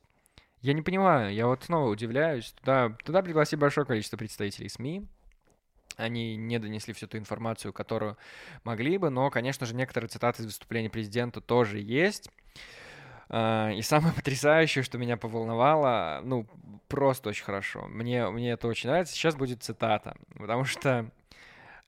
Я 0.61 0.73
не 0.73 0.81
понимаю, 0.81 1.33
я 1.33 1.47
вот 1.47 1.63
снова 1.63 1.89
удивляюсь. 1.89 2.51
Туда, 2.59 2.89
туда 3.03 3.21
пригласили 3.21 3.59
большое 3.59 3.85
количество 3.85 4.17
представителей 4.17 4.69
СМИ, 4.69 5.07
они 5.97 6.35
не 6.35 6.59
донесли 6.59 6.93
всю 6.93 7.07
ту 7.07 7.17
информацию, 7.17 7.73
которую 7.73 8.17
могли 8.63 8.97
бы, 8.97 9.09
но, 9.09 9.29
конечно 9.29 9.65
же, 9.65 9.75
некоторые 9.75 10.09
цитаты 10.09 10.41
из 10.41 10.45
выступления 10.45 10.89
президента 10.89 11.41
тоже 11.41 11.79
есть. 11.79 12.29
А, 13.29 13.69
и 13.71 13.81
самое 13.81 14.13
потрясающее, 14.15 14.83
что 14.83 14.97
меня 14.97 15.17
поволновало, 15.17 16.21
ну, 16.23 16.47
просто 16.87 17.29
очень 17.29 17.45
хорошо. 17.45 17.87
Мне, 17.87 18.29
мне 18.29 18.51
это 18.51 18.67
очень 18.67 18.89
нравится. 18.89 19.13
Сейчас 19.13 19.35
будет 19.35 19.63
цитата, 19.63 20.15
потому 20.35 20.65
что 20.65 21.09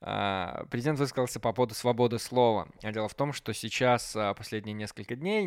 президент 0.04 0.98
высказался 0.98 1.40
по 1.40 1.52
поводу 1.54 1.74
свободы 1.74 2.18
слова. 2.18 2.68
А 2.82 2.92
дело 2.92 3.08
в 3.08 3.14
том, 3.14 3.32
что 3.32 3.54
сейчас, 3.54 4.14
а, 4.14 4.34
последние 4.34 4.74
несколько 4.74 5.16
дней, 5.16 5.46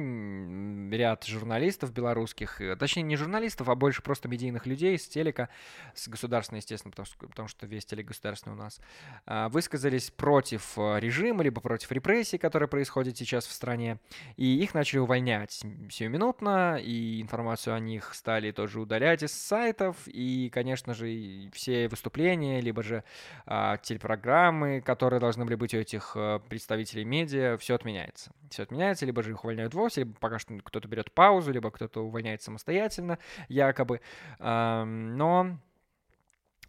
ряд 0.98 1.26
журналистов 1.26 1.94
белорусских, 1.94 2.60
э, 2.60 2.76
точнее 2.76 3.04
не 3.04 3.18
журналистов, 3.18 3.70
а 3.70 3.76
больше 3.76 4.02
просто 4.02 4.28
медийных 4.28 4.66
людей 4.66 4.98
с 4.98 5.08
телека, 5.08 5.50
с 5.94 6.08
государственной, 6.08 6.60
естественно, 6.60 6.90
потому 6.90 7.06
что, 7.06 7.28
потому 7.28 7.48
что 7.48 7.68
весь 7.68 7.86
телек 7.86 8.08
государственный 8.08 8.56
у 8.56 8.60
нас, 8.60 8.82
а, 9.28 9.50
высказались 9.50 10.10
против 10.10 10.76
режима, 10.78 11.44
либо 11.44 11.62
против 11.62 11.92
репрессий, 11.92 12.40
которые 12.40 12.68
происходят 12.68 13.16
сейчас 13.16 13.46
в 13.46 13.52
стране, 13.52 14.00
и 14.38 14.46
их 14.64 14.74
начали 14.74 15.00
увольнять 15.00 15.52
сиюминутно, 15.92 16.80
и 16.82 17.22
информацию 17.22 17.76
о 17.76 17.80
них 17.80 18.16
стали 18.16 18.50
тоже 18.52 18.80
удалять 18.82 19.22
из 19.22 19.34
сайтов, 19.34 19.98
и, 20.08 20.50
конечно 20.52 20.96
же, 20.96 21.52
все 21.54 21.88
выступления, 21.90 22.60
либо 22.60 22.82
же 22.82 23.04
телепрограммы, 23.46 24.47
программы, 24.48 24.82
которые 24.82 25.20
должны 25.20 25.46
были 25.46 25.56
быть 25.56 25.74
у 25.74 25.78
этих 25.78 26.12
э, 26.16 26.40
представителей 26.48 27.06
медиа, 27.06 27.58
все 27.58 27.76
отменяется. 27.76 28.32
Все 28.50 28.64
отменяется, 28.64 29.06
либо 29.06 29.22
же 29.22 29.32
их 29.32 29.44
увольняют 29.44 29.74
вовсе, 29.74 30.02
либо 30.02 30.14
пока 30.20 30.40
что 30.40 30.58
кто-то 30.64 30.88
берет 30.88 31.12
паузу, 31.12 31.52
либо 31.52 31.70
кто-то 31.70 32.06
увольняет 32.06 32.42
самостоятельно, 32.42 33.20
якобы. 33.50 34.00
Но, 34.40 35.58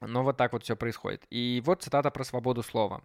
но 0.00 0.24
вот 0.24 0.36
так 0.36 0.52
вот 0.52 0.64
все 0.64 0.76
происходит. 0.76 1.24
И 1.30 1.62
вот 1.64 1.82
цитата 1.82 2.10
про 2.10 2.24
свободу 2.24 2.62
слова. 2.62 3.02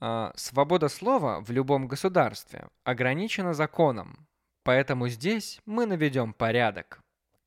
А, 0.00 0.32
Свобода 0.34 0.88
слова 0.88 1.40
в 1.40 1.50
любом 1.50 1.86
государстве 1.86 2.68
ограничена 2.82 3.54
законом, 3.54 4.26
поэтому 4.64 5.08
здесь 5.08 5.60
мы 5.64 5.86
наведем 5.86 6.32
порядок. 6.32 7.00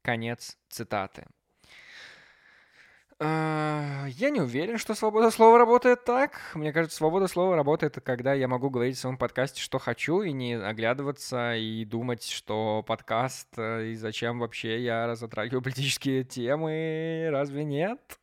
Конец 0.04 0.58
цитаты. 0.70 1.28
А, 3.20 4.06
я 4.10 4.30
не 4.30 4.42
уверен, 4.42 4.78
что 4.78 4.94
свобода 4.94 5.32
слова 5.32 5.58
работает 5.58 6.04
так. 6.04 6.40
Мне 6.54 6.72
кажется, 6.72 6.98
свобода 6.98 7.28
слова 7.28 7.56
работает, 7.56 7.98
когда 8.04 8.36
я 8.36 8.48
могу 8.48 8.70
говорить 8.70 8.96
в 8.96 9.00
своем 9.00 9.18
подкасте, 9.18 9.60
что 9.60 9.80
хочу, 9.80 10.22
и 10.22 10.32
не 10.32 10.54
оглядываться 10.54 11.56
и 11.56 11.84
думать, 11.84 12.24
что 12.24 12.84
подкаст, 12.86 13.48
э, 13.58 13.88
и 13.88 13.96
зачем 13.96 14.38
вообще 14.38 14.84
я 14.84 15.16
затрагиваю 15.16 15.64
политические 15.64 16.26
темы. 16.26 17.30
Разве 17.32 17.64
нет? 17.64 18.20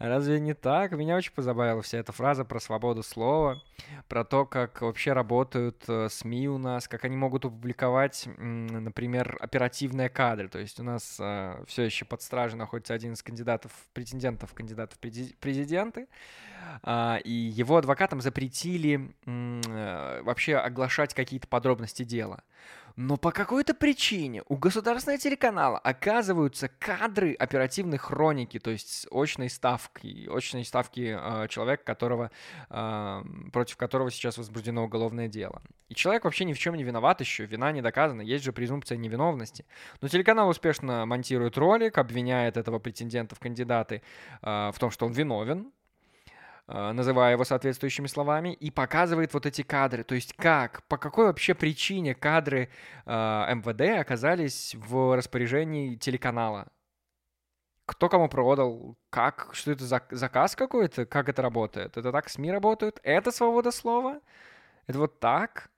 Разве 0.00 0.40
не 0.40 0.54
так? 0.54 0.90
Меня 0.90 1.14
очень 1.16 1.32
позабавила 1.32 1.82
вся 1.82 1.98
эта 1.98 2.10
фраза 2.10 2.44
про 2.44 2.58
свободу 2.58 3.04
слова, 3.04 3.62
про 4.08 4.24
то, 4.24 4.44
как 4.44 4.82
вообще 4.82 5.12
работают 5.12 5.84
э, 5.86 6.08
СМИ 6.10 6.48
у 6.48 6.58
нас, 6.58 6.88
как 6.88 7.04
они 7.04 7.16
могут 7.16 7.44
опубликовать, 7.44 8.26
например, 8.36 9.36
оперативные 9.38 10.08
кадры. 10.08 10.48
То 10.48 10.58
есть 10.58 10.80
у 10.80 10.82
нас 10.82 11.16
э, 11.20 11.62
все 11.68 11.84
еще 11.84 12.04
под 12.04 12.22
стражей 12.22 12.58
находится 12.58 12.92
один 12.92 13.12
из 13.12 13.22
кандидатов 13.22 13.70
претендентов 13.92 14.15
претендентов 14.16 14.54
кандидатов 14.54 14.98
в 14.98 15.36
президенты, 15.40 16.08
а, 16.82 17.18
и 17.24 17.30
его 17.30 17.76
адвокатам 17.76 18.20
запретили 18.20 19.14
э, 19.26 20.22
вообще 20.22 20.56
оглашать 20.56 21.14
какие-то 21.14 21.46
подробности 21.46 22.02
дела. 22.02 22.42
Но 22.96 23.18
по 23.18 23.30
какой-то 23.30 23.74
причине 23.74 24.42
у 24.48 24.56
государственного 24.56 25.20
телеканала 25.20 25.78
оказываются 25.78 26.68
кадры 26.78 27.34
оперативной 27.34 27.98
хроники, 27.98 28.58
то 28.58 28.70
есть 28.70 29.06
очной 29.10 29.50
ставки, 29.50 30.26
очной 30.34 30.64
ставки 30.64 31.14
э, 31.14 31.48
человека, 31.48 31.84
которого, 31.84 32.30
э, 32.70 33.22
против 33.52 33.76
которого 33.76 34.10
сейчас 34.10 34.38
возбуждено 34.38 34.82
уголовное 34.84 35.28
дело. 35.28 35.60
И 35.90 35.94
человек 35.94 36.24
вообще 36.24 36.46
ни 36.46 36.54
в 36.54 36.58
чем 36.58 36.74
не 36.74 36.84
виноват 36.84 37.20
еще, 37.20 37.44
вина 37.44 37.70
не 37.70 37.82
доказана, 37.82 38.22
есть 38.22 38.44
же 38.44 38.52
презумпция 38.54 38.96
невиновности. 38.96 39.66
Но 40.00 40.08
телеканал 40.08 40.48
успешно 40.48 41.04
монтирует 41.04 41.58
ролик, 41.58 41.98
обвиняет 41.98 42.56
этого 42.56 42.78
претендента 42.78 43.34
в 43.34 43.40
кандидаты 43.40 44.00
э, 44.40 44.70
в 44.72 44.78
том, 44.78 44.90
что 44.90 45.04
он 45.04 45.12
виновен, 45.12 45.70
называя 46.68 47.32
его 47.32 47.44
соответствующими 47.44 48.06
словами, 48.06 48.52
и 48.54 48.70
показывает 48.70 49.32
вот 49.34 49.46
эти 49.46 49.62
кадры. 49.62 50.02
То 50.02 50.14
есть 50.14 50.32
как, 50.34 50.82
по 50.88 50.98
какой 50.98 51.26
вообще 51.26 51.54
причине 51.54 52.14
кадры 52.14 52.68
э, 53.04 53.10
МВД 53.54 54.00
оказались 54.00 54.74
в 54.74 55.16
распоряжении 55.16 55.94
телеканала? 55.96 56.68
Кто 57.86 58.08
кому 58.08 58.28
продал? 58.28 58.96
Как? 59.10 59.50
Что 59.52 59.70
это 59.70 59.84
за 59.84 60.02
заказ 60.10 60.56
какой-то? 60.56 61.06
Как 61.06 61.28
это 61.28 61.40
работает? 61.40 61.96
Это 61.96 62.10
так 62.10 62.28
СМИ 62.28 62.50
работают? 62.50 62.98
Это 63.04 63.30
свобода 63.30 63.70
слова? 63.70 64.20
Это 64.88 64.98
вот 64.98 65.20
так? 65.20 65.70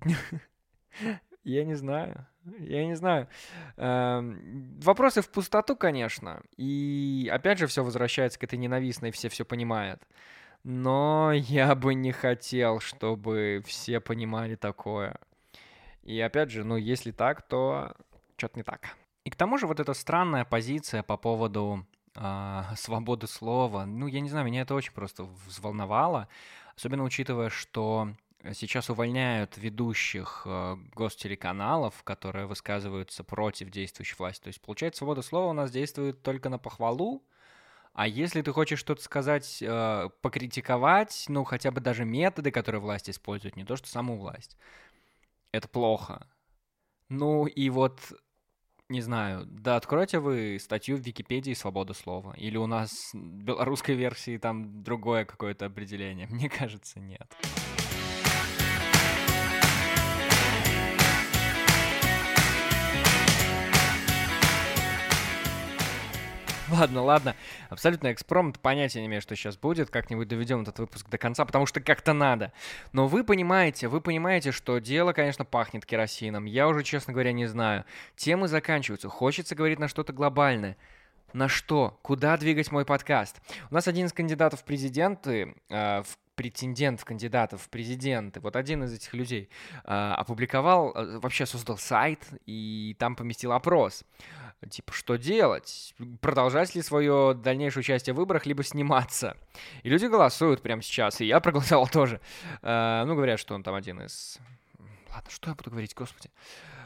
Я 1.44 1.64
не 1.64 1.74
знаю. 1.74 2.26
Я 2.44 2.86
не 2.86 2.94
знаю. 2.94 3.28
Эм, 3.76 4.78
вопросы 4.80 5.22
в 5.22 5.30
пустоту, 5.30 5.76
конечно. 5.76 6.42
И 6.56 7.28
опять 7.32 7.58
же 7.58 7.66
все 7.66 7.84
возвращается 7.84 8.38
к 8.38 8.44
этой 8.44 8.58
ненавистной, 8.58 9.10
все 9.10 9.28
все 9.28 9.44
понимают. 9.44 10.02
Но 10.64 11.32
я 11.34 11.74
бы 11.74 11.94
не 11.94 12.12
хотел, 12.12 12.80
чтобы 12.80 13.62
все 13.66 14.00
понимали 14.00 14.54
такое. 14.54 15.18
И 16.02 16.18
опять 16.20 16.50
же, 16.50 16.64
ну 16.64 16.76
если 16.76 17.10
так, 17.10 17.42
то 17.42 17.94
что-то 18.36 18.58
не 18.58 18.62
так. 18.62 18.96
И 19.24 19.30
к 19.30 19.36
тому 19.36 19.58
же 19.58 19.66
вот 19.66 19.80
эта 19.80 19.92
странная 19.92 20.44
позиция 20.44 21.02
по 21.02 21.16
поводу 21.18 21.86
э, 22.16 22.62
свободы 22.76 23.26
слова, 23.26 23.84
ну 23.84 24.06
я 24.06 24.20
не 24.20 24.30
знаю, 24.30 24.46
меня 24.46 24.62
это 24.62 24.74
очень 24.74 24.92
просто 24.92 25.24
взволновало, 25.46 26.28
особенно 26.74 27.04
учитывая, 27.04 27.50
что 27.50 28.14
сейчас 28.52 28.90
увольняют 28.90 29.56
ведущих 29.58 30.42
э, 30.46 30.76
гостелеканалов, 30.94 32.02
которые 32.04 32.46
высказываются 32.46 33.24
против 33.24 33.70
действующей 33.70 34.16
власти. 34.18 34.44
То 34.44 34.48
есть, 34.48 34.60
получается, 34.60 34.98
свобода 34.98 35.22
слова 35.22 35.50
у 35.50 35.52
нас 35.52 35.70
действует 35.70 36.22
только 36.22 36.48
на 36.48 36.58
похвалу, 36.58 37.22
а 37.92 38.06
если 38.06 38.40
ты 38.42 38.52
хочешь 38.52 38.78
что-то 38.78 39.02
сказать, 39.02 39.58
э, 39.60 40.08
покритиковать, 40.22 41.24
ну, 41.28 41.44
хотя 41.44 41.70
бы 41.70 41.80
даже 41.80 42.04
методы, 42.04 42.50
которые 42.50 42.80
власть 42.80 43.10
использует, 43.10 43.56
не 43.56 43.64
то 43.64 43.76
что 43.76 43.88
саму 43.88 44.16
власть, 44.16 44.56
это 45.52 45.68
плохо. 45.68 46.26
Ну, 47.08 47.46
и 47.46 47.68
вот, 47.68 48.00
не 48.88 49.00
знаю, 49.00 49.44
да 49.46 49.76
откройте 49.76 50.20
вы 50.20 50.58
статью 50.60 50.96
в 50.96 51.00
Википедии 51.00 51.52
«Свобода 51.52 51.92
слова», 51.92 52.34
или 52.38 52.56
у 52.56 52.66
нас 52.66 52.90
в 53.12 53.18
белорусской 53.18 53.96
версии 53.96 54.38
там 54.38 54.82
другое 54.82 55.24
какое-то 55.24 55.66
определение? 55.66 56.26
Мне 56.30 56.48
кажется, 56.48 57.00
нет. 57.00 57.28
Нет. 57.40 57.69
Ладно, 66.78 67.02
ладно. 67.02 67.34
Абсолютно 67.68 68.12
экспромт. 68.12 68.60
Понятия 68.60 69.00
не 69.00 69.06
имею, 69.06 69.22
что 69.22 69.34
сейчас 69.34 69.56
будет. 69.56 69.90
Как-нибудь 69.90 70.28
доведем 70.28 70.62
этот 70.62 70.78
выпуск 70.78 71.08
до 71.08 71.18
конца, 71.18 71.44
потому 71.44 71.66
что 71.66 71.80
как-то 71.80 72.12
надо. 72.12 72.52
Но 72.92 73.08
вы 73.08 73.24
понимаете, 73.24 73.88
вы 73.88 74.00
понимаете, 74.00 74.52
что 74.52 74.78
дело, 74.78 75.12
конечно, 75.12 75.44
пахнет 75.44 75.84
керосином. 75.84 76.44
Я 76.44 76.68
уже, 76.68 76.84
честно 76.84 77.12
говоря, 77.12 77.32
не 77.32 77.46
знаю. 77.46 77.84
Темы 78.14 78.46
заканчиваются. 78.46 79.08
Хочется 79.08 79.54
говорить 79.54 79.78
на 79.78 79.88
что-то 79.88 80.12
глобальное. 80.12 80.76
На 81.32 81.48
что? 81.48 81.98
Куда 82.02 82.36
двигать 82.36 82.70
мой 82.70 82.84
подкаст? 82.84 83.40
У 83.70 83.74
нас 83.74 83.88
один 83.88 84.06
из 84.06 84.12
кандидатов 84.12 84.60
в 84.60 84.64
президенты, 84.64 85.54
э, 85.70 86.02
претендент 86.34 87.00
в 87.00 87.04
кандидатов 87.04 87.62
в 87.62 87.68
президенты, 87.68 88.40
вот 88.40 88.56
один 88.56 88.84
из 88.84 88.94
этих 88.94 89.12
людей, 89.14 89.48
э, 89.84 90.14
опубликовал, 90.16 90.92
э, 90.94 91.18
вообще 91.18 91.46
создал 91.46 91.78
сайт 91.78 92.26
и 92.46 92.96
там 92.98 93.14
поместил 93.14 93.52
опрос. 93.52 94.04
Типа, 94.68 94.92
что 94.92 95.16
делать? 95.16 95.94
Продолжать 96.20 96.74
ли 96.74 96.82
свое 96.82 97.32
дальнейшее 97.34 97.80
участие 97.80 98.12
в 98.12 98.18
выборах, 98.18 98.44
либо 98.44 98.62
сниматься? 98.62 99.36
И 99.82 99.88
люди 99.88 100.04
голосуют 100.04 100.60
прямо 100.60 100.82
сейчас, 100.82 101.22
и 101.22 101.24
я 101.24 101.40
проголосовал 101.40 101.88
тоже. 101.88 102.20
Э, 102.60 103.04
ну, 103.06 103.14
говорят, 103.14 103.40
что 103.40 103.54
он 103.54 103.62
там 103.62 103.74
один 103.74 104.02
из... 104.02 104.38
Ладно, 105.14 105.30
что 105.30 105.48
я 105.48 105.54
буду 105.54 105.70
говорить, 105.70 105.94
господи. 105.94 106.30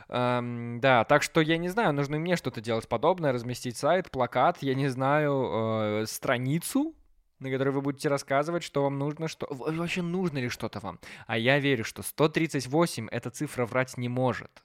Эм, 0.08 0.78
да, 0.80 1.04
так 1.04 1.24
что 1.24 1.40
я 1.40 1.58
не 1.58 1.68
знаю, 1.68 1.92
нужно 1.92 2.16
мне 2.18 2.36
что-то 2.36 2.60
делать 2.60 2.88
подобное, 2.88 3.32
разместить 3.32 3.76
сайт, 3.76 4.10
плакат, 4.10 4.58
я 4.60 4.74
не 4.74 4.86
знаю, 4.86 6.02
э, 6.02 6.06
страницу, 6.06 6.94
на 7.40 7.50
которой 7.50 7.70
вы 7.70 7.80
будете 7.80 8.08
рассказывать, 8.08 8.62
что 8.62 8.84
вам 8.84 8.98
нужно, 8.98 9.26
что... 9.26 9.48
Вообще 9.50 10.02
нужно 10.02 10.38
ли 10.38 10.48
что-то 10.48 10.78
вам? 10.78 11.00
А 11.26 11.36
я 11.36 11.58
верю, 11.58 11.84
что 11.84 12.02
138 12.02 13.08
эта 13.10 13.30
цифра 13.30 13.66
врать 13.66 13.96
не 13.98 14.08
может. 14.08 14.62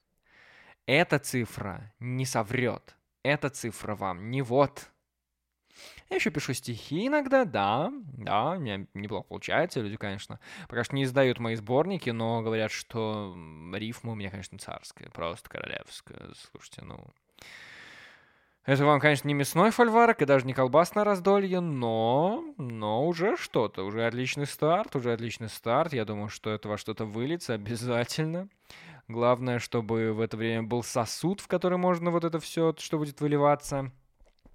Эта 0.85 1.17
цифра 1.17 1.91
не 1.99 2.25
соврет 2.25 2.95
эта 3.33 3.49
цифра 3.49 3.95
вам 3.95 4.29
не 4.29 4.41
вот. 4.41 4.89
Я 6.09 6.15
еще 6.15 6.31
пишу 6.31 6.53
стихи 6.53 7.07
иногда, 7.07 7.45
да, 7.45 7.91
да, 8.17 8.51
у 8.51 8.59
меня 8.59 8.85
неплохо 8.93 9.27
получается. 9.27 9.79
Люди, 9.79 9.95
конечно, 9.95 10.39
пока 10.67 10.83
что 10.83 10.95
не 10.95 11.03
издают 11.03 11.39
мои 11.39 11.55
сборники, 11.55 12.09
но 12.09 12.41
говорят, 12.41 12.71
что 12.71 13.35
рифма 13.73 14.13
у 14.13 14.15
меня, 14.15 14.29
конечно, 14.29 14.57
царская, 14.57 15.09
просто 15.09 15.49
королевская. 15.49 16.29
Слушайте, 16.51 16.81
ну... 16.83 17.07
Это 18.65 18.85
вам, 18.85 18.99
конечно, 18.99 19.27
не 19.27 19.33
мясной 19.33 19.71
фольварок 19.71 20.21
и 20.21 20.25
даже 20.25 20.45
не 20.45 20.53
колбасное 20.53 21.03
раздолье, 21.03 21.59
но, 21.59 22.43
но 22.57 23.07
уже 23.07 23.35
что-то, 23.37 23.83
уже 23.83 24.05
отличный 24.05 24.45
старт, 24.45 24.95
уже 24.95 25.13
отличный 25.13 25.49
старт. 25.49 25.93
Я 25.93 26.05
думаю, 26.05 26.29
что 26.29 26.51
это 26.51 26.69
во 26.69 26.77
что-то 26.77 27.05
выльется 27.05 27.53
обязательно. 27.53 28.47
Главное, 29.09 29.57
чтобы 29.57 30.13
в 30.13 30.21
это 30.21 30.37
время 30.37 30.61
был 30.61 30.83
сосуд, 30.83 31.41
в 31.41 31.47
который 31.47 31.79
можно 31.79 32.11
вот 32.11 32.23
это 32.23 32.39
все, 32.39 32.75
что 32.77 32.99
будет 32.99 33.21
выливаться, 33.21 33.91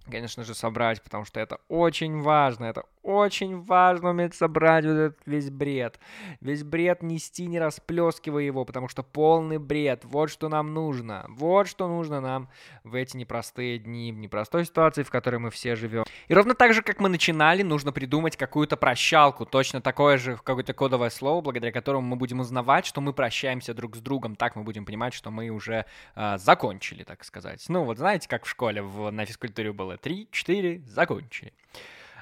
конечно 0.09 0.45
же, 0.45 0.55
собрать, 0.55 1.03
потому 1.03 1.25
что 1.25 1.41
это 1.41 1.61
очень 1.69 2.23
важно, 2.23 2.67
это 2.67 2.85
очень 3.05 3.63
важно 3.63 4.11
уметь 4.11 4.35
собрать 4.35 4.85
вот 4.85 4.93
этот 4.93 5.19
весь 5.27 5.51
бред. 5.51 6.01
Весь 6.41 6.65
бред 6.65 7.03
нести, 7.03 7.47
не 7.47 7.61
расплескивая 7.61 8.43
его, 8.43 8.65
потому 8.65 8.89
что 8.89 9.03
полный 9.03 9.59
бред. 9.59 10.05
Вот 10.05 10.31
что 10.31 10.49
нам 10.49 10.73
нужно. 10.73 11.27
Вот 11.29 11.69
что 11.69 11.87
нужно 11.87 12.21
нам 12.21 12.49
в 12.83 12.95
эти 12.95 13.17
непростые 13.17 13.79
дни, 13.79 14.11
в 14.11 14.17
непростой 14.17 14.65
ситуации, 14.65 15.03
в 15.03 15.11
которой 15.11 15.37
мы 15.37 15.51
все 15.51 15.77
живем. 15.77 16.05
И 16.29 16.35
ровно 16.35 16.55
так 16.55 16.73
же, 16.73 16.83
как 16.83 16.99
мы 16.99 17.09
начинали, 17.11 17.63
нужно 17.63 17.93
придумать 17.93 18.37
какую-то 18.37 18.77
прощалку. 18.77 19.45
Точно 19.45 19.83
такое 19.83 20.17
же 20.17 20.37
какое-то 20.37 20.73
кодовое 20.73 21.11
слово, 21.11 21.43
благодаря 21.43 21.73
которому 21.73 22.09
мы 22.09 22.17
будем 22.17 22.41
узнавать, 22.41 22.87
что 22.87 23.03
мы 23.03 23.13
прощаемся 23.13 23.75
друг 23.75 23.97
с 23.97 24.01
другом. 24.01 24.35
Так 24.35 24.57
мы 24.57 24.63
будем 24.63 24.87
понимать, 24.87 25.13
что 25.13 25.31
мы 25.31 25.51
уже 25.51 25.85
э, 26.17 26.39
закончили, 26.39 27.03
так 27.03 27.23
сказать. 27.25 27.63
Ну, 27.69 27.85
вот 27.85 27.99
знаете, 27.99 28.29
как 28.29 28.47
в 28.47 28.49
школе 28.49 28.81
в, 28.83 29.11
на 29.11 29.27
физкультуре 29.27 29.73
было? 29.73 29.99
Три, 29.99 30.27
четыре, 30.31 30.81
закончили. 30.87 31.53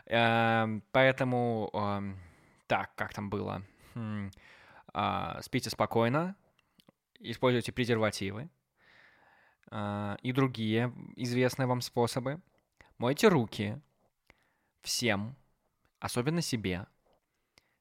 Эм, 0.07 0.83
поэтому, 0.93 1.71
эм, 1.73 2.19
так, 2.67 2.95
как 2.95 3.15
там 3.15 3.31
было? 3.31 3.63
Хм, 3.95 4.31
а, 4.93 5.41
спите 5.43 5.71
спокойно, 5.71 6.37
используйте 7.21 7.73
презервативы 7.73 8.49
а, 9.71 10.17
и 10.23 10.33
другие 10.33 10.93
известные 11.17 11.67
вам 11.67 11.81
способы. 11.81 12.41
Мойте 12.99 13.29
руки 13.29 13.81
всем, 14.83 15.37
особенно 16.01 16.43
себе. 16.43 16.87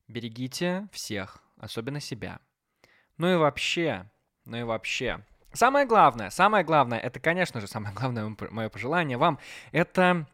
Берегите 0.07 0.87
всех, 0.91 1.43
особенно 1.57 1.99
себя. 1.99 2.39
Ну 3.17 3.31
и 3.31 3.35
вообще, 3.35 4.09
ну 4.45 4.57
и 4.57 4.63
вообще. 4.63 5.25
Самое 5.53 5.85
главное, 5.85 6.29
самое 6.29 6.63
главное, 6.63 6.97
это, 6.97 7.19
конечно 7.19 7.59
же, 7.59 7.67
самое 7.67 7.93
главное 7.95 8.35
мое 8.51 8.69
пожелание 8.69 9.17
вам, 9.17 9.39
это 9.71 10.27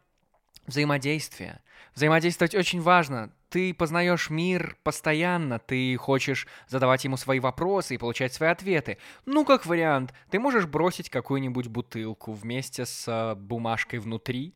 взаимодействие. 0.68 1.60
Взаимодействовать 1.94 2.54
очень 2.54 2.80
важно. 2.80 3.32
Ты 3.48 3.74
познаешь 3.74 4.30
мир 4.30 4.76
постоянно, 4.84 5.58
ты 5.58 5.96
хочешь 5.96 6.46
задавать 6.68 7.02
ему 7.04 7.16
свои 7.16 7.40
вопросы 7.40 7.94
и 7.94 7.98
получать 7.98 8.32
свои 8.32 8.50
ответы. 8.50 8.98
Ну, 9.24 9.44
как 9.44 9.66
вариант, 9.66 10.12
ты 10.30 10.38
можешь 10.38 10.66
бросить 10.66 11.10
какую-нибудь 11.10 11.66
бутылку 11.66 12.32
вместе 12.32 12.84
с 12.84 13.08
э, 13.08 13.34
бумажкой 13.34 14.00
внутри, 14.00 14.54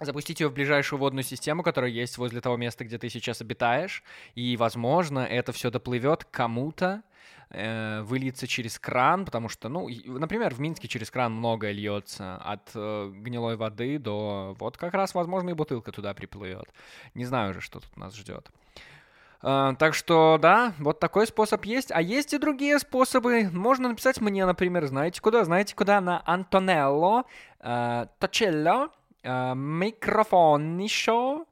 запустить 0.00 0.40
ее 0.40 0.48
в 0.48 0.52
ближайшую 0.52 0.98
водную 0.98 1.24
систему, 1.24 1.62
которая 1.62 1.90
есть 1.90 2.18
возле 2.18 2.40
того 2.40 2.56
места, 2.56 2.84
где 2.84 2.98
ты 2.98 3.08
сейчас 3.08 3.40
обитаешь, 3.40 4.02
и, 4.34 4.56
возможно, 4.56 5.20
это 5.20 5.52
все 5.52 5.70
доплывет 5.70 6.24
кому-то, 6.24 7.02
э, 7.50 8.02
выльется 8.02 8.46
через 8.46 8.78
кран, 8.78 9.24
потому 9.24 9.48
что, 9.48 9.68
ну, 9.68 9.88
например, 10.06 10.54
в 10.54 10.60
Минске 10.60 10.88
через 10.88 11.10
кран 11.10 11.32
многое 11.32 11.72
льется, 11.72 12.36
от 12.36 12.70
э, 12.74 13.12
гнилой 13.14 13.56
воды 13.56 13.98
до 13.98 14.56
вот 14.58 14.76
как 14.76 14.94
раз, 14.94 15.14
возможно, 15.14 15.50
и 15.50 15.54
бутылка 15.54 15.92
туда 15.92 16.14
приплывет. 16.14 16.66
Не 17.14 17.24
знаю 17.24 17.50
уже, 17.50 17.60
что 17.60 17.80
тут 17.80 17.96
нас 17.96 18.14
ждет. 18.16 18.50
Uh, 19.42 19.76
так 19.76 19.92
что, 19.92 20.38
да, 20.40 20.72
вот 20.78 21.00
такой 21.00 21.26
способ 21.26 21.66
есть. 21.66 21.92
А 21.92 22.00
есть 22.00 22.32
и 22.32 22.38
другие 22.38 22.78
способы. 22.78 23.50
Можно 23.52 23.90
написать 23.90 24.18
мне, 24.22 24.46
например, 24.46 24.86
знаете 24.86 25.20
куда? 25.20 25.44
Знаете 25.44 25.74
куда? 25.74 26.00
На 26.00 26.22
Антонелло 26.24 27.24
uh, 27.60 28.08
uh, 29.23 29.55
Микрофонишо 29.55 31.45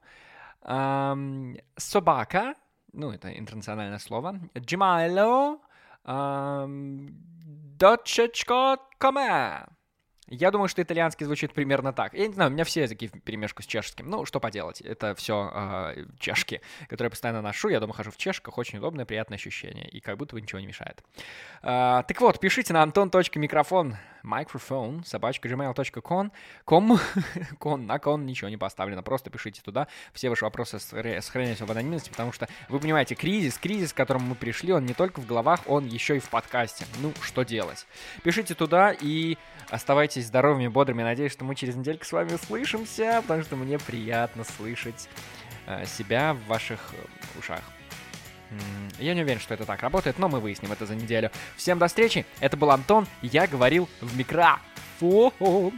uh, 0.62 1.64
Собака 1.76 2.56
ну, 2.94 3.12
это 3.12 3.30
интернациональное 3.38 4.00
слово, 4.00 4.40
Gmailo 4.56 5.60
дочечко 7.78 8.78
коме. 8.98 9.68
Я 10.33 10.51
думаю, 10.51 10.69
что 10.69 10.83
итальянский 10.83 11.27
звучит 11.27 11.53
примерно 11.53 11.93
так. 11.93 12.15
Я 12.15 12.27
не 12.27 12.33
знаю, 12.33 12.51
у 12.51 12.55
меня 12.55 12.65
все 12.65 12.83
языки 12.83 13.09
в 13.09 13.21
перемешку 13.21 13.63
с 13.63 13.67
чешским. 13.67 14.09
Ну, 14.09 14.25
что 14.25 14.41
поделать, 14.41 14.81
это 14.81 15.15
все 15.15 15.53
э, 15.55 16.05
чешки, 16.19 16.63
которые 16.89 17.07
я 17.07 17.11
постоянно 17.11 17.43
ношу. 17.43 17.69
Я 17.69 17.81
дома 17.81 17.93
хожу 17.93 18.11
в 18.11 18.17
чешках, 18.17 18.57
очень 18.57 18.79
удобное, 18.79 19.05
приятное 19.05 19.37
ощущение. 19.37 19.87
И 19.89 20.01
как 20.01 20.17
будто 20.17 20.35
бы 20.35 20.41
ничего 20.41 20.59
не 20.59 20.67
мешает. 20.67 21.05
Э, 21.63 22.03
так 22.09 22.19
вот, 22.23 22.41
пишите 22.41 22.73
на 22.73 22.83
антон.микрофон 22.83 23.97
microphone 24.25 25.05
собачка 25.05 25.49
gmail.com 25.49 26.33
ком, 26.65 26.99
кон, 27.59 27.87
на 27.87 27.99
кон 27.99 28.25
ничего 28.25 28.49
не 28.49 28.57
поставлено, 28.57 29.03
просто 29.03 29.31
пишите 29.31 29.61
туда, 29.63 29.89
все 30.13 30.31
ваши 30.31 30.45
вопросы 30.45 30.79
сохраняются 30.79 31.67
в 31.67 31.71
анонимности, 31.71 32.11
потому 32.11 32.33
что, 32.33 32.49
вы 32.69 32.79
понимаете, 32.79 33.15
кризис, 33.15 33.59
кризис, 33.59 33.93
к 33.93 33.97
которому 33.97 34.27
мы 34.27 34.35
пришли, 34.35 34.73
он 34.73 34.87
не 34.87 34.95
только 34.95 35.21
в 35.21 35.27
головах, 35.27 35.61
он 35.67 35.87
еще 35.87 36.17
и 36.17 36.21
в 36.21 36.29
подкасте. 36.29 36.87
Ну, 37.01 37.13
что 37.21 37.43
делать? 37.43 37.87
Пишите 38.23 38.55
туда 38.55 38.95
и 38.99 39.37
оставайтесь 39.71 40.22
здоровыми, 40.27 40.69
бодрыми. 40.69 41.03
Надеюсь, 41.03 41.33
что 41.33 41.45
мы 41.45 41.55
через 41.55 41.77
недельку 41.77 42.05
с 42.05 42.13
вами 42.13 42.35
услышимся, 42.35 43.21
потому 43.23 43.43
что 43.43 43.57
мне 43.57 43.79
приятно 43.79 44.45
слышать 44.45 45.09
э, 45.67 45.85
себя 45.87 46.35
в 46.35 46.47
ваших 46.47 46.93
э, 46.93 47.39
ушах. 47.39 47.63
Я 48.99 49.15
не 49.15 49.23
уверен, 49.23 49.41
что 49.41 49.55
это 49.55 49.65
так 49.65 49.81
работает, 49.83 50.19
но 50.19 50.29
мы 50.29 50.41
выясним 50.41 50.73
это 50.73 50.85
за 50.85 50.95
неделю. 50.95 51.31
Всем 51.57 51.79
до 51.79 51.89
встречи, 51.89 52.27
это 52.41 52.57
был 52.57 52.71
Антон, 52.71 53.07
я 53.23 53.47
говорил 53.47 53.89
в 54.01 54.17
микрофон. 54.17 55.73